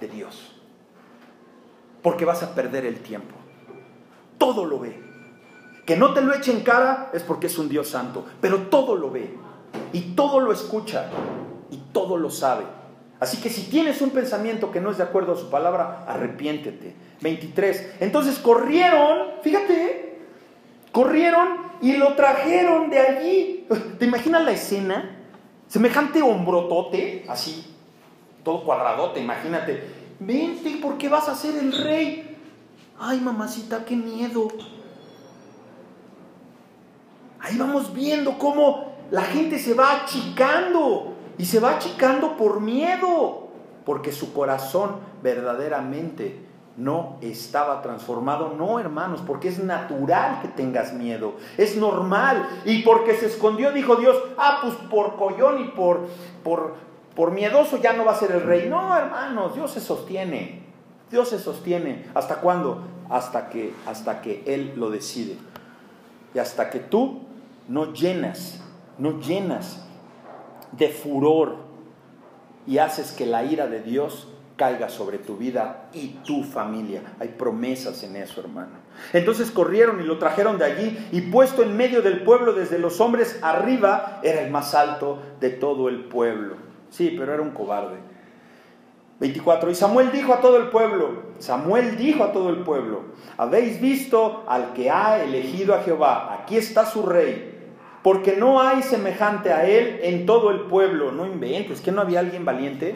de 0.00 0.08
Dios, 0.08 0.54
porque 2.02 2.24
vas 2.24 2.42
a 2.42 2.54
perder 2.54 2.86
el 2.86 3.00
tiempo. 3.00 3.34
Todo 4.38 4.64
lo 4.64 4.78
ve. 4.78 5.05
Que 5.86 5.96
no 5.96 6.12
te 6.12 6.20
lo 6.20 6.34
eche 6.34 6.52
en 6.52 6.60
cara 6.60 7.10
es 7.14 7.22
porque 7.22 7.46
es 7.46 7.56
un 7.58 7.68
Dios 7.68 7.88
santo, 7.88 8.26
pero 8.40 8.62
todo 8.62 8.96
lo 8.96 9.10
ve 9.10 9.34
y 9.92 10.14
todo 10.14 10.40
lo 10.40 10.52
escucha 10.52 11.08
y 11.70 11.76
todo 11.92 12.16
lo 12.16 12.28
sabe. 12.28 12.64
Así 13.20 13.38
que 13.38 13.48
si 13.48 13.62
tienes 13.62 14.02
un 14.02 14.10
pensamiento 14.10 14.70
que 14.70 14.80
no 14.80 14.90
es 14.90 14.98
de 14.98 15.04
acuerdo 15.04 15.32
a 15.32 15.36
su 15.36 15.48
palabra, 15.48 16.04
arrepiéntete. 16.06 16.94
23. 17.20 17.94
Entonces 18.00 18.38
corrieron, 18.38 19.28
fíjate, 19.42 20.18
corrieron 20.92 21.48
y 21.80 21.96
lo 21.96 22.14
trajeron 22.14 22.90
de 22.90 22.98
allí. 22.98 23.66
¿Te 23.98 24.04
imaginas 24.04 24.44
la 24.44 24.50
escena? 24.50 25.18
Semejante 25.68 26.20
hombrotote, 26.20 27.24
así, 27.28 27.74
todo 28.44 28.64
cuadradote, 28.64 29.20
imagínate. 29.20 29.82
Vente, 30.18 30.78
¿por 30.82 30.98
qué 30.98 31.08
vas 31.08 31.28
a 31.28 31.34
ser 31.34 31.56
el 31.56 31.72
rey? 31.72 32.36
Ay, 32.98 33.20
mamacita, 33.20 33.84
qué 33.84 33.96
miedo. 33.96 34.48
Ahí 37.46 37.56
vamos 37.56 37.94
viendo 37.94 38.38
cómo 38.38 38.92
la 39.12 39.22
gente 39.22 39.60
se 39.60 39.74
va 39.74 40.02
achicando 40.02 41.14
y 41.38 41.44
se 41.44 41.60
va 41.60 41.76
achicando 41.76 42.36
por 42.36 42.60
miedo, 42.60 43.50
porque 43.84 44.10
su 44.10 44.32
corazón 44.32 44.96
verdaderamente 45.22 46.44
no 46.76 47.18
estaba 47.20 47.82
transformado. 47.82 48.52
No, 48.58 48.80
hermanos, 48.80 49.22
porque 49.24 49.46
es 49.46 49.62
natural 49.62 50.40
que 50.42 50.48
tengas 50.48 50.92
miedo. 50.92 51.34
Es 51.56 51.76
normal. 51.76 52.48
Y 52.64 52.82
porque 52.82 53.14
se 53.14 53.26
escondió, 53.26 53.70
dijo 53.70 53.94
Dios, 53.94 54.20
ah, 54.36 54.58
pues 54.60 54.74
por 54.90 55.14
collón 55.14 55.60
y 55.60 55.68
por, 55.68 56.08
por, 56.42 56.74
por 57.14 57.30
miedoso 57.30 57.76
ya 57.76 57.92
no 57.92 58.04
va 58.04 58.10
a 58.10 58.18
ser 58.18 58.32
el 58.32 58.42
rey. 58.42 58.68
No, 58.68 58.96
hermanos, 58.96 59.54
Dios 59.54 59.70
se 59.70 59.80
sostiene. 59.80 60.64
Dios 61.12 61.28
se 61.28 61.38
sostiene. 61.38 62.06
¿Hasta 62.12 62.40
cuándo? 62.40 62.82
Hasta 63.08 63.50
que, 63.50 63.72
hasta 63.86 64.20
que 64.20 64.42
Él 64.46 64.72
lo 64.74 64.90
decide. 64.90 65.36
Y 66.34 66.40
hasta 66.40 66.70
que 66.70 66.80
tú 66.80 67.25
no 67.68 67.92
llenas, 67.92 68.60
no 68.98 69.20
llenas 69.20 69.84
de 70.72 70.88
furor 70.88 71.56
y 72.66 72.78
haces 72.78 73.12
que 73.12 73.26
la 73.26 73.44
ira 73.44 73.66
de 73.66 73.80
Dios 73.80 74.28
caiga 74.56 74.88
sobre 74.88 75.18
tu 75.18 75.36
vida 75.36 75.88
y 75.92 76.08
tu 76.24 76.42
familia. 76.42 77.02
Hay 77.20 77.28
promesas 77.28 78.02
en 78.02 78.16
eso, 78.16 78.40
hermano. 78.40 78.86
Entonces 79.12 79.50
corrieron 79.50 80.00
y 80.00 80.04
lo 80.04 80.18
trajeron 80.18 80.58
de 80.58 80.64
allí 80.64 81.08
y 81.12 81.20
puesto 81.22 81.62
en 81.62 81.76
medio 81.76 82.00
del 82.00 82.22
pueblo 82.22 82.54
desde 82.54 82.78
los 82.78 83.00
hombres 83.00 83.38
arriba, 83.42 84.20
era 84.22 84.40
el 84.40 84.50
más 84.50 84.74
alto 84.74 85.20
de 85.40 85.50
todo 85.50 85.88
el 85.88 86.04
pueblo. 86.04 86.56
Sí, 86.90 87.14
pero 87.16 87.34
era 87.34 87.42
un 87.42 87.50
cobarde. 87.50 87.96
24. 89.20 89.70
Y 89.70 89.74
Samuel 89.74 90.12
dijo 90.12 90.32
a 90.32 90.40
todo 90.40 90.58
el 90.58 90.68
pueblo, 90.68 91.22
Samuel 91.38 91.96
dijo 91.96 92.24
a 92.24 92.32
todo 92.32 92.50
el 92.50 92.58
pueblo, 92.58 93.02
habéis 93.36 93.80
visto 93.80 94.44
al 94.46 94.72
que 94.74 94.90
ha 94.90 95.22
elegido 95.22 95.74
a 95.74 95.82
Jehová, 95.82 96.34
aquí 96.34 96.56
está 96.56 96.84
su 96.84 97.02
rey, 97.02 97.55
porque 98.06 98.36
no 98.36 98.62
hay 98.62 98.84
semejante 98.84 99.52
a 99.52 99.66
él 99.66 99.98
en 100.04 100.26
todo 100.26 100.52
el 100.52 100.60
pueblo. 100.66 101.10
No 101.10 101.26
inventes, 101.26 101.80
que 101.80 101.90
no 101.90 102.02
había 102.02 102.20
alguien 102.20 102.44
valiente. 102.44 102.94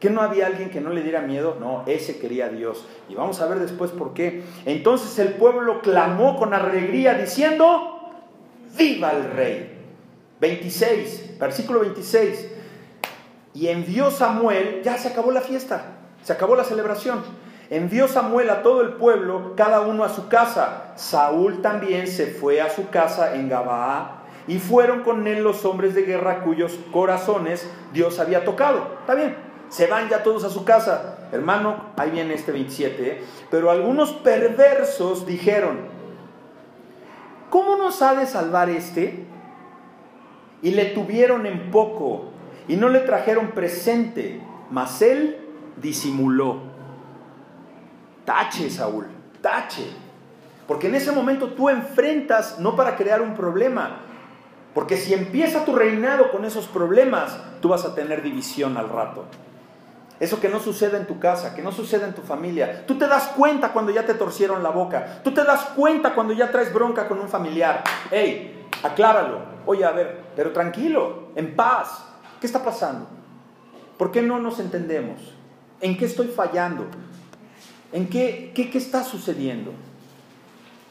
¿Que 0.00 0.08
no 0.08 0.22
había 0.22 0.46
alguien 0.46 0.70
que 0.70 0.80
no 0.80 0.88
le 0.88 1.02
diera 1.02 1.20
miedo? 1.20 1.58
No, 1.60 1.84
ese 1.86 2.18
quería 2.18 2.46
a 2.46 2.48
Dios. 2.48 2.86
Y 3.10 3.14
vamos 3.14 3.38
a 3.42 3.46
ver 3.48 3.58
después 3.58 3.90
por 3.90 4.14
qué. 4.14 4.44
Entonces 4.64 5.18
el 5.18 5.34
pueblo 5.34 5.82
clamó 5.82 6.38
con 6.38 6.54
alegría 6.54 7.12
diciendo, 7.12 8.00
viva 8.78 9.10
el 9.10 9.30
rey. 9.30 9.78
26, 10.40 11.38
versículo 11.38 11.80
26. 11.80 12.50
Y 13.52 13.68
envió 13.68 14.10
Samuel, 14.10 14.80
ya 14.82 14.96
se 14.96 15.08
acabó 15.08 15.32
la 15.32 15.42
fiesta, 15.42 15.98
se 16.22 16.32
acabó 16.32 16.56
la 16.56 16.64
celebración. 16.64 17.22
Envió 17.68 18.08
Samuel 18.08 18.48
a 18.48 18.62
todo 18.62 18.80
el 18.80 18.94
pueblo, 18.94 19.52
cada 19.54 19.82
uno 19.82 20.02
a 20.02 20.08
su 20.08 20.28
casa. 20.28 20.94
Saúl 20.96 21.60
también 21.60 22.06
se 22.06 22.28
fue 22.28 22.62
a 22.62 22.70
su 22.70 22.88
casa 22.88 23.34
en 23.34 23.50
Gabaa 23.50 24.22
y 24.48 24.58
fueron 24.58 25.02
con 25.02 25.26
él 25.26 25.42
los 25.42 25.64
hombres 25.64 25.94
de 25.94 26.02
guerra 26.02 26.42
cuyos 26.42 26.78
corazones 26.92 27.68
Dios 27.92 28.18
había 28.18 28.44
tocado. 28.44 28.96
Está 29.00 29.14
bien, 29.14 29.36
se 29.68 29.86
van 29.86 30.08
ya 30.08 30.22
todos 30.22 30.44
a 30.44 30.50
su 30.50 30.64
casa. 30.64 31.28
Hermano, 31.32 31.86
ahí 31.96 32.10
viene 32.10 32.34
este 32.34 32.52
27. 32.52 33.10
¿eh? 33.10 33.22
Pero 33.50 33.70
algunos 33.70 34.12
perversos 34.12 35.26
dijeron, 35.26 35.78
¿cómo 37.50 37.76
nos 37.76 38.00
ha 38.02 38.14
de 38.14 38.26
salvar 38.26 38.70
este? 38.70 39.24
Y 40.62 40.70
le 40.70 40.86
tuvieron 40.86 41.46
en 41.46 41.70
poco 41.70 42.30
y 42.68 42.76
no 42.76 42.88
le 42.88 43.00
trajeron 43.00 43.48
presente, 43.48 44.40
mas 44.70 45.02
él 45.02 45.38
disimuló. 45.76 46.60
Tache, 48.24 48.70
Saúl, 48.70 49.06
tache. 49.40 49.86
Porque 50.66 50.88
en 50.88 50.96
ese 50.96 51.12
momento 51.12 51.50
tú 51.50 51.68
enfrentas 51.68 52.58
no 52.58 52.74
para 52.74 52.96
crear 52.96 53.22
un 53.22 53.34
problema, 53.34 54.00
porque 54.76 54.98
si 54.98 55.14
empieza 55.14 55.64
tu 55.64 55.74
reinado 55.74 56.30
con 56.30 56.44
esos 56.44 56.66
problemas, 56.66 57.34
tú 57.62 57.70
vas 57.70 57.86
a 57.86 57.94
tener 57.94 58.20
división 58.20 58.76
al 58.76 58.90
rato. 58.90 59.24
Eso 60.20 60.38
que 60.38 60.50
no 60.50 60.60
sucede 60.60 60.98
en 60.98 61.06
tu 61.06 61.18
casa, 61.18 61.54
que 61.54 61.62
no 61.62 61.72
sucede 61.72 62.04
en 62.04 62.14
tu 62.14 62.20
familia. 62.20 62.84
Tú 62.86 62.98
te 62.98 63.08
das 63.08 63.28
cuenta 63.28 63.72
cuando 63.72 63.90
ya 63.90 64.04
te 64.04 64.12
torcieron 64.12 64.62
la 64.62 64.68
boca. 64.68 65.22
Tú 65.24 65.32
te 65.32 65.44
das 65.44 65.62
cuenta 65.74 66.14
cuando 66.14 66.34
ya 66.34 66.50
traes 66.50 66.74
bronca 66.74 67.08
con 67.08 67.18
un 67.18 67.30
familiar. 67.30 67.84
Hey, 68.10 68.66
acláralo. 68.82 69.40
Oye, 69.64 69.82
a 69.82 69.92
ver, 69.92 70.24
pero 70.36 70.52
tranquilo, 70.52 71.28
en 71.36 71.56
paz. 71.56 72.04
¿Qué 72.38 72.46
está 72.46 72.62
pasando? 72.62 73.06
¿Por 73.96 74.12
qué 74.12 74.20
no 74.20 74.40
nos 74.40 74.60
entendemos? 74.60 75.32
¿En 75.80 75.96
qué 75.96 76.04
estoy 76.04 76.26
fallando? 76.26 76.84
¿En 77.94 78.10
qué, 78.10 78.52
qué, 78.54 78.68
qué 78.68 78.76
está 78.76 79.04
sucediendo? 79.04 79.72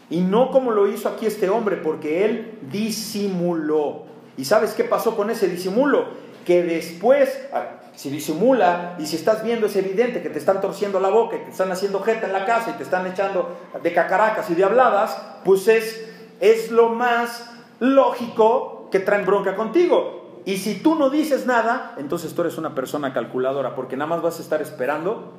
Y 0.10 0.22
no 0.22 0.52
como 0.52 0.72
lo 0.72 0.88
hizo 0.88 1.10
aquí 1.10 1.26
este 1.26 1.50
hombre, 1.50 1.78
porque 1.78 2.26
él 2.26 2.60
disimuló. 2.72 4.04
¿Y 4.38 4.46
sabes 4.46 4.74
qué 4.74 4.84
pasó 4.84 5.16
con 5.16 5.30
ese 5.30 5.48
disimulo? 5.48 6.06
Que 6.46 6.64
después, 6.64 7.48
ah, 7.54 7.82
si 7.96 8.10
disimula 8.10 8.96
y 9.00 9.08
si 9.08 9.16
estás 9.16 9.44
viendo 9.44 9.68
es 9.68 9.76
evidente 9.76 10.22
que 10.22 10.30
te 10.30 10.38
están 10.38 10.62
torciendo 10.62 11.00
la 11.00 11.10
boca 11.10 11.38
y 11.38 11.40
te 11.40 11.52
están 11.52 11.72
haciendo 11.72 12.02
jeta 12.02 12.28
en 12.28 12.34
la 12.34 12.46
casa 12.46 12.72
y 12.72 12.74
te 12.74 12.84
están 12.84 13.08
echando 13.08 13.56
de 13.82 13.94
cacaracas 13.94 14.50
y 14.50 14.56
de 14.56 14.64
habladas, 14.64 15.18
pues 15.44 15.68
es, 15.68 16.08
es 16.40 16.72
lo 16.72 16.90
más 16.90 17.50
lógico 17.80 18.90
que 18.92 19.00
traen 19.00 19.26
bronca 19.26 19.56
contigo. 19.56 20.42
Y 20.46 20.58
si 20.58 20.76
tú 20.76 20.96
no 20.96 21.10
dices 21.10 21.48
nada, 21.48 21.96
entonces 21.98 22.36
tú 22.36 22.42
eres 22.42 22.58
una 22.58 22.76
persona 22.76 23.14
calculadora, 23.14 23.74
porque 23.74 23.98
nada 23.98 24.10
más 24.10 24.22
vas 24.22 24.38
a 24.38 24.44
estar 24.44 24.62
esperando 24.62 25.34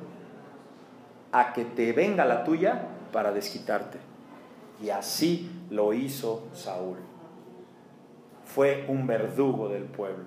a 1.31 1.53
que 1.53 1.63
te 1.63 1.93
venga 1.93 2.25
la 2.25 2.43
tuya 2.43 2.87
para 3.13 3.31
desquitarte. 3.31 3.99
Y 4.81 4.89
así 4.89 5.49
lo 5.69 5.93
hizo 5.93 6.43
Saúl. 6.53 6.97
Fue 8.45 8.85
un 8.87 9.07
verdugo 9.07 9.69
del 9.69 9.83
pueblo. 9.83 10.25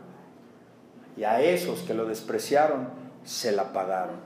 Y 1.17 1.25
a 1.25 1.41
esos 1.41 1.81
que 1.81 1.95
lo 1.95 2.05
despreciaron, 2.07 2.89
se 3.25 3.53
la 3.53 3.73
pagaron. 3.73 4.17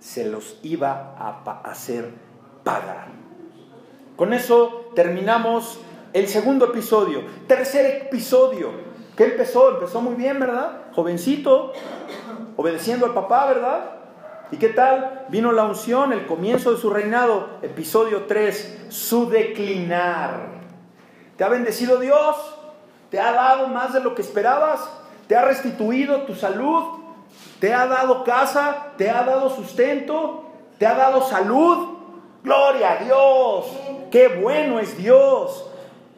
Se 0.00 0.26
los 0.26 0.58
iba 0.62 1.14
a 1.18 1.60
hacer 1.64 2.12
pagar. 2.64 3.08
Con 4.16 4.32
eso 4.32 4.90
terminamos 4.94 5.80
el 6.12 6.28
segundo 6.28 6.66
episodio. 6.66 7.22
Tercer 7.46 8.06
episodio. 8.06 8.70
¿Qué 9.16 9.24
empezó? 9.24 9.74
Empezó 9.74 10.00
muy 10.00 10.14
bien, 10.14 10.38
¿verdad? 10.38 10.92
Jovencito, 10.92 11.72
obedeciendo 12.56 13.06
al 13.06 13.14
papá, 13.14 13.46
¿verdad? 13.46 13.97
¿Y 14.50 14.56
qué 14.56 14.68
tal? 14.70 15.26
Vino 15.28 15.52
la 15.52 15.64
unción, 15.64 16.12
el 16.12 16.26
comienzo 16.26 16.72
de 16.72 16.78
su 16.78 16.88
reinado. 16.88 17.58
Episodio 17.60 18.24
3, 18.24 18.86
su 18.88 19.28
declinar. 19.28 20.58
¿Te 21.36 21.44
ha 21.44 21.48
bendecido 21.48 21.98
Dios? 21.98 22.36
¿Te 23.10 23.20
ha 23.20 23.32
dado 23.32 23.68
más 23.68 23.92
de 23.92 24.00
lo 24.00 24.14
que 24.14 24.22
esperabas? 24.22 24.88
¿Te 25.26 25.36
ha 25.36 25.44
restituido 25.44 26.22
tu 26.22 26.34
salud? 26.34 26.82
¿Te 27.60 27.74
ha 27.74 27.86
dado 27.86 28.24
casa? 28.24 28.92
¿Te 28.96 29.10
ha 29.10 29.22
dado 29.22 29.50
sustento? 29.50 30.44
¿Te 30.78 30.86
ha 30.86 30.94
dado 30.94 31.22
salud? 31.28 31.98
Gloria 32.42 32.92
a 32.92 33.04
Dios. 33.04 33.66
Qué 34.10 34.28
bueno 34.28 34.80
es 34.80 34.96
Dios. 34.96 35.66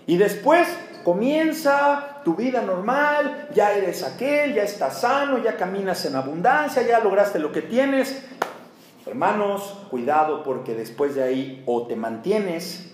Y 0.06 0.18
después 0.18 0.68
comienza 1.02 2.09
tu 2.24 2.34
vida 2.34 2.62
normal, 2.62 3.48
ya 3.54 3.72
eres 3.72 4.02
aquel, 4.02 4.54
ya 4.54 4.62
estás 4.62 5.00
sano, 5.00 5.38
ya 5.38 5.56
caminas 5.56 6.04
en 6.04 6.16
abundancia, 6.16 6.82
ya 6.82 7.00
lograste 7.00 7.38
lo 7.38 7.52
que 7.52 7.62
tienes. 7.62 8.24
Hermanos, 9.06 9.78
cuidado 9.90 10.42
porque 10.42 10.74
después 10.74 11.14
de 11.14 11.22
ahí 11.22 11.62
o 11.66 11.86
te 11.86 11.96
mantienes 11.96 12.92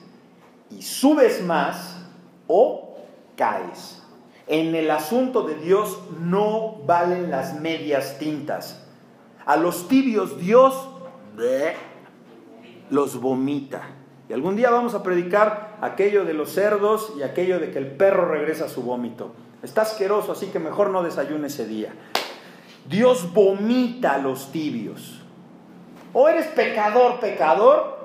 y 0.70 0.82
subes 0.82 1.42
más 1.42 1.96
o 2.46 2.96
caes. 3.36 4.02
En 4.46 4.74
el 4.74 4.90
asunto 4.90 5.42
de 5.42 5.56
Dios 5.56 5.98
no 6.20 6.76
valen 6.86 7.30
las 7.30 7.60
medias 7.60 8.18
tintas. 8.18 8.84
A 9.44 9.56
los 9.56 9.88
tibios 9.88 10.38
Dios 10.38 10.88
los 12.90 13.20
vomita. 13.20 13.82
Y 14.28 14.32
algún 14.32 14.56
día 14.56 14.70
vamos 14.70 14.94
a 14.94 15.02
predicar 15.02 15.65
aquello 15.80 16.24
de 16.24 16.34
los 16.34 16.50
cerdos 16.52 17.12
y 17.18 17.22
aquello 17.22 17.58
de 17.60 17.70
que 17.70 17.78
el 17.78 17.86
perro 17.86 18.26
regresa 18.26 18.66
a 18.66 18.68
su 18.68 18.82
vómito. 18.82 19.32
Está 19.62 19.82
asqueroso, 19.82 20.32
así 20.32 20.46
que 20.46 20.58
mejor 20.58 20.90
no 20.90 21.02
desayune 21.02 21.48
ese 21.48 21.66
día. 21.66 21.92
Dios 22.88 23.32
vomita 23.32 24.14
a 24.14 24.18
los 24.18 24.52
tibios. 24.52 25.22
O 26.12 26.28
eres 26.28 26.46
pecador, 26.46 27.20
pecador, 27.20 27.96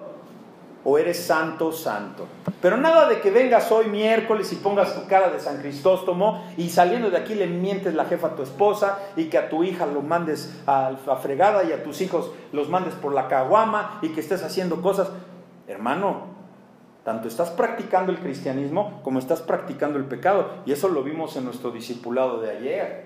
o 0.83 0.97
eres 0.97 1.19
santo, 1.19 1.71
santo. 1.71 2.27
Pero 2.61 2.77
nada 2.77 3.07
de 3.07 3.21
que 3.21 3.29
vengas 3.29 3.71
hoy 3.71 3.85
miércoles 3.85 4.51
y 4.51 4.55
pongas 4.55 4.95
tu 4.95 5.07
cara 5.07 5.29
de 5.29 5.39
San 5.39 5.61
Cristóstomo 5.61 6.43
y 6.57 6.69
saliendo 6.69 7.09
de 7.11 7.17
aquí 7.17 7.35
le 7.35 7.47
mientes 7.47 7.93
la 7.93 8.05
jefa 8.05 8.27
a 8.27 8.35
tu 8.35 8.41
esposa 8.43 8.99
y 9.15 9.25
que 9.25 9.37
a 9.37 9.49
tu 9.49 9.63
hija 9.63 9.85
lo 9.85 10.01
mandes 10.01 10.61
a 10.65 10.91
la 11.05 11.15
fregada 11.17 11.63
y 11.63 11.71
a 11.71 11.83
tus 11.83 12.01
hijos 12.01 12.31
los 12.51 12.69
mandes 12.69 12.95
por 12.95 13.13
la 13.13 13.27
caguama 13.27 13.99
y 14.01 14.09
que 14.09 14.21
estés 14.21 14.43
haciendo 14.43 14.81
cosas. 14.81 15.09
Hermano, 15.67 16.30
tanto 17.03 17.27
estás 17.27 17.49
practicando 17.49 18.11
el 18.11 18.19
cristianismo 18.19 19.01
como 19.03 19.19
estás 19.19 19.41
practicando 19.41 19.97
el 19.97 20.05
pecado. 20.05 20.49
Y 20.65 20.71
eso 20.71 20.87
lo 20.87 21.03
vimos 21.03 21.35
en 21.35 21.45
nuestro 21.45 21.71
discipulado 21.71 22.39
de 22.39 22.51
ayer. 22.51 23.05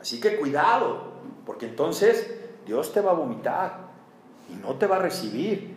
Así 0.00 0.20
que 0.20 0.36
cuidado, 0.36 1.12
porque 1.44 1.66
entonces 1.66 2.38
Dios 2.66 2.92
te 2.92 3.00
va 3.00 3.10
a 3.10 3.14
vomitar 3.14 3.88
y 4.52 4.56
no 4.56 4.74
te 4.76 4.86
va 4.86 4.96
a 4.96 5.00
recibir. 5.00 5.76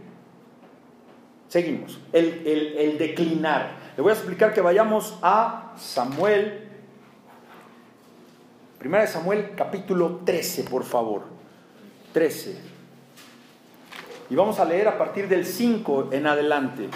Seguimos. 1.48 2.00
El, 2.14 2.98
declinar. 2.98 3.78
Le 3.98 4.04
voy 4.04 4.12
a 4.12 4.14
explicar 4.14 4.54
que 4.54 4.62
vayamos 4.62 5.18
a 5.22 5.74
Samuel. 5.76 6.70
Primera 8.78 9.04
de 9.04 9.10
Samuel, 9.10 9.52
capítulo 9.56 10.22
13, 10.24 10.64
por 10.64 10.84
favor. 10.84 11.24
13. 12.14 12.71
Y 14.32 14.36
vamos 14.36 14.62
a 14.62 14.66
leer 14.66 14.88
a 14.88 14.98
partir 14.98 15.28
del 15.28 15.46
5 15.46 16.08
en 16.14 16.26
adelante. 16.26 16.88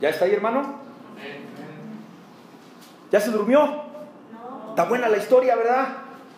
¿Ya 0.00 0.08
está 0.08 0.24
ahí, 0.24 0.32
hermano? 0.32 0.76
¿Ya 3.12 3.20
se 3.20 3.32
durmió? 3.32 3.82
Está 4.70 4.84
buena 4.84 5.10
la 5.10 5.18
historia, 5.18 5.56
¿verdad? 5.56 5.88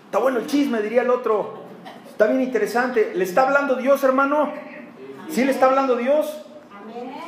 Está 0.07 0.19
bueno 0.19 0.41
el 0.41 0.49
chisme, 0.49 0.83
diría 0.83 1.03
el 1.03 1.11
otro. 1.11 1.63
Está 2.11 2.27
bien 2.27 2.43
interesante. 2.43 3.13
¿Le 3.15 3.23
está 3.23 3.43
hablando 3.43 3.77
Dios, 3.77 4.03
hermano? 4.03 4.53
¿Sí 5.29 5.45
le 5.45 5.53
está 5.53 5.67
hablando 5.67 5.95
Dios? 5.95 6.45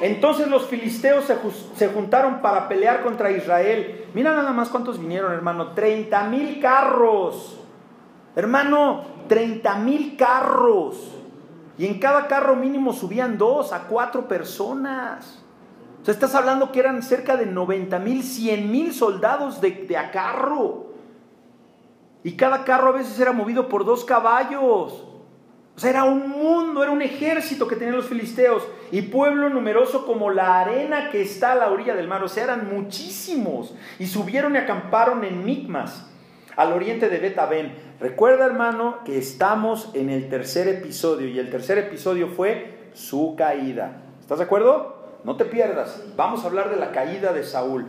Entonces 0.01 0.49
los 0.49 0.67
filisteos 0.67 1.27
se, 1.77 1.87
juntaron 1.87 2.43
para 2.43 2.67
pelear 2.67 3.05
contra 3.05 3.31
Israel. 3.31 4.07
Mira 4.13 4.35
nada 4.35 4.53
más 4.53 4.71
cuántos 4.71 4.99
vinieron, 4.99 5.33
hermano. 5.33 5.69
30 5.69 6.25
mil 6.25 6.61
carros. 6.61 7.61
Hermano, 8.37 9.03
30 9.29 9.75
mil 9.77 10.17
carros. 10.17 11.13
Y 11.77 11.87
en 11.87 11.99
cada 11.99 12.29
carro 12.29 12.57
mínimo 12.57 12.93
subían 12.93 13.37
dos 13.37 13.73
a 13.73 13.85
cuatro 13.85 14.29
personas. 14.29 15.43
O 16.01 16.05
sea, 16.05 16.15
estás 16.15 16.35
hablando 16.35 16.71
que 16.71 16.81
eran 16.81 17.03
cerca 17.03 17.37
de 17.37 17.47
90 17.47 17.99
mil, 17.99 18.23
100 18.23 18.71
mil 18.71 18.93
soldados 18.93 19.61
de, 19.61 19.71
de 19.71 19.97
a 19.97 20.11
carro. 20.11 20.93
Y 22.23 22.37
cada 22.37 22.65
carro 22.65 22.91
a 22.91 22.93
veces 22.93 23.19
era 23.19 23.33
movido 23.33 23.69
por 23.69 23.85
dos 23.85 24.05
caballos. 24.05 25.05
O 25.77 25.81
sea, 25.81 25.91
era 25.91 26.05
un 26.05 26.29
mundo, 26.29 26.83
era 26.83 26.93
un 26.93 27.03
ejército 27.03 27.67
que 27.67 27.75
tenían 27.75 27.97
los 27.97 28.07
filisteos 28.07 28.63
y 28.93 29.03
pueblo 29.03 29.49
numeroso 29.49 30.07
como 30.07 30.31
la 30.31 30.61
arena 30.61 31.11
que 31.11 31.21
está 31.23 31.53
a 31.53 31.57
la 31.57 31.71
orilla 31.71 31.97
del 31.97 32.07
mar. 32.07 32.23
O 32.23 32.29
sea, 32.29 32.45
eran 32.45 32.73
muchísimos. 32.73 33.75
Y 33.99 34.07
subieron 34.07 34.55
y 34.55 34.59
acamparon 34.59 35.25
en 35.25 35.45
Micmas, 35.45 36.07
al 36.57 36.73
oriente 36.73 37.09
de 37.09 37.19
Betabén. 37.19 37.75
Recuerda, 38.01 38.45
hermano, 38.45 38.99
que 39.05 39.19
estamos 39.19 39.91
en 39.95 40.11
el 40.11 40.29
tercer 40.29 40.67
episodio 40.67 41.29
y 41.29 41.39
el 41.39 41.51
tercer 41.51 41.79
episodio 41.79 42.29
fue 42.29 42.91
su 42.93 43.35
caída. 43.37 44.03
¿Estás 44.21 44.39
de 44.39 44.45
acuerdo? 44.45 44.97
No 45.23 45.37
te 45.37 45.45
pierdas. 45.45 46.03
Vamos 46.17 46.43
a 46.43 46.49
hablar 46.49 46.71
de 46.71 46.77
la 46.77 46.91
caída 46.91 47.33
de 47.33 47.45
Saúl. 47.45 47.87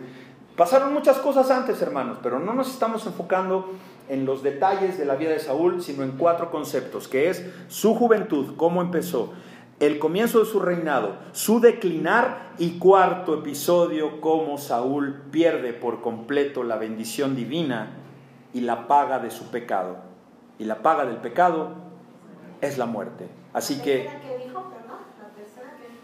Pasaron 0.55 0.93
muchas 0.93 1.17
cosas 1.17 1.49
antes, 1.49 1.81
hermanos, 1.81 2.19
pero 2.21 2.39
no 2.39 2.53
nos 2.53 2.71
estamos 2.71 3.05
enfocando 3.07 3.71
en 4.07 4.25
los 4.25 4.43
detalles 4.43 4.97
de 4.99 5.05
la 5.05 5.15
vida 5.15 5.31
de 5.31 5.39
Saúl, 5.39 5.81
sino 5.81 6.03
en 6.03 6.11
cuatro 6.11 6.51
conceptos, 6.51 7.07
que 7.07 7.29
es 7.29 7.43
su 7.67 7.95
juventud, 7.95 8.55
cómo 8.55 8.81
empezó, 8.81 9.33
el 9.79 9.97
comienzo 9.97 10.39
de 10.39 10.45
su 10.45 10.59
reinado, 10.59 11.17
su 11.33 11.59
declinar 11.59 12.53
y 12.59 12.77
cuarto 12.77 13.33
episodio, 13.33 14.21
cómo 14.21 14.59
Saúl 14.59 15.23
pierde 15.31 15.73
por 15.73 16.01
completo 16.01 16.63
la 16.63 16.77
bendición 16.77 17.35
divina 17.35 18.04
y 18.55 18.61
la 18.61 18.87
paga 18.87 19.19
de 19.19 19.31
su 19.31 19.51
pecado. 19.51 19.97
Y 20.57 20.63
la 20.63 20.81
paga 20.81 21.05
del 21.05 21.17
pecado 21.17 21.71
es 22.61 22.77
la 22.77 22.85
muerte. 22.85 23.27
Así 23.51 23.81
que 23.81 24.07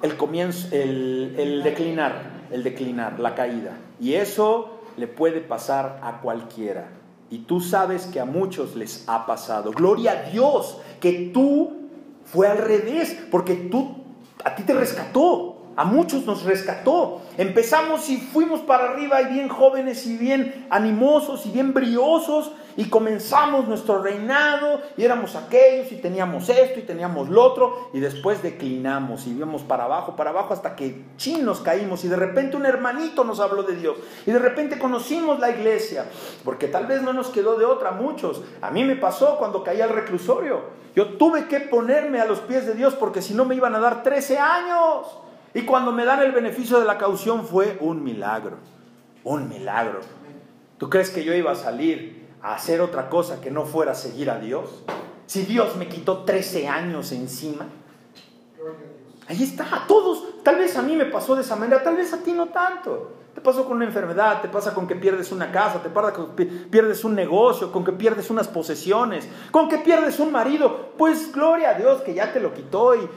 el 0.02 0.18
comienzo, 0.18 0.68
el, 0.76 1.34
el 1.38 1.64
declinar, 1.64 2.24
el 2.52 2.64
declinar, 2.64 3.22
la 3.22 3.36
caída. 3.36 3.78
Y 4.02 4.16
eso 4.16 4.82
le 4.98 5.08
puede 5.08 5.40
pasar 5.40 6.02
a 6.04 6.20
cualquiera. 6.20 6.90
Y 7.30 7.40
tú 7.40 7.62
sabes 7.62 8.06
que 8.08 8.20
a 8.20 8.26
muchos 8.26 8.76
les 8.76 9.08
ha 9.08 9.26
pasado. 9.26 9.72
Gloria 9.72 10.12
a 10.12 10.30
Dios 10.30 10.78
que 11.00 11.32
tú 11.34 11.88
fue 12.26 12.50
al 12.50 12.58
revés, 12.58 13.18
porque 13.32 13.56
tú 13.56 13.96
a 14.44 14.56
ti 14.56 14.64
te 14.64 14.74
rescató. 14.74 15.51
A 15.78 15.86
muchos 15.86 16.26
nos 16.26 16.44
rescató. 16.44 17.22
Empezamos 17.38 18.10
y 18.10 18.18
fuimos 18.18 18.60
para 18.62 18.92
arriba 18.92 19.22
y 19.22 19.34
bien 19.34 19.48
jóvenes 19.48 20.06
y 20.06 20.18
bien 20.18 20.68
animosos 20.70 21.46
y 21.46 21.52
bien 21.52 21.74
briosos 21.74 22.52
y 22.76 22.86
comenzamos 22.90 23.68
nuestro 23.68 24.02
reinado 24.02 24.82
y 24.98 25.04
éramos 25.04 25.36
aquellos 25.36 25.92
y 25.92 25.96
teníamos 25.98 26.50
esto 26.50 26.80
y 26.80 26.84
teníamos 26.84 27.30
lo 27.30 27.44
otro 27.44 27.90
y 27.94 28.00
después 28.00 28.42
declinamos 28.42 29.28
y 29.28 29.32
íbamos 29.32 29.62
para 29.64 29.86
abajo, 29.86 30.16
para 30.16 30.30
abajo 30.32 30.54
hasta 30.54 30.76
que 30.76 31.06
chin 31.18 31.46
nos 31.46 31.62
caímos 31.62 32.04
y 32.04 32.08
de 32.08 32.16
repente 32.16 32.58
un 32.58 32.66
hermanito 32.66 33.24
nos 33.24 33.40
habló 33.40 33.64
de 33.64 33.76
Dios 33.76 33.98
y 34.26 34.32
de 34.32 34.40
repente 34.40 34.78
conocimos 34.78 35.40
la 35.40 35.52
iglesia 35.52 36.06
porque 36.44 36.68
tal 36.68 36.86
vez 36.86 37.02
no 37.02 37.14
nos 37.14 37.30
quedó 37.30 37.58
de 37.58 37.66
otra 37.66 37.92
muchos. 37.92 38.42
A 38.62 38.72
mí 38.72 38.84
me 38.84 38.96
pasó 38.96 39.38
cuando 39.38 39.64
caí 39.64 39.82
al 39.82 39.90
reclusorio. 39.90 40.82
Yo 40.96 41.14
tuve 41.14 41.48
que 41.48 41.62
ponerme 41.62 42.20
a 42.20 42.26
los 42.26 42.40
pies 42.40 42.66
de 42.66 42.74
Dios 42.74 42.96
porque 42.96 43.22
si 43.22 43.34
no 43.34 43.46
me 43.46 43.56
iban 43.56 43.76
a 43.76 43.80
dar 43.80 44.04
13 44.04 44.38
años. 44.38 45.08
Y 45.54 45.64
cuando 45.64 45.92
me 45.92 46.06
dan 46.06 46.22
el 46.22 46.32
beneficio 46.32 46.80
de 46.80 46.86
la 46.86 46.98
caución 46.98 47.46
fue 47.46 47.78
un 47.82 48.04
milagro, 48.04 48.58
un 49.24 49.50
milagro. 49.50 50.00
¿Tú 50.78 50.90
crees 50.90 51.10
que 51.10 51.24
yo 51.24 51.34
iba 51.34 51.52
a 51.52 51.56
salir 51.56 52.28
a 52.42 52.56
hacer 52.56 52.82
otra 52.82 53.10
cosa 53.10 53.42
que 53.42 53.52
no 53.52 53.66
fuera 53.66 53.94
seguir 53.94 54.30
a 54.30 54.40
Dios? 54.40 54.84
Si 55.26 55.44
Dios 55.44 55.76
me 55.76 55.88
quitó 55.88 56.24
13 56.24 56.68
años 56.68 57.12
encima. 57.12 57.68
Ahí 59.28 59.44
está, 59.44 59.64
a 59.76 59.88
todos. 59.88 60.44
Tal 60.44 60.56
vez 60.56 60.76
a 60.76 60.82
mí 60.82 60.96
me 60.96 61.06
pasó 61.06 61.36
de 61.36 61.42
esa 61.42 61.56
manera, 61.56 61.84
tal 61.84 61.98
vez 61.98 62.14
a 62.14 62.18
ti 62.18 62.34
no 62.34 62.48
tanto. 62.48 63.14
Te 63.34 63.40
pasó 63.40 63.66
con 63.66 63.78
una 63.78 63.86
enfermedad, 63.86 64.42
te 64.42 64.50
pasa 64.50 64.74
con 64.74 64.88
que 64.88 64.96
pierdes 64.96 65.32
una 65.32 65.52
casa, 65.52 65.82
te 65.82 65.90
pasa 65.90 66.12
con 66.12 66.36
que 66.36 66.46
pierdes 66.46 67.06
un 67.06 67.16
negocio, 67.16 67.72
con 67.72 67.86
que 67.86 67.94
pierdes 67.94 68.30
unas 68.30 68.50
posesiones, 68.50 69.30
con 69.52 69.70
que 69.70 69.78
pierdes 69.78 70.20
un 70.20 70.34
marido. 70.34 70.92
Pues 70.98 71.32
gloria 71.32 71.70
a 71.70 71.74
Dios 71.76 72.02
que 72.02 72.14
ya 72.14 72.34
te 72.34 72.42
lo 72.42 72.54
quitó 72.54 72.94
y 72.96 73.08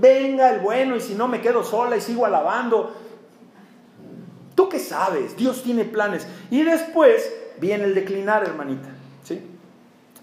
venga 0.00 0.50
el 0.50 0.60
bueno 0.60 0.96
y 0.96 1.00
si 1.00 1.14
no 1.14 1.28
me 1.28 1.40
quedo 1.40 1.62
sola 1.62 1.96
y 1.96 2.00
sigo 2.00 2.26
alabando. 2.26 2.92
¿Tú 4.54 4.68
qué 4.68 4.78
sabes? 4.78 5.36
Dios 5.36 5.62
tiene 5.62 5.84
planes. 5.84 6.26
Y 6.50 6.62
después 6.62 7.32
viene 7.60 7.84
el 7.84 7.94
declinar, 7.94 8.42
hermanita. 8.44 8.88
¿sí? 9.22 9.40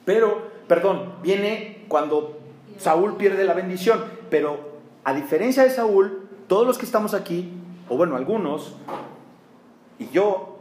Pero, 0.06 0.50
perdón, 0.68 1.14
viene 1.22 1.86
cuando 1.88 2.40
Saúl 2.78 3.16
pierde 3.18 3.46
la 3.46 3.54
bendición. 3.54 4.04
Pero 4.30 4.74
a 5.04 5.14
diferencia 5.14 5.64
de 5.64 5.70
Saúl, 5.70 6.28
todos 6.48 6.66
los 6.66 6.78
que 6.78 6.86
estamos 6.86 7.14
aquí, 7.14 7.54
o 7.90 7.98
bueno, 7.98 8.16
algunos, 8.16 8.76
y 10.00 10.10
yo, 10.10 10.58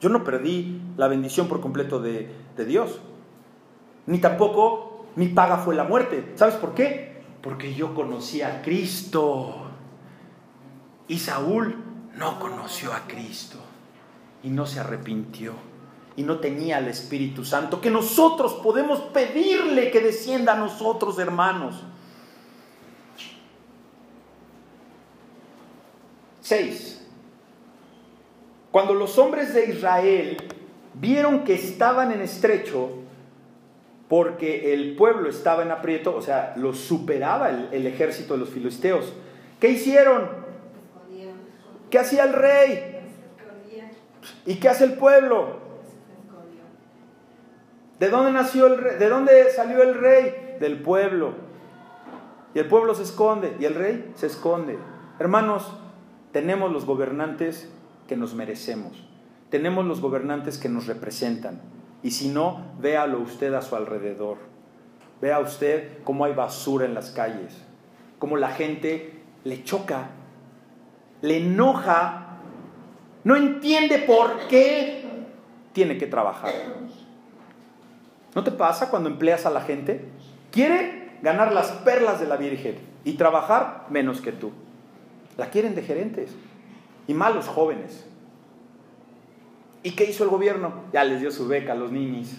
yo 0.00 0.08
no 0.08 0.24
perdí 0.24 0.80
la 0.96 1.06
bendición 1.06 1.48
por 1.48 1.60
completo 1.60 2.00
de, 2.00 2.28
de 2.56 2.64
Dios. 2.64 3.00
Ni 4.06 4.18
tampoco 4.18 5.06
mi 5.14 5.28
paga 5.28 5.58
fue 5.58 5.76
la 5.76 5.84
muerte. 5.84 6.32
¿Sabes 6.34 6.56
por 6.56 6.74
qué? 6.74 7.17
Porque 7.42 7.74
yo 7.74 7.94
conocí 7.94 8.42
a 8.42 8.62
Cristo. 8.62 9.54
Y 11.06 11.18
Saúl 11.18 11.76
no 12.16 12.38
conoció 12.38 12.92
a 12.92 13.06
Cristo 13.06 13.58
y 14.42 14.50
no 14.50 14.66
se 14.66 14.80
arrepintió 14.80 15.54
y 16.16 16.24
no 16.24 16.40
tenía 16.40 16.78
el 16.78 16.88
Espíritu 16.88 17.44
Santo, 17.44 17.80
que 17.80 17.92
nosotros 17.92 18.54
podemos 18.54 18.98
pedirle 19.12 19.92
que 19.92 20.00
descienda 20.00 20.54
a 20.54 20.56
nosotros, 20.56 21.16
hermanos. 21.20 21.84
6. 26.40 27.06
Cuando 28.72 28.94
los 28.94 29.16
hombres 29.16 29.54
de 29.54 29.66
Israel 29.66 30.38
vieron 30.94 31.44
que 31.44 31.54
estaban 31.54 32.10
en 32.10 32.20
estrecho, 32.20 32.90
porque 34.08 34.72
el 34.72 34.96
pueblo 34.96 35.28
estaba 35.28 35.62
en 35.62 35.70
aprieto, 35.70 36.16
o 36.16 36.22
sea, 36.22 36.54
los 36.56 36.78
superaba 36.78 37.50
el, 37.50 37.68
el 37.72 37.86
ejército 37.86 38.34
de 38.34 38.40
los 38.40 38.50
filisteos, 38.50 39.12
¿qué 39.60 39.70
hicieron? 39.70 40.48
¿Qué 41.90 41.98
hacía 41.98 42.24
el 42.24 42.32
rey? 42.32 42.98
¿Y 44.46 44.56
qué 44.56 44.68
hace 44.68 44.84
el 44.84 44.94
pueblo? 44.94 45.58
¿De 47.98 48.10
dónde 48.10 48.32
nació 48.32 48.66
el 48.66 48.78
rey? 48.78 48.98
¿De 48.98 49.08
dónde 49.08 49.50
salió 49.50 49.82
el 49.82 49.94
rey? 49.94 50.56
Del 50.60 50.80
pueblo. 50.80 51.32
Y 52.54 52.58
el 52.58 52.66
pueblo 52.66 52.94
se 52.94 53.02
esconde 53.02 53.56
y 53.58 53.64
el 53.64 53.74
rey 53.74 54.12
se 54.14 54.26
esconde. 54.26 54.78
Hermanos, 55.18 55.72
tenemos 56.32 56.72
los 56.72 56.84
gobernantes 56.84 57.70
que 58.06 58.16
nos 58.16 58.34
merecemos. 58.34 59.04
Tenemos 59.50 59.84
los 59.84 60.00
gobernantes 60.00 60.58
que 60.58 60.68
nos 60.68 60.86
representan. 60.86 61.60
Y 62.02 62.10
si 62.10 62.28
no, 62.28 62.64
véalo 62.78 63.20
usted 63.20 63.52
a 63.54 63.62
su 63.62 63.76
alrededor. 63.76 64.38
Vea 65.20 65.40
usted 65.40 66.02
cómo 66.04 66.24
hay 66.24 66.32
basura 66.32 66.84
en 66.84 66.94
las 66.94 67.10
calles, 67.10 67.56
cómo 68.18 68.36
la 68.36 68.50
gente 68.50 69.20
le 69.44 69.64
choca, 69.64 70.10
le 71.22 71.38
enoja, 71.38 72.38
no 73.24 73.34
entiende 73.34 73.98
por 73.98 74.46
qué 74.48 75.04
tiene 75.72 75.98
que 75.98 76.06
trabajar. 76.06 76.52
¿No 78.34 78.44
te 78.44 78.52
pasa 78.52 78.90
cuando 78.90 79.08
empleas 79.08 79.46
a 79.46 79.50
la 79.50 79.62
gente? 79.62 80.04
Quiere 80.52 81.18
ganar 81.22 81.52
las 81.52 81.72
perlas 81.72 82.20
de 82.20 82.26
la 82.26 82.36
Virgen 82.36 82.76
y 83.04 83.14
trabajar 83.14 83.86
menos 83.90 84.20
que 84.20 84.32
tú. 84.32 84.52
La 85.36 85.50
quieren 85.50 85.74
de 85.74 85.82
gerentes 85.82 86.30
y 87.06 87.14
malos 87.14 87.48
jóvenes. 87.48 88.06
¿Y 89.82 89.92
qué 89.92 90.04
hizo 90.04 90.24
el 90.24 90.30
gobierno? 90.30 90.84
Ya 90.92 91.04
les 91.04 91.20
dio 91.20 91.30
su 91.30 91.46
beca 91.46 91.72
a 91.72 91.76
los 91.76 91.92
ninis. 91.92 92.38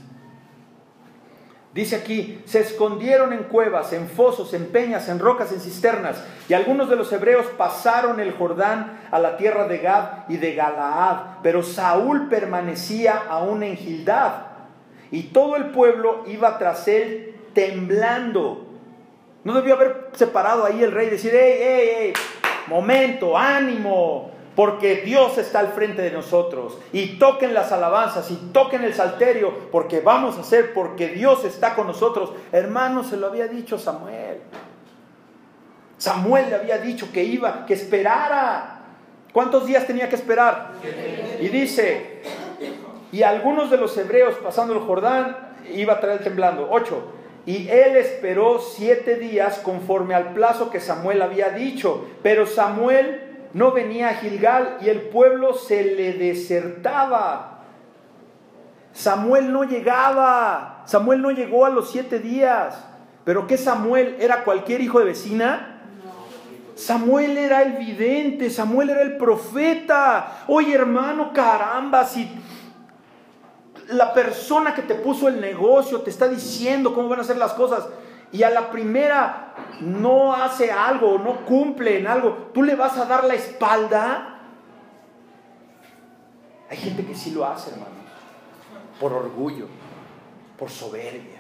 Dice 1.74 1.98
aquí, 1.98 2.42
se 2.46 2.62
escondieron 2.62 3.32
en 3.32 3.44
cuevas, 3.44 3.94
en 3.94 4.10
fosos, 4.10 4.56
en 4.56 4.66
peñas, 4.68 5.08
en 5.08 5.20
rocas, 5.20 5.52
en 5.52 5.62
cisternas, 5.62 6.22
y 6.50 6.54
algunos 6.54 6.90
de 6.90 6.96
los 6.96 7.12
hebreos 7.14 7.46
pasaron 7.58 8.20
el 8.20 8.32
Jordán 8.32 9.00
a 9.12 9.20
la 9.20 9.38
tierra 9.38 9.68
de 9.68 9.78
Gad 9.78 10.28
y 10.30 10.38
de 10.38 10.56
Galaad, 10.56 11.42
pero 11.44 11.62
Saúl 11.62 12.28
permanecía 12.28 13.22
aún 13.30 13.62
en 13.62 13.78
Gildad, 13.78 14.32
y 15.12 15.24
todo 15.24 15.58
el 15.58 15.66
pueblo 15.66 16.24
iba 16.26 16.58
tras 16.58 16.88
él 16.88 17.36
temblando. 17.54 18.66
No 19.44 19.54
debió 19.54 19.76
haber 19.76 20.10
separado 20.14 20.66
ahí 20.66 20.84
el 20.84 20.92
rey 20.92 21.08
y 21.08 21.12
decir, 21.12 21.32
hey, 21.36 21.56
hey, 21.60 21.90
hey, 21.98 22.14
momento, 22.68 23.38
ánimo, 23.38 24.32
porque 24.60 24.98
Dios 25.06 25.38
está 25.38 25.62
al 25.62 25.70
frente 25.70 26.02
de 26.02 26.12
nosotros. 26.12 26.78
Y 26.92 27.18
toquen 27.18 27.54
las 27.54 27.72
alabanzas 27.72 28.30
y 28.30 28.36
toquen 28.52 28.84
el 28.84 28.94
salterio, 28.94 29.54
porque 29.72 30.02
vamos 30.02 30.38
a 30.38 30.42
hacer, 30.42 30.74
porque 30.74 31.08
Dios 31.08 31.46
está 31.46 31.76
con 31.76 31.88
nosotros. 31.88 32.34
Hermano, 32.52 33.06
se 33.06 33.16
lo 33.16 33.28
había 33.28 33.48
dicho 33.48 33.80
Samuel. 33.80 34.42
Samuel 35.98 36.50
le 36.50 36.56
había 36.58 36.78
dicho 36.78 37.08
que 37.14 37.24
iba, 37.24 37.66
que 37.66 37.74
esperara. 37.74 38.82
¿Cuántos 39.32 39.66
días 39.66 39.88
tenía 39.88 40.10
que 40.10 40.18
esperar? 40.18 40.72
Y 41.40 41.48
dice, 41.48 42.22
y 43.14 43.24
algunos 43.24 43.72
de 43.72 43.78
los 43.78 43.96
hebreos 43.98 44.36
pasando 44.44 44.74
el 44.74 44.82
Jordán 44.82 45.38
iba 45.74 45.94
a 45.94 46.00
traer 46.02 46.22
temblando. 46.22 46.68
Ocho. 46.70 47.14
Y 47.46 47.70
él 47.70 47.96
esperó 47.96 48.60
siete 48.60 49.16
días 49.16 49.60
conforme 49.60 50.16
al 50.16 50.34
plazo 50.34 50.70
que 50.70 50.82
Samuel 50.82 51.22
había 51.22 51.52
dicho. 51.52 52.10
Pero 52.22 52.46
Samuel 52.46 53.29
no 53.54 53.72
venía 53.72 54.10
a 54.10 54.14
Gilgal 54.16 54.78
y 54.82 54.90
el 54.90 55.02
pueblo 55.02 55.54
se 55.54 55.84
le 55.96 56.14
desertaba. 56.14 57.60
Samuel 58.94 59.52
no 59.52 59.64
llegaba. 59.64 60.84
Samuel 60.86 61.22
no 61.22 61.32
llegó 61.32 61.66
a 61.66 61.70
los 61.70 61.92
siete 61.92 62.20
días. 62.20 62.78
¿Pero 63.24 63.48
qué 63.48 63.58
Samuel? 63.58 64.18
¿Era 64.20 64.44
cualquier 64.44 64.82
hijo 64.82 65.00
de 65.00 65.06
vecina? 65.06 65.76
Samuel 66.76 67.38
era 67.38 67.62
el 67.62 67.74
vidente, 67.74 68.50
Samuel 68.50 68.90
era 68.92 69.02
el 69.02 69.18
profeta. 69.18 70.44
Oye 70.48 70.74
hermano, 70.74 71.34
caramba, 71.34 72.06
si 72.06 72.32
la 73.90 74.14
persona 74.14 74.74
que 74.74 74.84
te 74.84 74.96
puso 74.96 75.28
el 75.28 75.42
negocio 75.42 76.02
te 76.02 76.10
está 76.10 76.28
diciendo 76.30 76.94
cómo 76.94 77.10
van 77.10 77.20
a 77.20 77.24
ser 77.24 77.38
las 77.38 77.54
cosas 77.54 77.88
y 78.32 78.44
a 78.44 78.50
la 78.50 78.70
primera 78.70 79.49
no 79.82 80.34
hace 80.34 80.72
algo, 80.72 81.18
no 81.18 81.46
cumple 81.46 82.00
en 82.00 82.08
algo, 82.08 82.50
tú 82.54 82.64
le 82.64 82.76
vas 82.76 82.98
a 82.98 83.06
dar 83.06 83.24
la 83.24 83.36
espalda. 83.36 84.40
Hay 86.70 86.78
gente 86.78 87.06
que 87.06 87.16
sí 87.16 87.32
lo 87.32 87.46
hace, 87.46 87.72
hermano, 87.72 87.92
por 89.00 89.14
orgullo, 89.14 89.68
por 90.58 90.70
soberbia. 90.70 91.40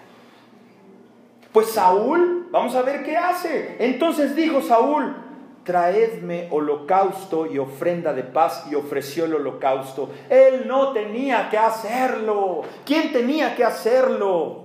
Pues 1.51 1.71
Saúl, 1.71 2.47
vamos 2.51 2.75
a 2.75 2.81
ver 2.81 3.03
qué 3.03 3.17
hace. 3.17 3.75
Entonces 3.79 4.35
dijo 4.35 4.61
Saúl, 4.61 5.15
traedme 5.63 6.47
holocausto 6.51 7.45
y 7.45 7.57
ofrenda 7.57 8.13
de 8.13 8.23
paz 8.23 8.65
y 8.71 8.75
ofreció 8.75 9.25
el 9.25 9.35
holocausto. 9.35 10.09
Él 10.29 10.67
no 10.67 10.93
tenía 10.93 11.49
que 11.49 11.57
hacerlo. 11.57 12.61
¿Quién 12.85 13.11
tenía 13.11 13.55
que 13.55 13.63
hacerlo? 13.63 14.63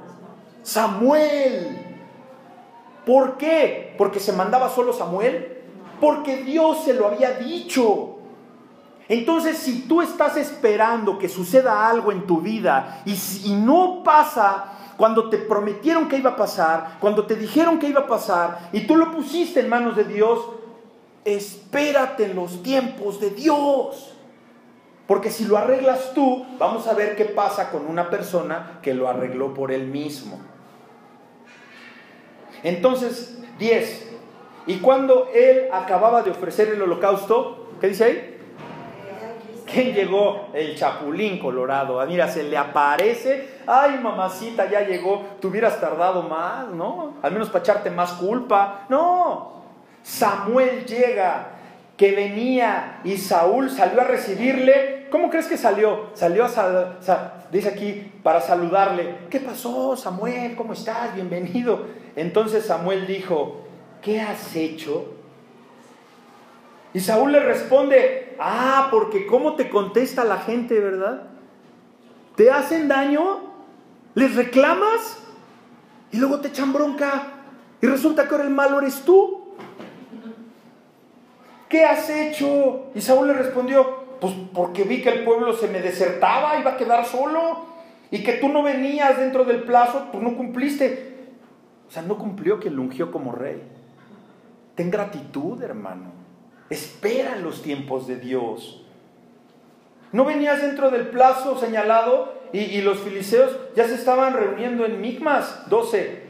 Samuel. 0.63 1.94
¿Por 3.07 3.37
qué? 3.37 3.95
¿Porque 3.99 4.21
se 4.21 4.33
mandaba 4.33 4.69
solo 4.69 4.93
Samuel? 4.93 5.63
Porque 6.01 6.39
Dios 6.39 6.85
se 6.85 6.95
lo 6.95 7.07
había 7.07 7.33
dicho. 7.33 8.17
Entonces, 9.09 9.59
si 9.59 9.83
tú 9.83 10.01
estás 10.01 10.37
esperando 10.37 11.19
que 11.19 11.29
suceda 11.29 11.89
algo 11.89 12.11
en 12.11 12.27
tu 12.27 12.41
vida 12.41 13.03
y 13.05 13.17
si 13.17 13.55
no 13.55 14.03
pasa 14.03 14.73
cuando 14.97 15.29
te 15.29 15.39
prometieron 15.39 16.09
que 16.09 16.17
iba 16.17 16.31
a 16.31 16.37
pasar, 16.37 16.97
cuando 17.01 17.27
te 17.27 17.37
dijeron 17.37 17.79
que 17.79 17.89
iba 17.89 18.03
a 18.03 18.07
pasar 18.07 18.71
y 18.73 18.87
tú 18.87 18.97
lo 18.97 19.11
pusiste 19.11 19.61
en 19.61 19.69
manos 19.69 19.97
de 19.97 20.05
Dios, 20.05 20.41
espérate 21.25 22.25
en 22.25 22.37
los 22.37 22.63
tiempos 22.63 23.21
de 23.21 23.31
Dios. 23.31 24.15
Porque 25.07 25.31
si 25.31 25.45
lo 25.45 25.59
arreglas 25.59 26.13
tú, 26.15 26.47
vamos 26.59 26.87
a 26.87 26.95
ver 26.95 27.15
qué 27.15 27.27
pasa 27.27 27.71
con 27.71 27.87
una 27.87 28.09
persona 28.09 28.79
que 28.81 28.95
lo 28.95 29.07
arregló 29.07 29.53
por 29.53 29.71
él 29.71 29.87
mismo. 29.87 30.39
Entonces, 32.65 33.39
10. 33.59 34.13
Y 34.67 34.79
cuando 34.79 35.29
él 35.33 35.69
acababa 35.73 36.23
de 36.23 36.31
ofrecer 36.31 36.69
el 36.71 36.83
holocausto, 36.83 37.69
¿qué 37.81 37.89
dice 37.89 38.05
ahí? 38.05 38.31
¿Quién 39.67 39.93
llegó? 39.93 40.49
El 40.53 40.77
chapulín 40.77 41.39
colorado. 41.39 42.01
Ah, 42.01 42.07
mira, 42.07 42.29
se 42.29 42.43
le 42.45 42.57
aparece. 42.57 43.61
Ay, 43.67 43.99
mamacita, 44.01 44.71
ya 44.71 44.87
llegó. 44.87 45.25
Te 45.41 45.47
hubieras 45.47 45.81
tardado 45.81 46.23
más, 46.23 46.69
¿no? 46.69 47.15
Al 47.23 47.33
menos 47.33 47.49
para 47.49 47.61
echarte 47.63 47.91
más 47.91 48.13
culpa. 48.13 48.87
No. 48.89 49.65
Samuel 50.03 50.85
llega, 50.87 51.54
que 51.97 52.13
venía 52.13 53.01
y 53.05 53.17
Saúl 53.19 53.71
salió 53.71 54.01
a 54.01 54.05
recibirle. 54.05 55.07
¿Cómo 55.11 55.31
crees 55.31 55.47
que 55.47 55.57
salió? 55.57 56.11
Salió 56.15 56.45
a, 56.45 56.99
dice 57.53 57.69
aquí, 57.69 58.13
para 58.23 58.41
saludarle. 58.41 59.17
¿Qué 59.31 59.39
pasó, 59.41 59.97
Samuel? 59.97 60.57
¿Cómo 60.57 60.73
estás? 60.73 61.15
Bienvenido. 61.15 61.87
Entonces 62.17 62.67
Samuel 62.67 63.07
dijo, 63.07 63.65
¿qué 64.03 64.21
has 64.21 64.57
hecho? 64.57 65.15
Y 66.93 67.01
Saúl 67.01 67.33
le 67.33 67.41
responde, 67.41 68.37
ah, 68.41 68.89
porque 68.91 69.27
¿cómo 69.27 69.55
te 69.55 69.69
contesta 69.69 70.25
la 70.25 70.39
gente, 70.39 70.79
verdad? 70.81 71.23
¿Te 72.37 72.51
hacen 72.51 72.89
daño? 72.89 73.41
¿Les 74.15 74.35
reclamas? 74.35 75.19
Y 76.11 76.19
luego 76.19 76.41
te 76.41 76.49
echan 76.49 76.73
bronca. 76.73 77.29
Y 77.81 77.87
resulta 77.87 78.27
que 78.27 78.35
ahora 78.35 78.45
el 78.45 78.51
malo 78.51 78.81
eres 78.81 79.03
tú. 79.03 79.44
¿Qué 81.75 81.85
has 81.85 82.09
hecho? 82.09 82.93
Y 82.95 83.01
Saúl 83.01 83.27
le 83.27 83.33
respondió, 83.33 84.05
pues 84.21 84.33
porque 84.53 84.85
vi 84.85 85.03
que 85.03 85.09
el 85.09 85.25
pueblo 85.25 85.53
se 85.55 85.67
me 85.67 85.81
desertaba, 85.81 86.57
iba 86.57 86.71
a 86.71 86.77
quedar 86.77 87.05
solo. 87.05 87.67
Y 88.13 88.23
que 88.23 88.35
tú 88.35 88.49
no 88.49 88.63
venías 88.63 89.19
dentro 89.19 89.45
del 89.45 89.65
plazo, 89.65 90.07
pues 90.13 90.23
no 90.23 90.37
cumpliste. 90.37 91.17
O 91.89 91.91
sea, 91.91 92.03
no 92.03 92.17
cumplió 92.17 92.61
quien 92.61 92.77
lo 92.77 92.83
ungió 92.83 93.11
como 93.11 93.33
rey. 93.33 93.61
Ten 94.77 94.89
gratitud, 94.89 95.61
hermano. 95.65 96.13
Espera 96.71 97.35
los 97.35 97.61
tiempos 97.61 98.07
de 98.07 98.21
Dios. 98.21 98.87
¿No 100.13 100.25
venías 100.25 100.63
dentro 100.63 100.93
del 100.93 101.09
plazo 101.09 101.59
señalado 101.59 102.35
y, 102.53 102.83
los 102.83 103.01
filisteos 103.01 103.51
ya 103.75 103.89
se 103.89 103.97
estaban 103.97 104.33
reuniendo 104.35 104.87
en 104.87 105.01
Micmas 105.01 105.69
12? 105.69 106.23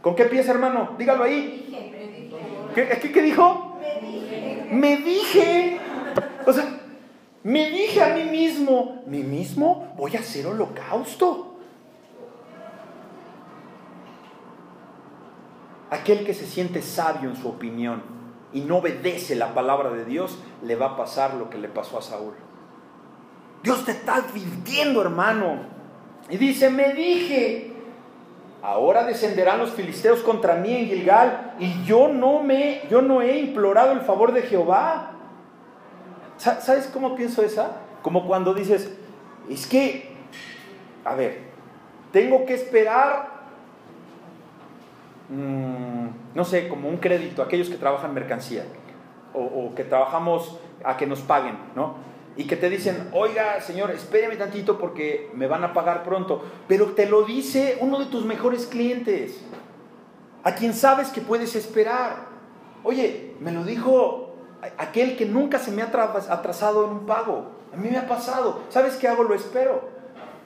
¿Con 0.00 0.16
qué 0.16 0.24
pies, 0.24 0.48
hermano? 0.48 0.96
Dígalo 0.98 1.22
ahí. 1.22 1.68
¿Qué, 2.74 3.12
qué 3.12 3.22
dijo? 3.22 3.71
Me 4.72 4.96
dije. 4.96 5.78
O 6.46 6.52
sea, 6.52 6.80
me 7.44 7.70
dije 7.70 8.02
a 8.02 8.14
mí 8.14 8.24
mismo, 8.24 9.02
mí 9.06 9.22
mismo 9.22 9.92
voy 9.96 10.16
a 10.16 10.20
hacer 10.20 10.46
holocausto. 10.46 11.52
aquel 15.92 16.24
que 16.24 16.32
se 16.32 16.46
siente 16.46 16.80
sabio 16.80 17.28
en 17.28 17.36
su 17.36 17.48
opinión. 17.48 18.02
y 18.54 18.60
no 18.60 18.78
obedece 18.78 19.34
la 19.34 19.54
palabra 19.54 19.90
de 19.90 20.04
Dios, 20.04 20.38
le 20.62 20.76
va 20.76 20.88
a 20.88 20.96
pasar 20.96 21.32
lo 21.34 21.48
que 21.48 21.56
le 21.56 21.68
pasó 21.68 21.98
a 21.98 22.02
Saúl. 22.02 22.34
Dios 23.62 23.82
te 23.86 23.92
está 23.92 24.16
advirtiendo, 24.16 25.00
hermano. 25.00 25.60
Y 26.28 26.36
dice, 26.36 26.68
me 26.68 26.92
dije, 26.92 27.71
ahora 28.62 29.04
descenderán 29.04 29.58
los 29.58 29.72
filisteos 29.72 30.20
contra 30.20 30.54
mí 30.54 30.74
en 30.74 30.86
Gilgal 30.86 31.54
y 31.58 31.82
yo 31.84 32.08
no 32.08 32.42
me 32.42 32.82
yo 32.88 33.02
no 33.02 33.20
he 33.20 33.38
implorado 33.38 33.92
el 33.92 34.00
favor 34.00 34.32
de 34.32 34.42
Jehová. 34.42 35.10
¿Sabes 36.36 36.88
cómo 36.92 37.14
pienso 37.14 37.42
esa? 37.42 37.72
Como 38.02 38.26
cuando 38.26 38.54
dices, 38.54 38.96
es 39.50 39.66
que 39.66 40.12
a 41.04 41.14
ver, 41.14 41.40
tengo 42.12 42.46
que 42.46 42.54
esperar 42.54 43.28
mm, 45.28 46.06
no 46.34 46.44
sé, 46.44 46.68
como 46.68 46.88
un 46.88 46.96
crédito, 46.96 47.42
aquellos 47.42 47.68
que 47.68 47.76
trabajan 47.76 48.14
mercancía 48.14 48.64
o, 49.34 49.42
o 49.42 49.74
que 49.74 49.84
trabajamos 49.84 50.58
a 50.84 50.96
que 50.96 51.06
nos 51.06 51.20
paguen, 51.20 51.56
¿no? 51.74 52.11
Y 52.36 52.44
que 52.44 52.56
te 52.56 52.70
dicen, 52.70 53.10
oiga, 53.12 53.60
señor, 53.60 53.90
espéreme 53.90 54.36
tantito 54.36 54.78
porque 54.78 55.30
me 55.34 55.46
van 55.46 55.64
a 55.64 55.72
pagar 55.72 56.02
pronto. 56.02 56.44
Pero 56.66 56.92
te 56.92 57.06
lo 57.06 57.22
dice 57.22 57.78
uno 57.80 57.98
de 57.98 58.06
tus 58.06 58.24
mejores 58.24 58.66
clientes, 58.66 59.42
a 60.42 60.54
quien 60.54 60.74
sabes 60.74 61.08
que 61.08 61.20
puedes 61.20 61.54
esperar. 61.54 62.28
Oye, 62.84 63.34
me 63.40 63.52
lo 63.52 63.64
dijo 63.64 64.34
aquel 64.78 65.16
que 65.16 65.26
nunca 65.26 65.58
se 65.58 65.70
me 65.70 65.82
ha 65.82 65.86
atrasado 65.86 66.84
en 66.84 66.90
un 66.90 67.06
pago. 67.06 67.52
A 67.72 67.76
mí 67.76 67.88
me 67.90 67.98
ha 67.98 68.08
pasado. 68.08 68.62
¿Sabes 68.68 68.96
qué 68.96 69.08
hago? 69.08 69.24
Lo 69.24 69.34
espero. 69.34 69.88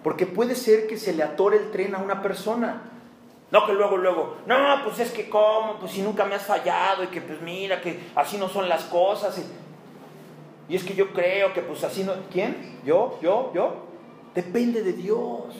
Porque 0.02 0.26
puede 0.26 0.54
ser 0.54 0.86
que 0.86 0.98
se 0.98 1.12
le 1.12 1.22
atore 1.22 1.56
el 1.56 1.70
tren 1.70 1.94
a 1.94 1.98
una 1.98 2.22
persona. 2.22 2.92
No 3.50 3.64
que 3.64 3.72
luego, 3.72 3.96
luego, 3.96 4.38
no, 4.46 4.56
pues 4.84 4.98
es 4.98 5.12
que 5.12 5.28
cómo, 5.28 5.78
pues 5.78 5.92
si 5.92 6.02
nunca 6.02 6.24
me 6.24 6.34
has 6.34 6.42
fallado 6.42 7.04
y 7.04 7.06
que 7.08 7.20
pues 7.20 7.40
mira, 7.42 7.80
que 7.80 8.10
así 8.16 8.38
no 8.38 8.48
son 8.48 8.68
las 8.68 8.84
cosas. 8.84 9.40
Es 10.74 10.82
que 10.82 10.94
yo 10.94 11.12
creo 11.12 11.52
que 11.52 11.62
pues 11.62 11.84
así 11.84 12.02
no... 12.02 12.12
¿Quién? 12.32 12.80
¿Yo? 12.84 13.18
¿Yo? 13.22 13.52
¿Yo? 13.54 13.86
Depende 14.34 14.82
de 14.82 14.92
Dios. 14.92 15.54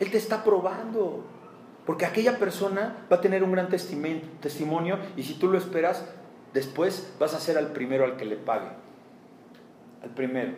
Él 0.00 0.10
te 0.10 0.18
está 0.18 0.42
probando. 0.42 1.24
Porque 1.86 2.06
aquella 2.06 2.38
persona 2.38 3.06
va 3.10 3.16
a 3.16 3.20
tener 3.20 3.42
un 3.44 3.52
gran 3.52 3.68
testimonio 3.68 4.98
y 5.16 5.22
si 5.22 5.34
tú 5.34 5.48
lo 5.48 5.58
esperas, 5.58 6.04
después 6.52 7.12
vas 7.18 7.34
a 7.34 7.40
ser 7.40 7.58
al 7.58 7.68
primero 7.68 8.04
al 8.04 8.16
que 8.16 8.24
le 8.24 8.36
pague. 8.36 8.68
Al 10.02 10.10
primero. 10.10 10.52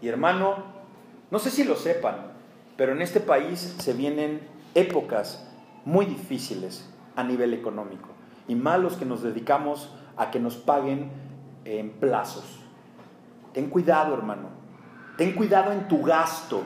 Y 0.00 0.08
hermano, 0.08 0.64
no 1.30 1.38
sé 1.38 1.50
si 1.50 1.64
lo 1.64 1.76
sepan, 1.76 2.32
pero 2.76 2.92
en 2.92 3.02
este 3.02 3.20
país 3.20 3.76
se 3.78 3.92
vienen 3.92 4.40
épocas 4.74 5.48
muy 5.84 6.06
difíciles 6.06 6.88
a 7.16 7.24
nivel 7.24 7.54
económico. 7.54 8.08
Y 8.48 8.54
malos 8.54 8.96
que 8.96 9.04
nos 9.04 9.22
dedicamos 9.22 9.94
a 10.16 10.30
que 10.30 10.40
nos 10.40 10.56
paguen 10.56 11.10
en 11.64 11.90
plazos. 11.90 12.61
Ten 13.52 13.68
cuidado, 13.68 14.14
hermano. 14.14 14.48
Ten 15.16 15.32
cuidado 15.32 15.72
en 15.72 15.88
tu 15.88 16.02
gasto. 16.02 16.62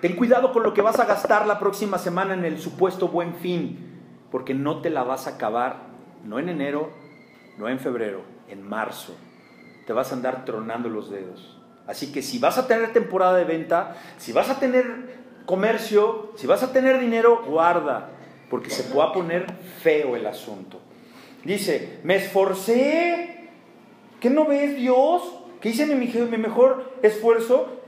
Ten 0.00 0.16
cuidado 0.16 0.52
con 0.52 0.62
lo 0.62 0.74
que 0.74 0.82
vas 0.82 0.98
a 1.00 1.06
gastar 1.06 1.46
la 1.46 1.58
próxima 1.58 1.98
semana 1.98 2.34
en 2.34 2.44
el 2.44 2.60
supuesto 2.60 3.08
buen 3.08 3.34
fin, 3.36 4.26
porque 4.30 4.52
no 4.52 4.80
te 4.82 4.90
la 4.90 5.02
vas 5.02 5.26
a 5.26 5.30
acabar, 5.30 5.76
no 6.24 6.38
en 6.38 6.48
enero, 6.48 6.90
no 7.56 7.68
en 7.68 7.78
febrero, 7.78 8.22
en 8.48 8.68
marzo. 8.68 9.16
Te 9.86 9.92
vas 9.92 10.12
a 10.12 10.16
andar 10.16 10.44
tronando 10.44 10.88
los 10.88 11.10
dedos. 11.10 11.58
Así 11.86 12.12
que 12.12 12.22
si 12.22 12.38
vas 12.38 12.58
a 12.58 12.66
tener 12.66 12.92
temporada 12.92 13.36
de 13.36 13.44
venta, 13.44 13.96
si 14.18 14.32
vas 14.32 14.50
a 14.50 14.58
tener 14.58 15.24
comercio, 15.46 16.32
si 16.36 16.46
vas 16.46 16.62
a 16.62 16.72
tener 16.72 16.98
dinero, 16.98 17.42
guarda, 17.46 18.10
porque 18.50 18.70
se 18.70 18.84
puede 18.84 19.12
poner 19.12 19.46
feo 19.82 20.16
el 20.16 20.26
asunto. 20.26 20.80
Dice, 21.44 22.00
me 22.04 22.16
esforcé. 22.16 23.50
¿Qué 24.20 24.30
no 24.30 24.46
ves 24.46 24.76
Dios? 24.76 25.22
Que 25.64 25.70
hice 25.70 25.86
mi, 25.86 26.06
mi 26.06 26.36
mejor 26.36 26.92
esfuerzo, 27.00 27.80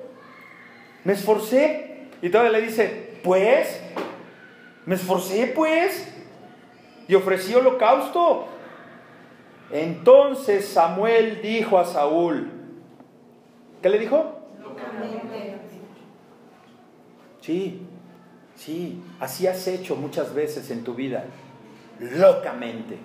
me 1.04 1.12
esforcé. 1.12 2.08
Y 2.22 2.30
todavía 2.30 2.52
le 2.58 2.62
dice, 2.62 3.18
pues, 3.22 3.82
me 4.86 4.94
esforcé 4.94 5.52
pues, 5.54 6.10
y 7.06 7.14
ofrecí 7.14 7.54
holocausto. 7.54 8.46
Entonces 9.70 10.66
Samuel 10.66 11.42
dijo 11.42 11.78
a 11.78 11.84
Saúl, 11.84 12.50
¿qué 13.82 13.90
le 13.90 13.98
dijo? 13.98 14.40
Locamente. 14.62 15.58
Sí, 17.42 17.82
sí, 18.54 19.02
así 19.20 19.46
has 19.46 19.68
hecho 19.68 19.96
muchas 19.96 20.32
veces 20.32 20.70
en 20.70 20.82
tu 20.82 20.94
vida, 20.94 21.26
locamente, 22.00 22.96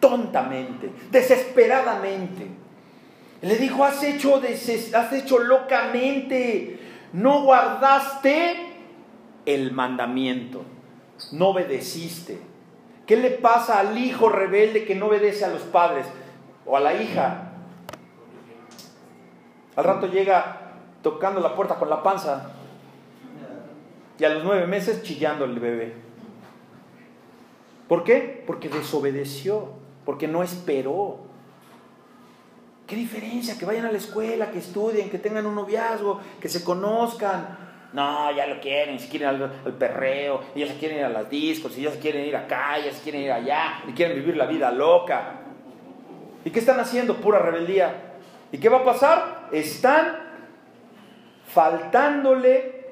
tontamente, 0.00 0.90
desesperadamente. 1.12 2.48
Le 3.42 3.56
dijo, 3.56 3.84
has 3.84 4.02
hecho, 4.02 4.40
has 4.94 5.12
hecho 5.12 5.38
locamente, 5.38 6.78
no 7.12 7.42
guardaste 7.44 8.56
el 9.46 9.72
mandamiento, 9.72 10.62
no 11.32 11.48
obedeciste. 11.48 12.38
¿Qué 13.06 13.16
le 13.16 13.30
pasa 13.30 13.80
al 13.80 13.98
hijo 13.98 14.28
rebelde 14.28 14.84
que 14.84 14.94
no 14.94 15.06
obedece 15.06 15.44
a 15.44 15.48
los 15.48 15.62
padres 15.62 16.06
o 16.66 16.76
a 16.76 16.80
la 16.80 17.02
hija? 17.02 17.52
Al 19.74 19.84
rato 19.84 20.06
llega 20.06 20.74
tocando 21.02 21.40
la 21.40 21.56
puerta 21.56 21.76
con 21.76 21.88
la 21.88 22.02
panza 22.02 22.52
y 24.18 24.24
a 24.24 24.28
los 24.28 24.44
nueve 24.44 24.66
meses 24.66 25.02
chillando 25.02 25.46
el 25.46 25.58
bebé. 25.58 25.94
¿Por 27.88 28.04
qué? 28.04 28.44
Porque 28.46 28.68
desobedeció, 28.68 29.70
porque 30.04 30.28
no 30.28 30.42
esperó. 30.42 31.29
¿Qué 32.90 32.96
diferencia? 32.96 33.56
Que 33.56 33.64
vayan 33.64 33.84
a 33.86 33.92
la 33.92 33.98
escuela, 33.98 34.50
que 34.50 34.58
estudien, 34.58 35.10
que 35.10 35.18
tengan 35.20 35.46
un 35.46 35.54
noviazgo, 35.54 36.20
que 36.40 36.48
se 36.48 36.64
conozcan. 36.64 37.56
No, 37.92 38.32
ya 38.32 38.48
lo 38.48 38.60
quieren, 38.60 38.98
si 38.98 39.06
quieren 39.06 39.28
al, 39.28 39.42
al, 39.64 39.74
perreo, 39.74 40.40
ya 40.56 40.66
se 40.66 40.74
quieren 40.74 40.98
ir 40.98 41.04
a 41.04 41.08
las 41.08 41.30
discos, 41.30 41.72
se 41.72 41.88
quieren 42.00 42.26
ir 42.26 42.34
acá, 42.34 42.78
se 42.82 43.00
quieren 43.00 43.22
ir 43.22 43.30
allá, 43.30 43.84
y 43.86 43.92
quieren 43.92 44.16
vivir 44.16 44.36
la 44.36 44.46
vida 44.46 44.72
loca. 44.72 45.34
¿Y 46.44 46.50
qué 46.50 46.58
están 46.58 46.80
haciendo? 46.80 47.18
Pura 47.18 47.38
rebeldía. 47.38 48.16
¿Y 48.50 48.58
qué 48.58 48.68
va 48.68 48.78
a 48.78 48.84
pasar? 48.84 49.48
Están 49.52 50.16
faltándole 51.46 52.86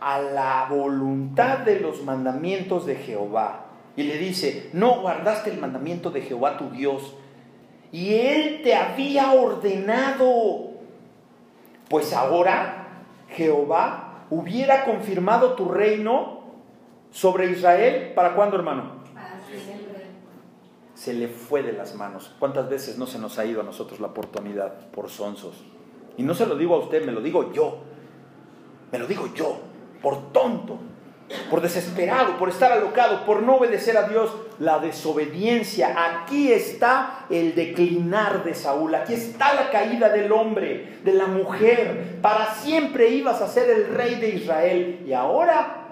a 0.00 0.18
la 0.20 0.66
voluntad 0.68 1.60
de 1.60 1.80
los 1.80 2.02
mandamientos 2.02 2.84
de 2.84 2.96
Jehová. 2.96 3.68
Y 3.96 4.02
le 4.02 4.18
dice, 4.18 4.68
no 4.74 5.00
guardaste 5.00 5.48
el 5.48 5.58
mandamiento 5.58 6.10
de 6.10 6.20
Jehová 6.20 6.58
tu 6.58 6.68
Dios 6.68 7.14
y 7.94 8.12
Él 8.12 8.62
te 8.64 8.74
había 8.74 9.34
ordenado. 9.34 10.72
Pues 11.88 12.12
ahora 12.12 13.04
Jehová 13.28 14.24
hubiera 14.30 14.84
confirmado 14.84 15.52
tu 15.52 15.68
reino 15.68 16.40
sobre 17.12 17.52
Israel. 17.52 18.10
¿Para 18.12 18.34
cuándo, 18.34 18.56
hermano? 18.56 18.94
Se 20.94 21.12
le 21.12 21.28
fue 21.28 21.62
de 21.62 21.72
las 21.72 21.94
manos. 21.94 22.34
¿Cuántas 22.40 22.68
veces 22.68 22.98
no 22.98 23.06
se 23.06 23.20
nos 23.20 23.38
ha 23.38 23.44
ido 23.44 23.60
a 23.60 23.64
nosotros 23.64 24.00
la 24.00 24.08
oportunidad 24.08 24.76
por 24.90 25.08
sonsos? 25.08 25.62
Y 26.16 26.24
no 26.24 26.34
se 26.34 26.46
lo 26.46 26.56
digo 26.56 26.74
a 26.74 26.78
usted, 26.78 27.06
me 27.06 27.12
lo 27.12 27.20
digo 27.20 27.52
yo. 27.52 27.78
Me 28.90 28.98
lo 28.98 29.06
digo 29.06 29.32
yo, 29.36 29.60
por 30.02 30.32
tonto 30.32 30.80
por 31.50 31.60
desesperado, 31.60 32.36
por 32.38 32.48
estar 32.48 32.72
alocado, 32.72 33.24
por 33.24 33.42
no 33.42 33.56
obedecer 33.56 33.96
a 33.96 34.08
Dios, 34.08 34.30
la 34.58 34.78
desobediencia. 34.78 35.94
Aquí 35.96 36.52
está 36.52 37.26
el 37.30 37.54
declinar 37.54 38.44
de 38.44 38.54
Saúl, 38.54 38.94
aquí 38.94 39.14
está 39.14 39.54
la 39.54 39.70
caída 39.70 40.08
del 40.08 40.32
hombre, 40.32 40.98
de 41.04 41.12
la 41.12 41.26
mujer. 41.26 42.18
Para 42.22 42.54
siempre 42.54 43.08
ibas 43.08 43.40
a 43.40 43.48
ser 43.48 43.70
el 43.70 43.94
rey 43.94 44.16
de 44.16 44.30
Israel 44.30 45.04
y 45.06 45.12
ahora 45.12 45.84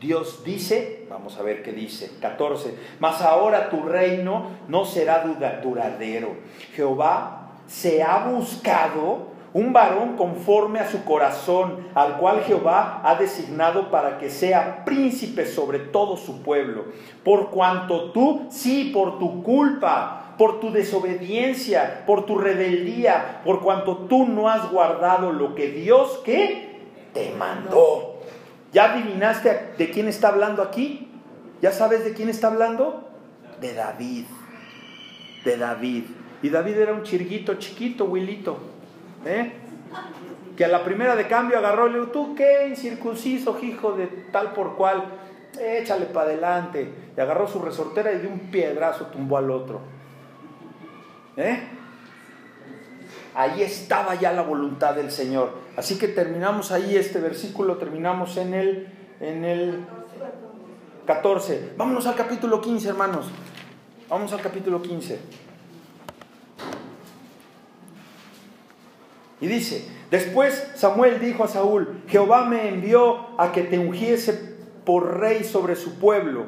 Dios 0.00 0.44
dice, 0.44 1.06
vamos 1.10 1.36
a 1.38 1.42
ver 1.42 1.62
qué 1.62 1.72
dice, 1.72 2.12
14, 2.20 2.74
mas 3.00 3.20
ahora 3.20 3.68
tu 3.68 3.82
reino 3.82 4.50
no 4.68 4.84
será 4.84 5.24
duradero. 5.62 6.36
Jehová 6.74 7.50
se 7.66 8.02
ha 8.02 8.28
buscado 8.28 9.37
un 9.52 9.72
varón 9.72 10.16
conforme 10.16 10.78
a 10.78 10.90
su 10.90 11.04
corazón, 11.04 11.88
al 11.94 12.18
cual 12.18 12.42
Jehová 12.42 13.00
ha 13.04 13.14
designado 13.14 13.90
para 13.90 14.18
que 14.18 14.30
sea 14.30 14.84
príncipe 14.84 15.46
sobre 15.46 15.78
todo 15.78 16.16
su 16.16 16.42
pueblo. 16.42 16.84
Por 17.24 17.50
cuanto 17.50 18.10
tú, 18.12 18.46
sí, 18.50 18.90
por 18.92 19.18
tu 19.18 19.42
culpa, 19.42 20.34
por 20.36 20.60
tu 20.60 20.70
desobediencia, 20.70 22.04
por 22.06 22.26
tu 22.26 22.38
rebeldía, 22.38 23.40
por 23.44 23.60
cuanto 23.60 23.96
tú 24.08 24.26
no 24.26 24.48
has 24.48 24.70
guardado 24.70 25.32
lo 25.32 25.54
que 25.54 25.70
Dios 25.70 26.22
te 26.24 27.34
mandó. 27.36 28.18
¿Ya 28.72 28.92
adivinaste 28.92 29.72
de 29.78 29.90
quién 29.90 30.08
está 30.08 30.28
hablando 30.28 30.62
aquí? 30.62 31.08
¿Ya 31.62 31.72
sabes 31.72 32.04
de 32.04 32.12
quién 32.12 32.28
está 32.28 32.48
hablando? 32.48 33.08
De 33.60 33.74
David. 33.74 34.24
De 35.44 35.56
David. 35.56 36.04
Y 36.42 36.50
David 36.50 36.78
era 36.78 36.92
un 36.92 37.02
chirguito 37.02 37.54
chiquito, 37.54 38.04
Wilito. 38.04 38.77
¿Eh? 39.24 39.52
Que 40.56 40.64
a 40.64 40.68
la 40.68 40.84
primera 40.84 41.16
de 41.16 41.26
cambio 41.26 41.58
agarró 41.58 41.88
y 41.88 41.92
le 41.92 41.98
dijo, 42.00 42.10
tú 42.10 42.34
qué, 42.34 42.68
incircunciso, 42.68 43.58
hijo 43.62 43.92
de 43.92 44.06
tal 44.32 44.52
por 44.52 44.76
cual, 44.76 45.04
échale 45.60 46.06
para 46.06 46.26
adelante. 46.26 46.92
Y 47.16 47.20
agarró 47.20 47.46
su 47.46 47.60
resortera 47.60 48.12
y 48.12 48.18
de 48.18 48.26
un 48.26 48.50
piedrazo 48.50 49.06
tumbó 49.06 49.38
al 49.38 49.50
otro. 49.50 49.80
¿Eh? 51.36 51.60
Ahí 53.34 53.62
estaba 53.62 54.16
ya 54.16 54.32
la 54.32 54.42
voluntad 54.42 54.94
del 54.94 55.12
Señor. 55.12 55.52
Así 55.76 55.96
que 55.96 56.08
terminamos 56.08 56.72
ahí 56.72 56.96
este 56.96 57.20
versículo, 57.20 57.76
terminamos 57.76 58.36
en 58.36 58.54
el, 58.54 58.92
en 59.20 59.44
el 59.44 59.86
14. 61.06 61.74
Vámonos 61.76 62.06
al 62.06 62.16
capítulo 62.16 62.60
15, 62.60 62.88
hermanos. 62.88 63.26
Vamos 64.08 64.32
al 64.32 64.40
capítulo 64.40 64.82
15. 64.82 65.20
Y 69.40 69.46
dice, 69.46 69.88
después 70.10 70.70
Samuel 70.74 71.20
dijo 71.20 71.44
a 71.44 71.48
Saúl, 71.48 72.02
Jehová 72.08 72.44
me 72.44 72.68
envió 72.68 73.38
a 73.38 73.52
que 73.52 73.62
te 73.62 73.78
ungiese 73.78 74.56
por 74.84 75.18
rey 75.18 75.44
sobre 75.44 75.76
su 75.76 75.98
pueblo. 75.98 76.46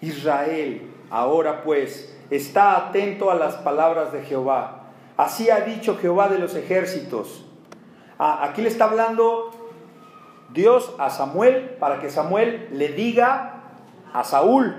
Israel, 0.00 0.82
ahora 1.10 1.62
pues, 1.62 2.16
está 2.30 2.76
atento 2.76 3.30
a 3.30 3.34
las 3.34 3.54
palabras 3.56 4.12
de 4.12 4.22
Jehová. 4.22 4.90
Así 5.16 5.50
ha 5.50 5.60
dicho 5.60 5.96
Jehová 5.96 6.28
de 6.28 6.38
los 6.38 6.54
ejércitos. 6.54 7.44
Ah, 8.18 8.40
aquí 8.42 8.62
le 8.62 8.68
está 8.68 8.84
hablando 8.84 9.50
Dios 10.52 10.94
a 10.98 11.10
Samuel 11.10 11.76
para 11.78 12.00
que 12.00 12.10
Samuel 12.10 12.68
le 12.72 12.88
diga 12.88 13.62
a 14.12 14.24
Saúl, 14.24 14.74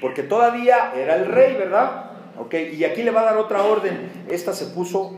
porque 0.00 0.22
todavía 0.22 0.92
era 0.94 1.16
el 1.16 1.26
rey, 1.26 1.54
¿verdad? 1.56 2.13
Y 2.52 2.84
aquí 2.84 3.02
le 3.02 3.10
va 3.10 3.22
a 3.22 3.24
dar 3.24 3.36
otra 3.36 3.64
orden. 3.64 4.10
Esta 4.28 4.52
se 4.52 4.66
puso 4.66 5.16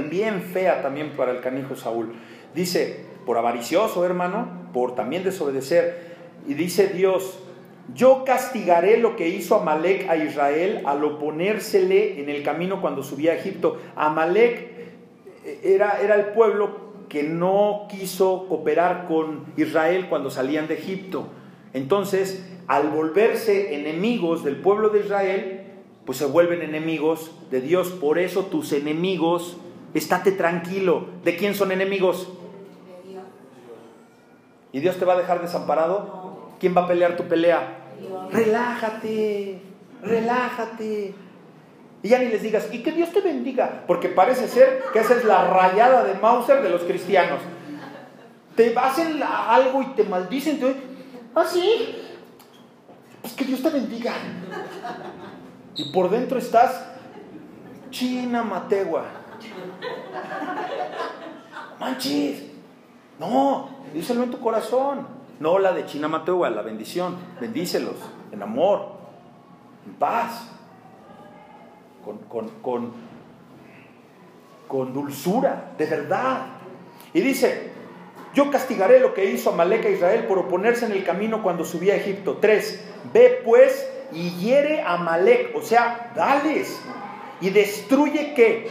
bien 0.00 0.42
fea 0.42 0.82
también 0.82 1.10
para 1.16 1.32
el 1.32 1.40
canijo 1.40 1.76
Saúl. 1.76 2.14
Dice, 2.54 3.04
por 3.26 3.36
avaricioso, 3.36 4.04
hermano, 4.04 4.48
por 4.72 4.94
también 4.94 5.24
desobedecer. 5.24 6.12
Y 6.46 6.54
dice 6.54 6.88
Dios, 6.88 7.38
yo 7.94 8.24
castigaré 8.24 8.96
lo 8.96 9.16
que 9.16 9.28
hizo 9.28 9.56
Amalek 9.56 10.08
a 10.08 10.16
Israel 10.16 10.82
al 10.86 11.04
oponérsele 11.04 12.20
en 12.20 12.28
el 12.28 12.42
camino 12.42 12.80
cuando 12.80 13.02
subía 13.02 13.32
a 13.32 13.36
Egipto. 13.36 13.78
Amalek 13.96 14.70
era, 15.62 16.00
era 16.00 16.14
el 16.14 16.26
pueblo 16.26 16.92
que 17.08 17.22
no 17.22 17.86
quiso 17.90 18.46
cooperar 18.48 19.06
con 19.06 19.44
Israel 19.56 20.06
cuando 20.08 20.30
salían 20.30 20.68
de 20.68 20.74
Egipto. 20.74 21.26
Entonces, 21.74 22.48
al 22.68 22.88
volverse 22.88 23.74
enemigos 23.74 24.44
del 24.44 24.56
pueblo 24.56 24.88
de 24.88 25.00
Israel, 25.00 25.61
pues 26.04 26.18
se 26.18 26.26
vuelven 26.26 26.62
enemigos 26.62 27.30
de 27.50 27.60
Dios. 27.60 27.88
Por 27.88 28.18
eso 28.18 28.46
tus 28.46 28.72
enemigos, 28.72 29.56
estate 29.94 30.32
tranquilo. 30.32 31.06
¿De 31.24 31.36
quién 31.36 31.54
son 31.54 31.72
enemigos? 31.72 32.28
¿Y 34.72 34.80
Dios 34.80 34.96
te 34.96 35.04
va 35.04 35.14
a 35.14 35.18
dejar 35.18 35.42
desamparado? 35.42 36.50
¿Quién 36.58 36.76
va 36.76 36.82
a 36.82 36.88
pelear 36.88 37.16
tu 37.16 37.24
pelea? 37.24 37.78
Relájate, 38.30 39.60
relájate. 40.02 41.14
Y 42.02 42.08
ya 42.08 42.18
ni 42.18 42.26
les 42.26 42.42
digas, 42.42 42.68
y 42.72 42.82
que 42.82 42.90
Dios 42.90 43.12
te 43.12 43.20
bendiga, 43.20 43.84
porque 43.86 44.08
parece 44.08 44.48
ser 44.48 44.82
que 44.92 44.98
esa 44.98 45.14
es 45.14 45.24
la 45.24 45.48
rayada 45.48 46.02
de 46.02 46.14
Mauser 46.14 46.62
de 46.62 46.70
los 46.70 46.82
cristianos. 46.82 47.40
Te 48.56 48.76
hacen 48.76 49.22
algo 49.22 49.82
y 49.82 49.86
te 49.94 50.02
maldicen, 50.04 50.58
te... 50.58 50.74
¿ah, 51.34 51.44
sí? 51.44 51.94
Pues 53.20 53.34
que 53.34 53.44
Dios 53.44 53.62
te 53.62 53.70
bendiga. 53.70 54.14
Y 55.76 55.84
por 55.92 56.10
dentro 56.10 56.38
estás 56.38 56.86
china 57.90 58.42
mategua. 58.42 59.04
Manchis. 61.78 62.42
No, 63.18 63.68
díselo 63.94 64.24
en 64.24 64.30
tu 64.30 64.40
corazón. 64.40 65.06
No 65.40 65.58
la 65.58 65.72
de 65.72 65.86
china 65.86 66.08
mategua, 66.08 66.50
la 66.50 66.62
bendición. 66.62 67.16
Bendícelos 67.40 67.96
en 68.32 68.42
amor, 68.42 68.88
en 69.86 69.94
paz 69.94 70.48
con, 72.04 72.18
con, 72.60 72.92
con, 74.68 74.92
dulzura, 74.92 75.72
de 75.78 75.86
verdad. 75.86 76.46
Y 77.12 77.20
dice, 77.20 77.70
yo 78.34 78.50
castigaré 78.50 79.00
lo 79.00 79.14
que 79.14 79.26
hizo 79.26 79.50
Amalek 79.50 79.84
a 79.86 79.90
Israel 79.90 80.24
por 80.26 80.38
oponerse 80.38 80.86
en 80.86 80.92
el 80.92 81.04
camino 81.04 81.42
cuando 81.42 81.64
subía 81.64 81.94
a 81.94 81.96
Egipto. 81.96 82.38
Tres, 82.40 82.82
ve 83.12 83.42
pues 83.44 83.88
y 84.12 84.30
hiere 84.40 84.82
a 84.82 84.94
Amalek, 84.94 85.56
o 85.56 85.62
sea, 85.62 86.12
dales 86.14 86.80
y 87.40 87.50
destruye 87.50 88.34
que 88.34 88.68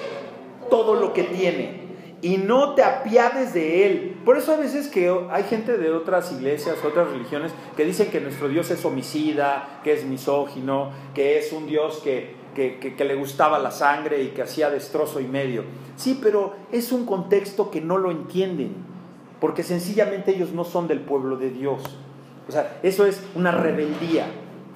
todo 0.70 0.96
lo 0.96 1.14
que 1.14 1.24
tiene 1.24 1.82
y 2.22 2.38
no 2.38 2.76
te 2.76 2.84
apiades 2.84 3.54
de 3.54 3.86
él. 3.86 4.18
Por 4.24 4.38
eso 4.38 4.54
a 4.54 4.58
veces 4.58 4.88
que 4.88 5.14
hay 5.32 5.44
gente 5.44 5.78
de 5.78 5.92
otras 5.92 6.32
iglesias, 6.32 6.78
otras 6.86 7.10
religiones, 7.10 7.52
que 7.76 7.84
dicen 7.84 8.12
que 8.12 8.22
nuestro 8.22 8.48
Dios 8.48 8.70
es 8.72 8.86
homicida, 8.86 9.82
que 9.84 9.94
es 9.94 10.06
misógino, 10.06 10.92
que 11.16 11.40
es 11.40 11.52
un 11.52 11.66
Dios 11.66 12.00
que, 12.04 12.36
que, 12.56 13.06
le 13.06 13.16
gustaba 13.16 13.60
la 13.60 13.72
sangre 13.72 14.22
y 14.22 14.28
que 14.30 14.44
hacía 14.44 14.70
destrozo 14.70 15.20
y 15.20 15.28
medio. 15.28 15.64
Sí, 15.96 16.20
pero 16.22 16.54
es 16.72 16.92
un 16.92 17.06
contexto 17.06 17.72
que 17.72 17.82
no 17.82 17.98
lo 17.98 18.12
entienden, 18.12 18.76
porque 19.40 19.64
sencillamente 19.64 20.32
ellos 20.32 20.52
no 20.52 20.64
son 20.64 20.88
del 20.88 21.00
pueblo 21.00 21.38
de 21.38 21.50
Dios. 21.50 21.82
O 22.48 22.52
sea, 22.52 22.80
eso 22.84 23.06
es 23.06 23.24
una 23.34 23.52
rebeldía. 23.52 24.28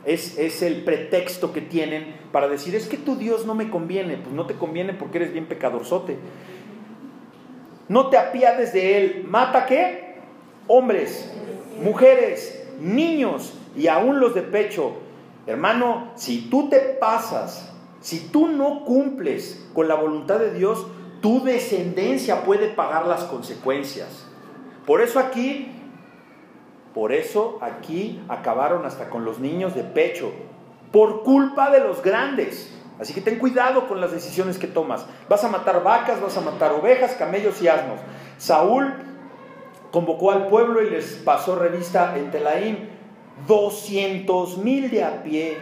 Es, 0.05 0.37
es, 0.37 0.61
el 0.61 0.83
pretexto 0.83 1.51
que 1.51 1.61
tienen 1.61 2.15
para 2.31 2.47
decir, 2.47 2.75
es 2.75 2.87
que 2.87 2.97
tu 2.97 3.15
Dios 3.15 3.45
no 3.45 3.55
me 3.55 3.69
conviene. 3.69 4.17
Pues 4.17 4.33
no 4.33 4.45
te 4.45 4.55
conviene 4.55 4.93
porque 4.93 5.17
eres 5.17 5.33
bien 5.33 5.47
pecadorzote. 5.47 6.17
No 7.87 8.09
te 8.09 8.17
apiades 8.17 8.73
de 8.73 8.97
él. 8.97 9.25
¿Mata 9.27 9.65
qué? 9.65 10.15
Hombres, 10.67 11.31
mujeres, 11.83 12.67
niños 12.79 13.53
y 13.75 13.87
aún 13.87 14.19
los 14.19 14.33
de 14.35 14.41
pecho 14.41 14.97
Hermano, 15.47 16.11
si 16.15 16.49
tú 16.49 16.69
te 16.69 16.79
pasas, 16.79 17.71
si 18.01 18.19
tú 18.29 18.47
no 18.47 18.83
cumples 18.83 19.67
con 19.73 19.87
la 19.87 19.95
voluntad 19.95 20.39
de 20.39 20.53
Dios, 20.53 20.87
tu 21.21 21.43
descendencia 21.43 22.43
puede 22.43 22.67
pagar 22.67 23.05
las 23.05 23.25
consecuencias. 23.25 24.25
Por 24.87 25.01
eso 25.01 25.19
aquí, 25.19 25.71
por 26.95 27.11
eso 27.11 27.59
aquí 27.61 28.23
acabaron 28.29 28.85
hasta 28.85 29.09
con 29.09 29.25
los 29.25 29.39
niños 29.39 29.75
de 29.75 29.83
pecho, 29.83 30.31
por 30.93 31.23
culpa 31.23 31.69
de 31.69 31.81
los 31.81 32.01
grandes. 32.01 32.73
Así 33.01 33.13
que 33.13 33.19
ten 33.19 33.37
cuidado 33.37 33.89
con 33.89 33.99
las 33.99 34.13
decisiones 34.13 34.57
que 34.57 34.67
tomas. 34.67 35.05
Vas 35.27 35.43
a 35.43 35.49
matar 35.49 35.83
vacas, 35.83 36.21
vas 36.21 36.37
a 36.37 36.41
matar 36.41 36.71
ovejas, 36.71 37.15
camellos 37.15 37.61
y 37.61 37.67
asnos. 37.67 37.99
Saúl 38.37 38.93
convocó 39.91 40.31
al 40.31 40.47
pueblo 40.47 40.81
y 40.81 40.89
les 40.89 41.15
pasó 41.15 41.57
revista 41.57 42.17
en 42.17 42.31
Telaín 42.31 42.89
doscientos 43.45 44.57
mil 44.57 44.89
de 44.89 45.03
a 45.03 45.21
pie 45.21 45.57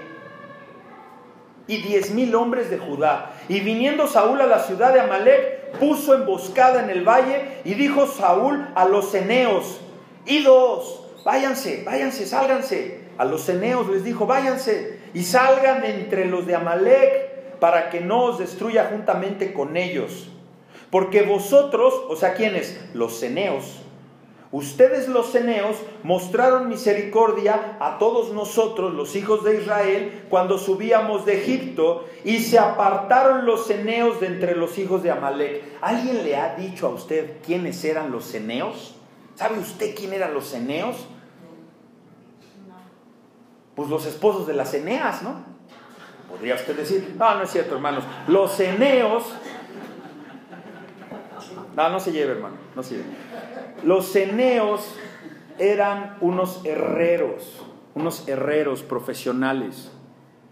y 1.66 1.78
diez 1.78 2.12
mil 2.12 2.36
hombres 2.36 2.70
de 2.70 2.78
Judá. 2.78 3.32
Y 3.50 3.62
viniendo 3.62 4.06
Saúl 4.06 4.40
a 4.40 4.46
la 4.46 4.60
ciudad 4.60 4.94
de 4.94 5.00
Amalek, 5.00 5.80
puso 5.80 6.14
emboscada 6.14 6.84
en 6.84 6.92
el 6.92 7.04
valle 7.04 7.62
y 7.66 7.74
dijo 7.74 8.06
Saúl 8.06 8.68
a 8.76 8.86
los 8.86 9.16
eneos, 9.16 9.82
idos, 10.28 11.03
váyanse, 11.24 11.84
váyanse, 11.86 12.26
sálganse. 12.26 13.04
A 13.18 13.26
los 13.26 13.48
eneos 13.50 13.88
les 13.90 14.04
dijo, 14.04 14.26
váyanse 14.26 15.00
y 15.14 15.24
salgan 15.24 15.86
entre 15.86 16.26
los 16.26 16.48
de 16.48 16.56
Amalek 16.56 17.60
para 17.60 17.90
que 17.90 18.02
no 18.02 18.24
os 18.24 18.40
destruya 18.40 18.90
juntamente 18.92 19.54
con 19.54 19.78
ellos. 19.78 20.30
Porque 20.90 21.22
vosotros, 21.22 21.94
o 22.08 22.16
sea, 22.16 22.34
¿quiénes? 22.34 22.80
Los 22.94 23.20
ceneos, 23.20 23.84
Ustedes 24.54 25.08
los 25.08 25.32
ceneos 25.32 25.78
mostraron 26.04 26.70
misericordia 26.70 27.76
a 27.80 27.98
todos 27.98 28.32
nosotros, 28.34 28.94
los 28.94 29.16
hijos 29.16 29.44
de 29.44 29.60
Israel, 29.60 30.26
cuando 30.30 30.60
subíamos 30.60 31.26
de 31.26 31.42
Egipto, 31.42 32.06
y 32.24 32.38
se 32.38 32.60
apartaron 32.60 33.48
los 33.48 33.66
ceneos 33.66 34.20
de 34.20 34.28
entre 34.28 34.56
los 34.56 34.78
hijos 34.78 35.02
de 35.02 35.10
Amalek. 35.10 35.64
¿Alguien 35.82 36.24
le 36.24 36.36
ha 36.36 36.56
dicho 36.56 36.86
a 36.86 36.92
usted 36.92 37.38
quiénes 37.44 37.84
eran 37.84 38.12
los 38.12 38.26
ceneos? 38.26 38.94
¿Sabe 39.34 39.58
usted 39.58 39.96
quién 39.96 40.14
eran 40.14 40.36
los 40.36 40.46
ceneos? 40.46 41.08
Pues 43.76 43.90
los 43.90 44.06
esposos 44.06 44.46
de 44.48 44.54
las 44.54 44.72
ceneas, 44.72 45.24
¿no? 45.24 45.44
Podría 46.30 46.56
usted 46.56 46.76
decir, 46.76 47.16
no, 47.18 47.36
no 47.36 47.44
es 47.44 47.52
cierto, 47.52 47.76
hermanos. 47.76 48.04
Los 48.28 48.54
ceneos. 48.54 49.24
No, 51.76 51.90
no 51.90 52.00
se 52.00 52.12
lleve, 52.12 52.34
hermano, 52.34 52.56
no 52.76 52.84
se 52.84 52.96
lleve. 52.96 53.10
Los 53.84 54.12
ceneos 54.12 54.96
eran 55.58 56.18
unos 56.22 56.62
herreros, 56.66 57.64
unos 57.96 58.28
herreros 58.28 58.84
profesionales. 58.84 59.92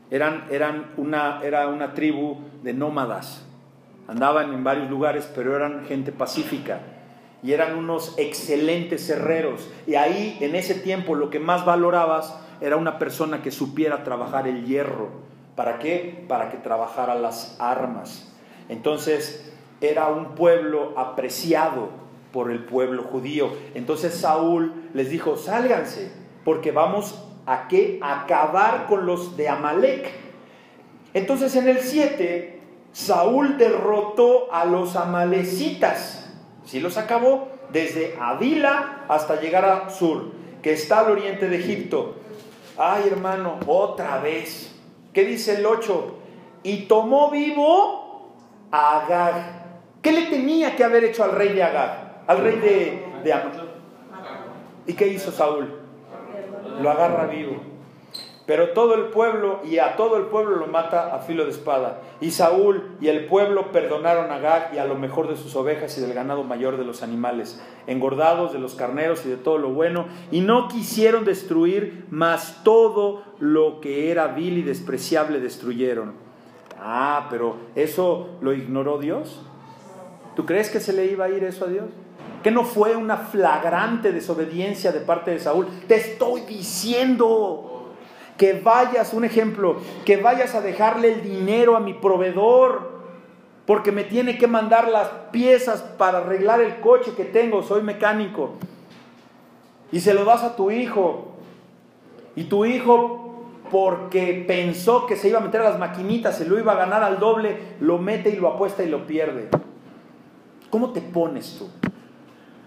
Eran, 0.09 0.47
eran 0.51 0.91
una, 0.97 1.41
era 1.43 1.67
una 1.67 1.93
tribu 1.93 2.37
de 2.63 2.73
nómadas. 2.73 3.45
Andaban 4.07 4.53
en 4.53 4.63
varios 4.63 4.89
lugares, 4.89 5.31
pero 5.33 5.55
eran 5.55 5.85
gente 5.85 6.11
pacífica. 6.11 6.79
Y 7.43 7.53
eran 7.53 7.75
unos 7.75 8.13
excelentes 8.17 9.09
herreros. 9.09 9.69
Y 9.87 9.95
ahí, 9.95 10.37
en 10.41 10.55
ese 10.55 10.75
tiempo, 10.75 11.15
lo 11.15 11.29
que 11.29 11.39
más 11.39 11.65
valorabas 11.65 12.39
era 12.61 12.77
una 12.77 12.99
persona 12.99 13.41
que 13.41 13.51
supiera 13.51 14.03
trabajar 14.03 14.47
el 14.47 14.65
hierro. 14.65 15.09
¿Para 15.55 15.79
qué? 15.79 16.25
Para 16.27 16.49
que 16.49 16.57
trabajara 16.57 17.15
las 17.15 17.57
armas. 17.59 18.33
Entonces, 18.69 19.51
era 19.81 20.07
un 20.07 20.35
pueblo 20.35 20.93
apreciado 20.95 21.89
por 22.31 22.51
el 22.51 22.63
pueblo 22.63 23.03
judío. 23.03 23.51
Entonces 23.73 24.13
Saúl 24.13 24.89
les 24.93 25.09
dijo, 25.09 25.35
sálganse, 25.35 26.11
porque 26.45 26.71
vamos 26.71 27.23
a 27.45 27.67
qué? 27.67 27.99
Acabar 28.01 28.85
con 28.87 29.05
los 29.05 29.35
de 29.35 29.49
Amalek. 29.49 30.09
Entonces 31.13 31.55
en 31.55 31.67
el 31.67 31.79
7, 31.79 32.61
Saúl 32.93 33.57
derrotó 33.57 34.53
a 34.53 34.65
los 34.65 34.95
amalecitas. 34.95 36.31
Si 36.63 36.79
los 36.79 36.97
acabó 36.97 37.49
desde 37.71 38.15
Avila 38.19 39.05
hasta 39.09 39.41
llegar 39.41 39.65
a 39.65 39.89
Sur, 39.89 40.31
que 40.61 40.73
está 40.73 40.99
al 40.99 41.11
oriente 41.11 41.49
de 41.49 41.57
Egipto. 41.57 42.15
Ay, 42.83 43.09
hermano, 43.11 43.59
otra 43.67 44.17
vez. 44.17 44.75
¿Qué 45.13 45.23
dice 45.23 45.59
el 45.59 45.65
8? 45.67 46.15
Y 46.63 46.87
tomó 46.87 47.29
vivo 47.29 48.31
a 48.71 49.01
Agag. 49.01 49.35
¿Qué 50.01 50.11
le 50.11 50.23
tenía 50.23 50.75
que 50.75 50.83
haber 50.83 51.03
hecho 51.03 51.23
al 51.23 51.33
rey 51.33 51.49
de 51.49 51.61
Agag? 51.61 52.23
Al 52.25 52.39
rey 52.39 52.55
de, 52.55 53.05
de 53.23 53.35
¿Y 54.87 54.93
qué 54.93 55.09
hizo 55.09 55.31
Saúl? 55.31 55.79
Lo 56.81 56.89
agarra 56.89 57.27
vivo. 57.27 57.57
Pero 58.45 58.69
todo 58.69 58.95
el 58.95 59.05
pueblo, 59.05 59.61
y 59.63 59.77
a 59.77 59.95
todo 59.95 60.17
el 60.17 60.23
pueblo 60.23 60.55
lo 60.55 60.67
mata 60.67 61.15
a 61.15 61.19
filo 61.19 61.45
de 61.45 61.51
espada. 61.51 62.01
Y 62.21 62.31
Saúl 62.31 62.95
y 62.99 63.07
el 63.07 63.25
pueblo 63.25 63.71
perdonaron 63.71 64.31
a 64.31 64.39
Gag 64.39 64.73
y 64.73 64.79
a 64.79 64.85
lo 64.85 64.95
mejor 64.95 65.27
de 65.27 65.37
sus 65.37 65.55
ovejas 65.55 65.97
y 65.97 66.01
del 66.01 66.13
ganado 66.13 66.43
mayor 66.43 66.77
de 66.77 66.83
los 66.83 67.03
animales, 67.03 67.61
engordados 67.85 68.51
de 68.51 68.59
los 68.59 68.73
carneros 68.73 69.25
y 69.25 69.29
de 69.29 69.37
todo 69.37 69.57
lo 69.59 69.69
bueno, 69.69 70.07
y 70.31 70.41
no 70.41 70.67
quisieron 70.67 71.23
destruir, 71.23 72.05
mas 72.09 72.61
todo 72.63 73.23
lo 73.39 73.79
que 73.79 74.11
era 74.11 74.27
vil 74.27 74.57
y 74.57 74.63
despreciable 74.63 75.39
destruyeron. 75.39 76.13
Ah, 76.79 77.27
pero 77.29 77.57
¿eso 77.75 78.29
lo 78.41 78.53
ignoró 78.53 78.97
Dios? 78.97 79.41
¿Tú 80.35 80.47
crees 80.47 80.69
que 80.69 80.79
se 80.79 80.93
le 80.93 81.05
iba 81.05 81.25
a 81.25 81.29
ir 81.29 81.43
eso 81.43 81.65
a 81.65 81.67
Dios? 81.67 81.85
¿Que 82.41 82.49
no 82.49 82.63
fue 82.63 82.95
una 82.95 83.17
flagrante 83.17 84.11
desobediencia 84.11 84.91
de 84.91 85.01
parte 85.01 85.29
de 85.29 85.39
Saúl? 85.39 85.67
Te 85.87 85.95
estoy 85.95 86.41
diciendo 86.41 87.70
que 88.41 88.53
vayas, 88.53 89.13
un 89.13 89.23
ejemplo, 89.23 89.75
que 90.03 90.17
vayas 90.17 90.55
a 90.55 90.61
dejarle 90.61 91.13
el 91.13 91.21
dinero 91.21 91.77
a 91.77 91.79
mi 91.79 91.93
proveedor, 91.93 92.89
porque 93.67 93.91
me 93.91 94.03
tiene 94.03 94.39
que 94.39 94.47
mandar 94.47 94.87
las 94.87 95.09
piezas 95.31 95.83
para 95.83 96.17
arreglar 96.17 96.59
el 96.59 96.79
coche 96.79 97.13
que 97.15 97.23
tengo, 97.23 97.61
soy 97.61 97.83
mecánico, 97.83 98.53
y 99.91 99.99
se 99.99 100.15
lo 100.15 100.25
das 100.25 100.41
a 100.41 100.55
tu 100.55 100.71
hijo, 100.71 101.33
y 102.35 102.45
tu 102.45 102.65
hijo, 102.65 103.45
porque 103.69 104.43
pensó 104.47 105.05
que 105.05 105.17
se 105.17 105.29
iba 105.29 105.37
a 105.37 105.43
meter 105.43 105.61
a 105.61 105.69
las 105.69 105.77
maquinitas, 105.77 106.35
se 106.35 106.45
lo 106.45 106.57
iba 106.57 106.71
a 106.71 106.77
ganar 106.77 107.03
al 107.03 107.19
doble, 107.19 107.75
lo 107.79 107.99
mete 107.99 108.31
y 108.31 108.37
lo 108.37 108.47
apuesta 108.47 108.81
y 108.81 108.89
lo 108.89 109.05
pierde. 109.05 109.49
¿Cómo 110.71 110.93
te 110.93 111.01
pones 111.01 111.59
tú? 111.59 111.69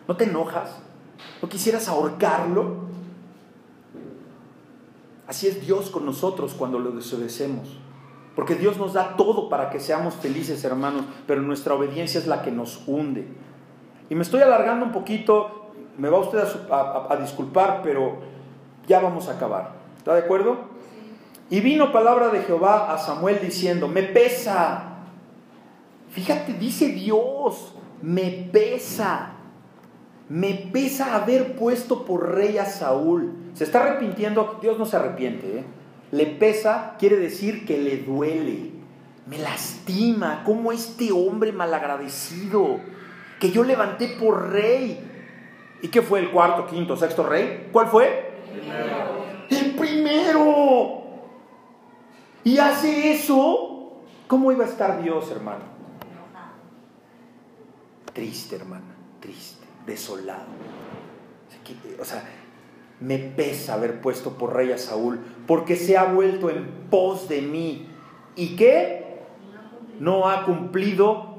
¿No 0.06 0.16
te 0.16 0.22
enojas? 0.22 0.80
¿No 1.42 1.48
quisieras 1.48 1.88
ahorcarlo? 1.88 2.93
Así 5.26 5.46
es 5.46 5.64
Dios 5.64 5.90
con 5.90 6.04
nosotros 6.04 6.54
cuando 6.54 6.78
lo 6.78 6.90
desobedecemos. 6.90 7.78
Porque 8.34 8.56
Dios 8.56 8.78
nos 8.78 8.92
da 8.92 9.16
todo 9.16 9.48
para 9.48 9.70
que 9.70 9.80
seamos 9.80 10.14
felices, 10.14 10.64
hermanos, 10.64 11.04
pero 11.26 11.40
nuestra 11.40 11.74
obediencia 11.74 12.18
es 12.18 12.26
la 12.26 12.42
que 12.42 12.50
nos 12.50 12.82
hunde. 12.86 13.28
Y 14.10 14.14
me 14.14 14.22
estoy 14.22 14.42
alargando 14.42 14.84
un 14.84 14.92
poquito, 14.92 15.72
me 15.96 16.08
va 16.08 16.18
usted 16.18 16.40
a, 16.70 17.16
disculpar, 17.20 17.80
pero 17.82 18.18
ya 18.86 19.00
vamos 19.00 19.28
a 19.28 19.32
acabar. 19.32 19.72
¿Está 19.96 20.14
de 20.14 20.22
acuerdo? 20.22 20.58
Y 21.48 21.60
vino 21.60 21.92
palabra 21.92 22.28
de 22.28 22.42
Jehová 22.42 22.92
a 22.92 22.98
Samuel 22.98 23.38
diciendo, 23.40 23.86
me 23.86 24.02
pesa. 24.02 24.96
Fíjate, 26.10 26.54
dice 26.54 26.88
Dios, 26.88 27.74
me 28.02 28.48
pesa. 28.52 29.33
Me 30.34 30.54
pesa 30.72 31.14
haber 31.14 31.54
puesto 31.54 32.04
por 32.04 32.34
rey 32.34 32.58
a 32.58 32.66
Saúl 32.66 33.44
se 33.54 33.62
está 33.62 33.84
arrepintiendo, 33.84 34.58
Dios 34.60 34.80
no 34.80 34.84
se 34.84 34.96
arrepiente. 34.96 35.58
¿eh? 35.58 35.64
Le 36.10 36.26
pesa, 36.26 36.96
quiere 36.98 37.16
decir 37.16 37.64
que 37.64 37.78
le 37.78 37.98
duele. 37.98 38.72
Me 39.28 39.38
lastima 39.38 40.42
como 40.44 40.72
este 40.72 41.12
hombre 41.12 41.52
malagradecido 41.52 42.80
que 43.38 43.52
yo 43.52 43.62
levanté 43.62 44.08
por 44.20 44.50
rey. 44.50 44.98
¿Y 45.82 45.88
qué 45.88 46.02
fue 46.02 46.18
el 46.18 46.32
cuarto, 46.32 46.66
quinto, 46.66 46.96
sexto 46.96 47.22
rey? 47.22 47.68
¿Cuál 47.70 47.86
fue? 47.86 48.32
El 49.50 49.76
primero. 49.76 51.04
Y 52.42 52.58
hace 52.58 53.12
eso. 53.12 54.02
¿Cómo 54.26 54.50
iba 54.50 54.64
a 54.64 54.68
estar 54.68 55.00
Dios, 55.00 55.30
hermano? 55.30 55.74
Triste, 58.12 58.56
hermana, 58.56 58.94
triste, 59.20 59.63
desolado. 59.86 60.46
O 62.00 62.04
sea, 62.04 62.24
me 63.00 63.18
pesa 63.18 63.74
haber 63.74 64.00
puesto 64.00 64.32
por 64.32 64.54
rey 64.54 64.72
a 64.72 64.78
Saúl, 64.78 65.20
porque 65.46 65.76
se 65.76 65.96
ha 65.96 66.04
vuelto 66.04 66.50
en 66.50 66.66
pos 66.90 67.28
de 67.28 67.42
mí. 67.42 67.88
¿Y 68.36 68.56
qué? 68.56 69.20
No 70.00 70.28
ha 70.28 70.44
cumplido 70.44 71.38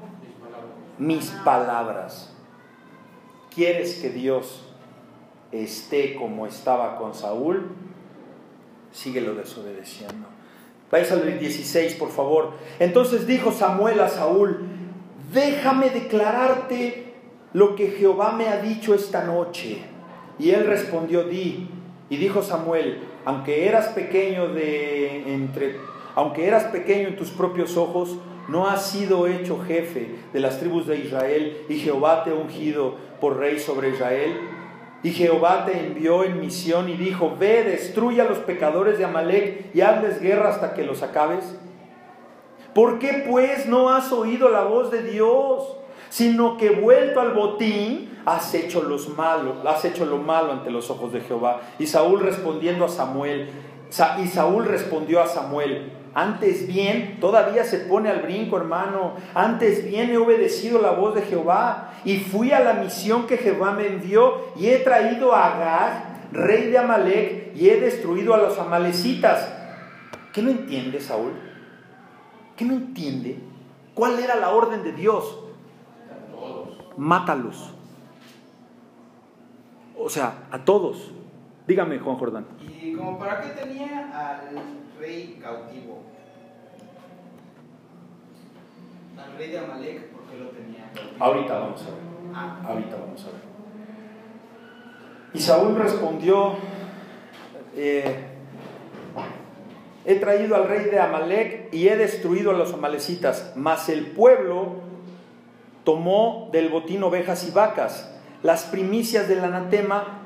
mis 0.98 1.26
palabras. 1.44 2.32
¿Quieres 3.54 3.96
que 3.96 4.10
Dios 4.10 4.64
esté 5.52 6.14
como 6.14 6.46
estaba 6.46 6.96
con 6.96 7.14
Saúl? 7.14 7.70
Síguelo 8.92 9.34
desobedeciendo. 9.34 10.28
Vais 10.90 11.10
al 11.10 11.38
16, 11.38 11.94
por 11.94 12.10
favor. 12.10 12.52
Entonces 12.78 13.26
dijo 13.26 13.52
Samuel 13.52 14.00
a 14.00 14.08
Saúl, 14.08 14.66
déjame 15.32 15.90
declararte 15.90 17.15
lo 17.52 17.74
que 17.74 17.90
Jehová 17.90 18.32
me 18.32 18.48
ha 18.48 18.60
dicho 18.60 18.94
esta 18.94 19.24
noche. 19.24 19.78
Y 20.38 20.50
él 20.50 20.66
respondió, 20.66 21.24
di. 21.24 21.68
Y 22.08 22.16
dijo 22.16 22.42
Samuel, 22.42 23.00
aunque 23.24 23.66
eras 23.66 23.88
pequeño 23.88 24.48
de 24.48 25.32
entre 25.32 25.76
aunque 26.16 26.46
eras 26.46 26.64
pequeño 26.64 27.08
en 27.08 27.16
tus 27.16 27.28
propios 27.28 27.76
ojos, 27.76 28.16
no 28.48 28.66
has 28.66 28.86
sido 28.86 29.26
hecho 29.26 29.62
jefe 29.66 30.14
de 30.32 30.40
las 30.40 30.58
tribus 30.58 30.86
de 30.86 30.96
Israel 30.96 31.64
y 31.68 31.78
Jehová 31.78 32.24
te 32.24 32.30
ha 32.30 32.34
ungido 32.34 32.94
por 33.20 33.36
rey 33.36 33.58
sobre 33.58 33.90
Israel. 33.90 34.34
Y 35.02 35.10
Jehová 35.10 35.66
te 35.66 35.78
envió 35.78 36.24
en 36.24 36.40
misión 36.40 36.88
y 36.88 36.94
dijo, 36.94 37.36
ve, 37.38 37.64
destruye 37.64 38.22
a 38.22 38.24
los 38.24 38.38
pecadores 38.38 38.96
de 38.96 39.04
Amalek 39.04 39.74
y 39.74 39.82
hazles 39.82 40.20
guerra 40.20 40.48
hasta 40.48 40.72
que 40.72 40.84
los 40.84 41.02
acabes. 41.02 41.54
¿Por 42.74 42.98
qué 42.98 43.24
pues 43.28 43.66
no 43.66 43.90
has 43.90 44.10
oído 44.10 44.48
la 44.48 44.64
voz 44.64 44.90
de 44.90 45.02
Dios? 45.02 45.76
Sino 46.08 46.56
que 46.56 46.70
vuelto 46.70 47.20
al 47.20 47.32
botín, 47.32 48.16
has 48.24 48.54
hecho, 48.54 48.82
los 48.82 49.08
has 49.64 49.84
hecho 49.84 50.04
lo 50.04 50.18
malo 50.18 50.52
ante 50.52 50.70
los 50.70 50.90
ojos 50.90 51.12
de 51.12 51.20
Jehová. 51.20 51.60
Y 51.78 51.86
Saúl 51.86 52.20
respondiendo 52.20 52.84
a 52.84 52.88
Samuel, 52.88 53.50
y 54.22 54.26
Saúl 54.26 54.64
respondió 54.64 55.22
a 55.22 55.26
Samuel, 55.26 55.92
antes 56.16 56.66
bien, 56.66 57.18
todavía 57.20 57.62
se 57.64 57.80
pone 57.80 58.08
al 58.08 58.22
brinco, 58.22 58.56
hermano. 58.56 59.16
Antes 59.34 59.84
bien 59.84 60.10
he 60.10 60.16
obedecido 60.16 60.80
la 60.80 60.92
voz 60.92 61.14
de 61.14 61.20
Jehová 61.20 61.92
y 62.06 62.16
fui 62.20 62.52
a 62.52 62.60
la 62.60 62.72
misión 62.72 63.26
que 63.26 63.36
Jehová 63.36 63.72
me 63.72 63.86
envió 63.86 64.46
y 64.56 64.68
he 64.68 64.78
traído 64.78 65.34
a 65.34 65.54
Agag, 65.54 66.32
rey 66.32 66.68
de 66.70 66.78
Amalek, 66.78 67.54
y 67.54 67.68
he 67.68 67.78
destruido 67.78 68.32
a 68.32 68.38
los 68.38 68.58
amalecitas. 68.58 69.46
¿Qué 70.32 70.40
no 70.40 70.50
entiende 70.50 71.00
Saúl? 71.00 71.32
¿Qué 72.56 72.64
no 72.64 72.72
entiende? 72.72 73.38
¿Cuál 73.92 74.18
era 74.18 74.36
la 74.36 74.48
orden 74.54 74.84
de 74.84 74.92
Dios? 74.92 75.38
Mátalos. 76.96 77.74
O 79.98 80.08
sea, 80.08 80.46
a 80.50 80.64
todos. 80.64 81.12
Dígame, 81.66 81.98
Juan 81.98 82.16
Jordán. 82.16 82.46
¿Y 82.60 82.92
como 82.94 83.18
para 83.18 83.40
qué 83.40 83.48
tenía 83.60 84.10
al 84.14 84.56
rey 84.98 85.38
cautivo? 85.42 86.02
Al 89.18 89.36
rey 89.36 89.50
de 89.50 89.58
Amalek, 89.58 90.10
¿por 90.10 90.22
qué 90.24 90.38
lo 90.38 90.50
tenía 90.50 90.90
cautivo? 90.94 91.24
Ahorita 91.24 91.58
vamos 91.58 91.82
a 91.82 91.86
ver. 91.86 92.00
Ah. 92.34 92.60
Ahorita 92.68 92.96
vamos 92.96 93.24
a 93.24 93.26
ver. 93.26 93.46
Y 95.34 95.40
Saúl 95.40 95.76
respondió, 95.76 96.54
eh, 97.74 98.36
he 100.04 100.14
traído 100.16 100.54
al 100.54 100.68
rey 100.68 100.84
de 100.84 101.00
Amalek 101.00 101.74
y 101.74 101.88
he 101.88 101.96
destruido 101.96 102.52
a 102.52 102.54
los 102.54 102.72
amalecitas, 102.72 103.52
mas 103.56 103.88
el 103.88 104.06
pueblo 104.06 104.85
tomó 105.86 106.48
del 106.50 106.68
botín 106.68 107.04
ovejas 107.04 107.46
y 107.46 107.52
vacas, 107.52 108.12
las 108.42 108.64
primicias 108.64 109.28
del 109.28 109.44
anatema, 109.44 110.24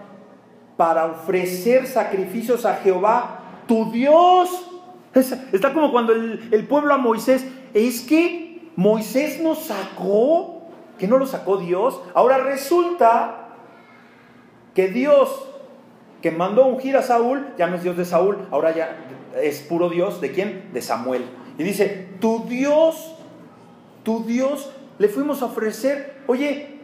para 0.78 1.04
ofrecer 1.04 1.86
sacrificios 1.86 2.64
a 2.64 2.76
Jehová, 2.76 3.40
tu 3.68 3.92
Dios. 3.92 4.48
Está 5.52 5.74
como 5.74 5.92
cuando 5.92 6.14
el, 6.14 6.66
pueblo 6.66 6.94
a 6.94 6.96
Moisés, 6.96 7.46
es 7.74 8.00
que 8.00 8.70
Moisés 8.74 9.42
nos 9.42 9.66
sacó, 9.66 10.62
que 10.98 11.06
no 11.06 11.18
lo 11.18 11.26
sacó 11.26 11.58
Dios. 11.58 12.00
Ahora 12.14 12.38
resulta 12.38 13.50
que 14.74 14.88
Dios 14.88 15.46
que 16.22 16.30
mandó 16.30 16.66
ungir 16.66 16.96
a 16.96 17.02
Saúl, 17.02 17.46
ya 17.58 17.66
no 17.66 17.76
es 17.76 17.82
Dios 17.82 17.98
de 17.98 18.06
Saúl, 18.06 18.38
ahora 18.50 18.74
ya 18.74 18.96
es 19.42 19.60
puro 19.60 19.90
Dios, 19.90 20.22
¿de 20.22 20.32
quién? 20.32 20.70
De 20.72 20.80
Samuel. 20.80 21.24
Y 21.58 21.64
dice, 21.64 22.08
tu 22.18 22.46
Dios, 22.46 23.14
tu 24.04 24.24
Dios 24.24 24.70
le 25.00 25.08
fuimos 25.08 25.42
a 25.42 25.46
ofrecer, 25.46 26.22
oye, 26.28 26.76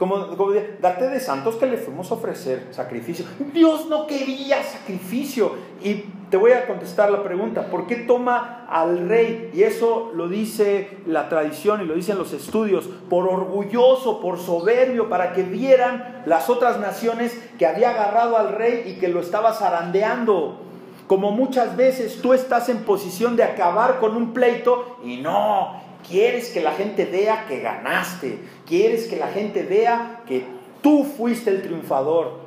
Como, 0.00 0.34
como 0.34 0.52
date 0.80 1.10
de 1.10 1.20
santos 1.20 1.56
que 1.56 1.66
le 1.66 1.76
fuimos 1.76 2.10
a 2.10 2.14
ofrecer 2.14 2.68
sacrificio. 2.70 3.26
Dios 3.52 3.86
no 3.90 4.06
quería 4.06 4.62
sacrificio. 4.62 5.52
Y 5.82 6.06
te 6.30 6.38
voy 6.38 6.52
a 6.52 6.66
contestar 6.66 7.10
la 7.10 7.22
pregunta, 7.22 7.66
¿por 7.66 7.86
qué 7.86 7.96
toma 7.96 8.64
al 8.66 9.10
rey? 9.10 9.50
Y 9.52 9.62
eso 9.62 10.10
lo 10.14 10.26
dice 10.28 10.88
la 11.06 11.28
tradición 11.28 11.82
y 11.82 11.84
lo 11.84 11.94
dicen 11.94 12.16
los 12.16 12.32
estudios, 12.32 12.88
por 13.10 13.28
orgulloso, 13.28 14.22
por 14.22 14.38
soberbio, 14.38 15.10
para 15.10 15.34
que 15.34 15.42
vieran 15.42 16.22
las 16.24 16.48
otras 16.48 16.80
naciones 16.80 17.38
que 17.58 17.66
había 17.66 17.90
agarrado 17.90 18.38
al 18.38 18.54
rey 18.54 18.84
y 18.86 18.98
que 18.98 19.08
lo 19.08 19.20
estaba 19.20 19.52
zarandeando. 19.52 20.62
Como 21.06 21.30
muchas 21.30 21.76
veces 21.76 22.22
tú 22.22 22.32
estás 22.32 22.70
en 22.70 22.84
posición 22.84 23.36
de 23.36 23.42
acabar 23.42 23.98
con 24.00 24.16
un 24.16 24.32
pleito 24.32 24.96
y 25.04 25.18
no, 25.18 25.89
quieres 26.06 26.50
que 26.50 26.60
la 26.60 26.72
gente 26.72 27.04
vea 27.04 27.46
que 27.46 27.60
ganaste, 27.60 28.38
quieres 28.66 29.06
que 29.06 29.16
la 29.16 29.28
gente 29.28 29.62
vea 29.62 30.20
que 30.26 30.44
tú 30.82 31.04
fuiste 31.04 31.50
el 31.50 31.62
triunfador. 31.62 32.40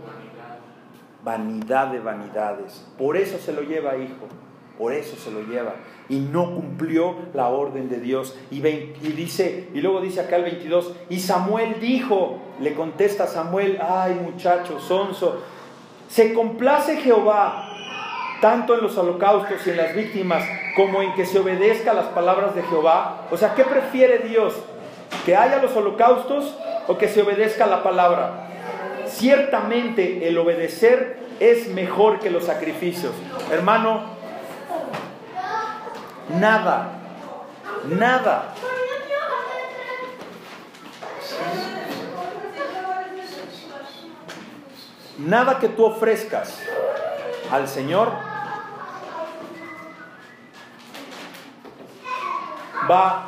Vanidad 1.23 1.87
de 1.87 1.99
vanidades. 1.99 2.85
Por 2.97 3.15
eso 3.15 3.37
se 3.37 3.53
lo 3.53 3.61
lleva, 3.61 3.95
hijo. 3.95 4.27
Por 4.77 4.91
eso 4.91 5.15
se 5.15 5.31
lo 5.31 5.41
lleva. 5.43 5.75
Y 6.09 6.19
no 6.19 6.53
cumplió 6.55 7.15
la 7.33 7.47
orden 7.47 7.87
de 7.89 7.99
Dios. 7.99 8.37
Y, 8.51 8.59
vein- 8.59 8.93
y 9.01 9.09
dice, 9.13 9.69
y 9.73 9.79
luego 9.81 10.01
dice 10.01 10.19
acá 10.19 10.35
el 10.35 10.43
22, 10.43 10.93
y 11.09 11.19
Samuel 11.19 11.79
dijo, 11.79 12.39
le 12.59 12.73
contesta 12.73 13.27
Samuel, 13.27 13.79
ay 13.81 14.15
muchacho, 14.15 14.79
sonso, 14.81 15.41
se 16.09 16.33
complace 16.33 16.97
Jehová 16.97 17.72
tanto 18.43 18.75
en 18.75 18.81
los 18.81 18.97
holocaustos 18.97 19.65
y 19.65 19.69
en 19.69 19.77
las 19.77 19.95
víctimas 19.95 20.43
como 20.75 21.01
en 21.01 21.13
que 21.13 21.25
se 21.25 21.39
obedezca 21.39 21.93
las 21.93 22.07
palabras 22.07 22.53
de 22.53 22.61
Jehová. 22.63 23.21
O 23.31 23.37
sea, 23.37 23.55
¿qué 23.55 23.63
prefiere 23.63 24.17
Dios? 24.17 24.53
¿Que 25.25 25.37
haya 25.37 25.59
los 25.59 25.73
holocaustos 25.77 26.53
o 26.89 26.97
que 26.97 27.07
se 27.07 27.21
obedezca 27.21 27.65
la 27.67 27.83
palabra? 27.83 28.49
Ciertamente 29.07 30.27
el 30.27 30.37
obedecer 30.37 31.19
es 31.39 31.69
mejor 31.69 32.19
que 32.19 32.29
los 32.29 32.43
sacrificios. 32.43 33.13
Hermano, 33.49 34.01
nada, 36.37 36.89
nada 37.87 38.53
Nada 45.17 45.59
que 45.59 45.69
tú 45.69 45.85
ofrezcas 45.85 46.59
al 47.49 47.69
Señor 47.69 48.32
va 52.89 53.27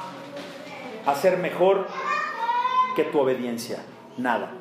a 1.06 1.16
ser 1.16 1.38
mejor 1.38 1.88
que 2.96 3.04
tu 3.04 3.20
obediencia. 3.20 3.84
Nada. 4.18 4.52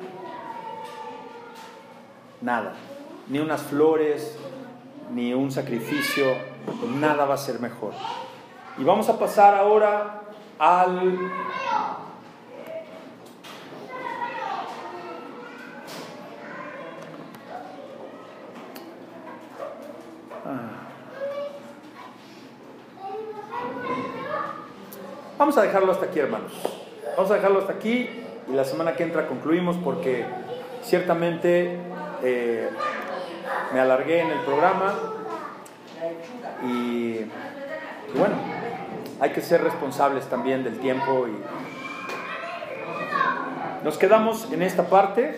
Nada. 2.41 2.73
Ni 3.27 3.39
unas 3.39 3.61
flores, 3.63 4.37
ni 5.11 5.33
un 5.33 5.51
sacrificio, 5.51 6.35
nada 6.99 7.25
va 7.25 7.35
a 7.35 7.37
ser 7.37 7.59
mejor. 7.59 7.93
Y 8.77 8.83
vamos 8.83 9.09
a 9.09 9.17
pasar 9.17 9.55
ahora 9.55 10.21
al 10.59 11.31
Vamos 25.37 25.57
a 25.57 25.63
dejarlo 25.63 25.91
hasta 25.91 26.05
aquí, 26.05 26.19
hermanos. 26.19 26.53
Vamos 27.17 27.29
a 27.29 27.35
dejarlo 27.35 27.59
hasta 27.59 27.73
aquí 27.73 28.09
y 28.47 28.53
la 28.53 28.63
semana 28.63 28.93
que 28.93 29.03
entra 29.03 29.27
concluimos 29.27 29.75
porque 29.83 30.25
ciertamente 30.81 31.77
eh, 32.23 32.69
me 33.73 33.81
alargué 33.81 34.21
en 34.21 34.31
el 34.31 34.39
programa 34.39 34.93
y, 36.63 36.67
y 36.69 38.17
bueno, 38.17 38.35
hay 39.19 39.31
que 39.31 39.41
ser 39.41 39.61
responsables 39.61 40.23
también 40.27 40.63
del 40.63 40.79
tiempo 40.79 41.27
y 41.27 41.35
nos 43.83 43.97
quedamos 43.97 44.49
en 44.53 44.61
esta 44.61 44.83
parte 44.83 45.37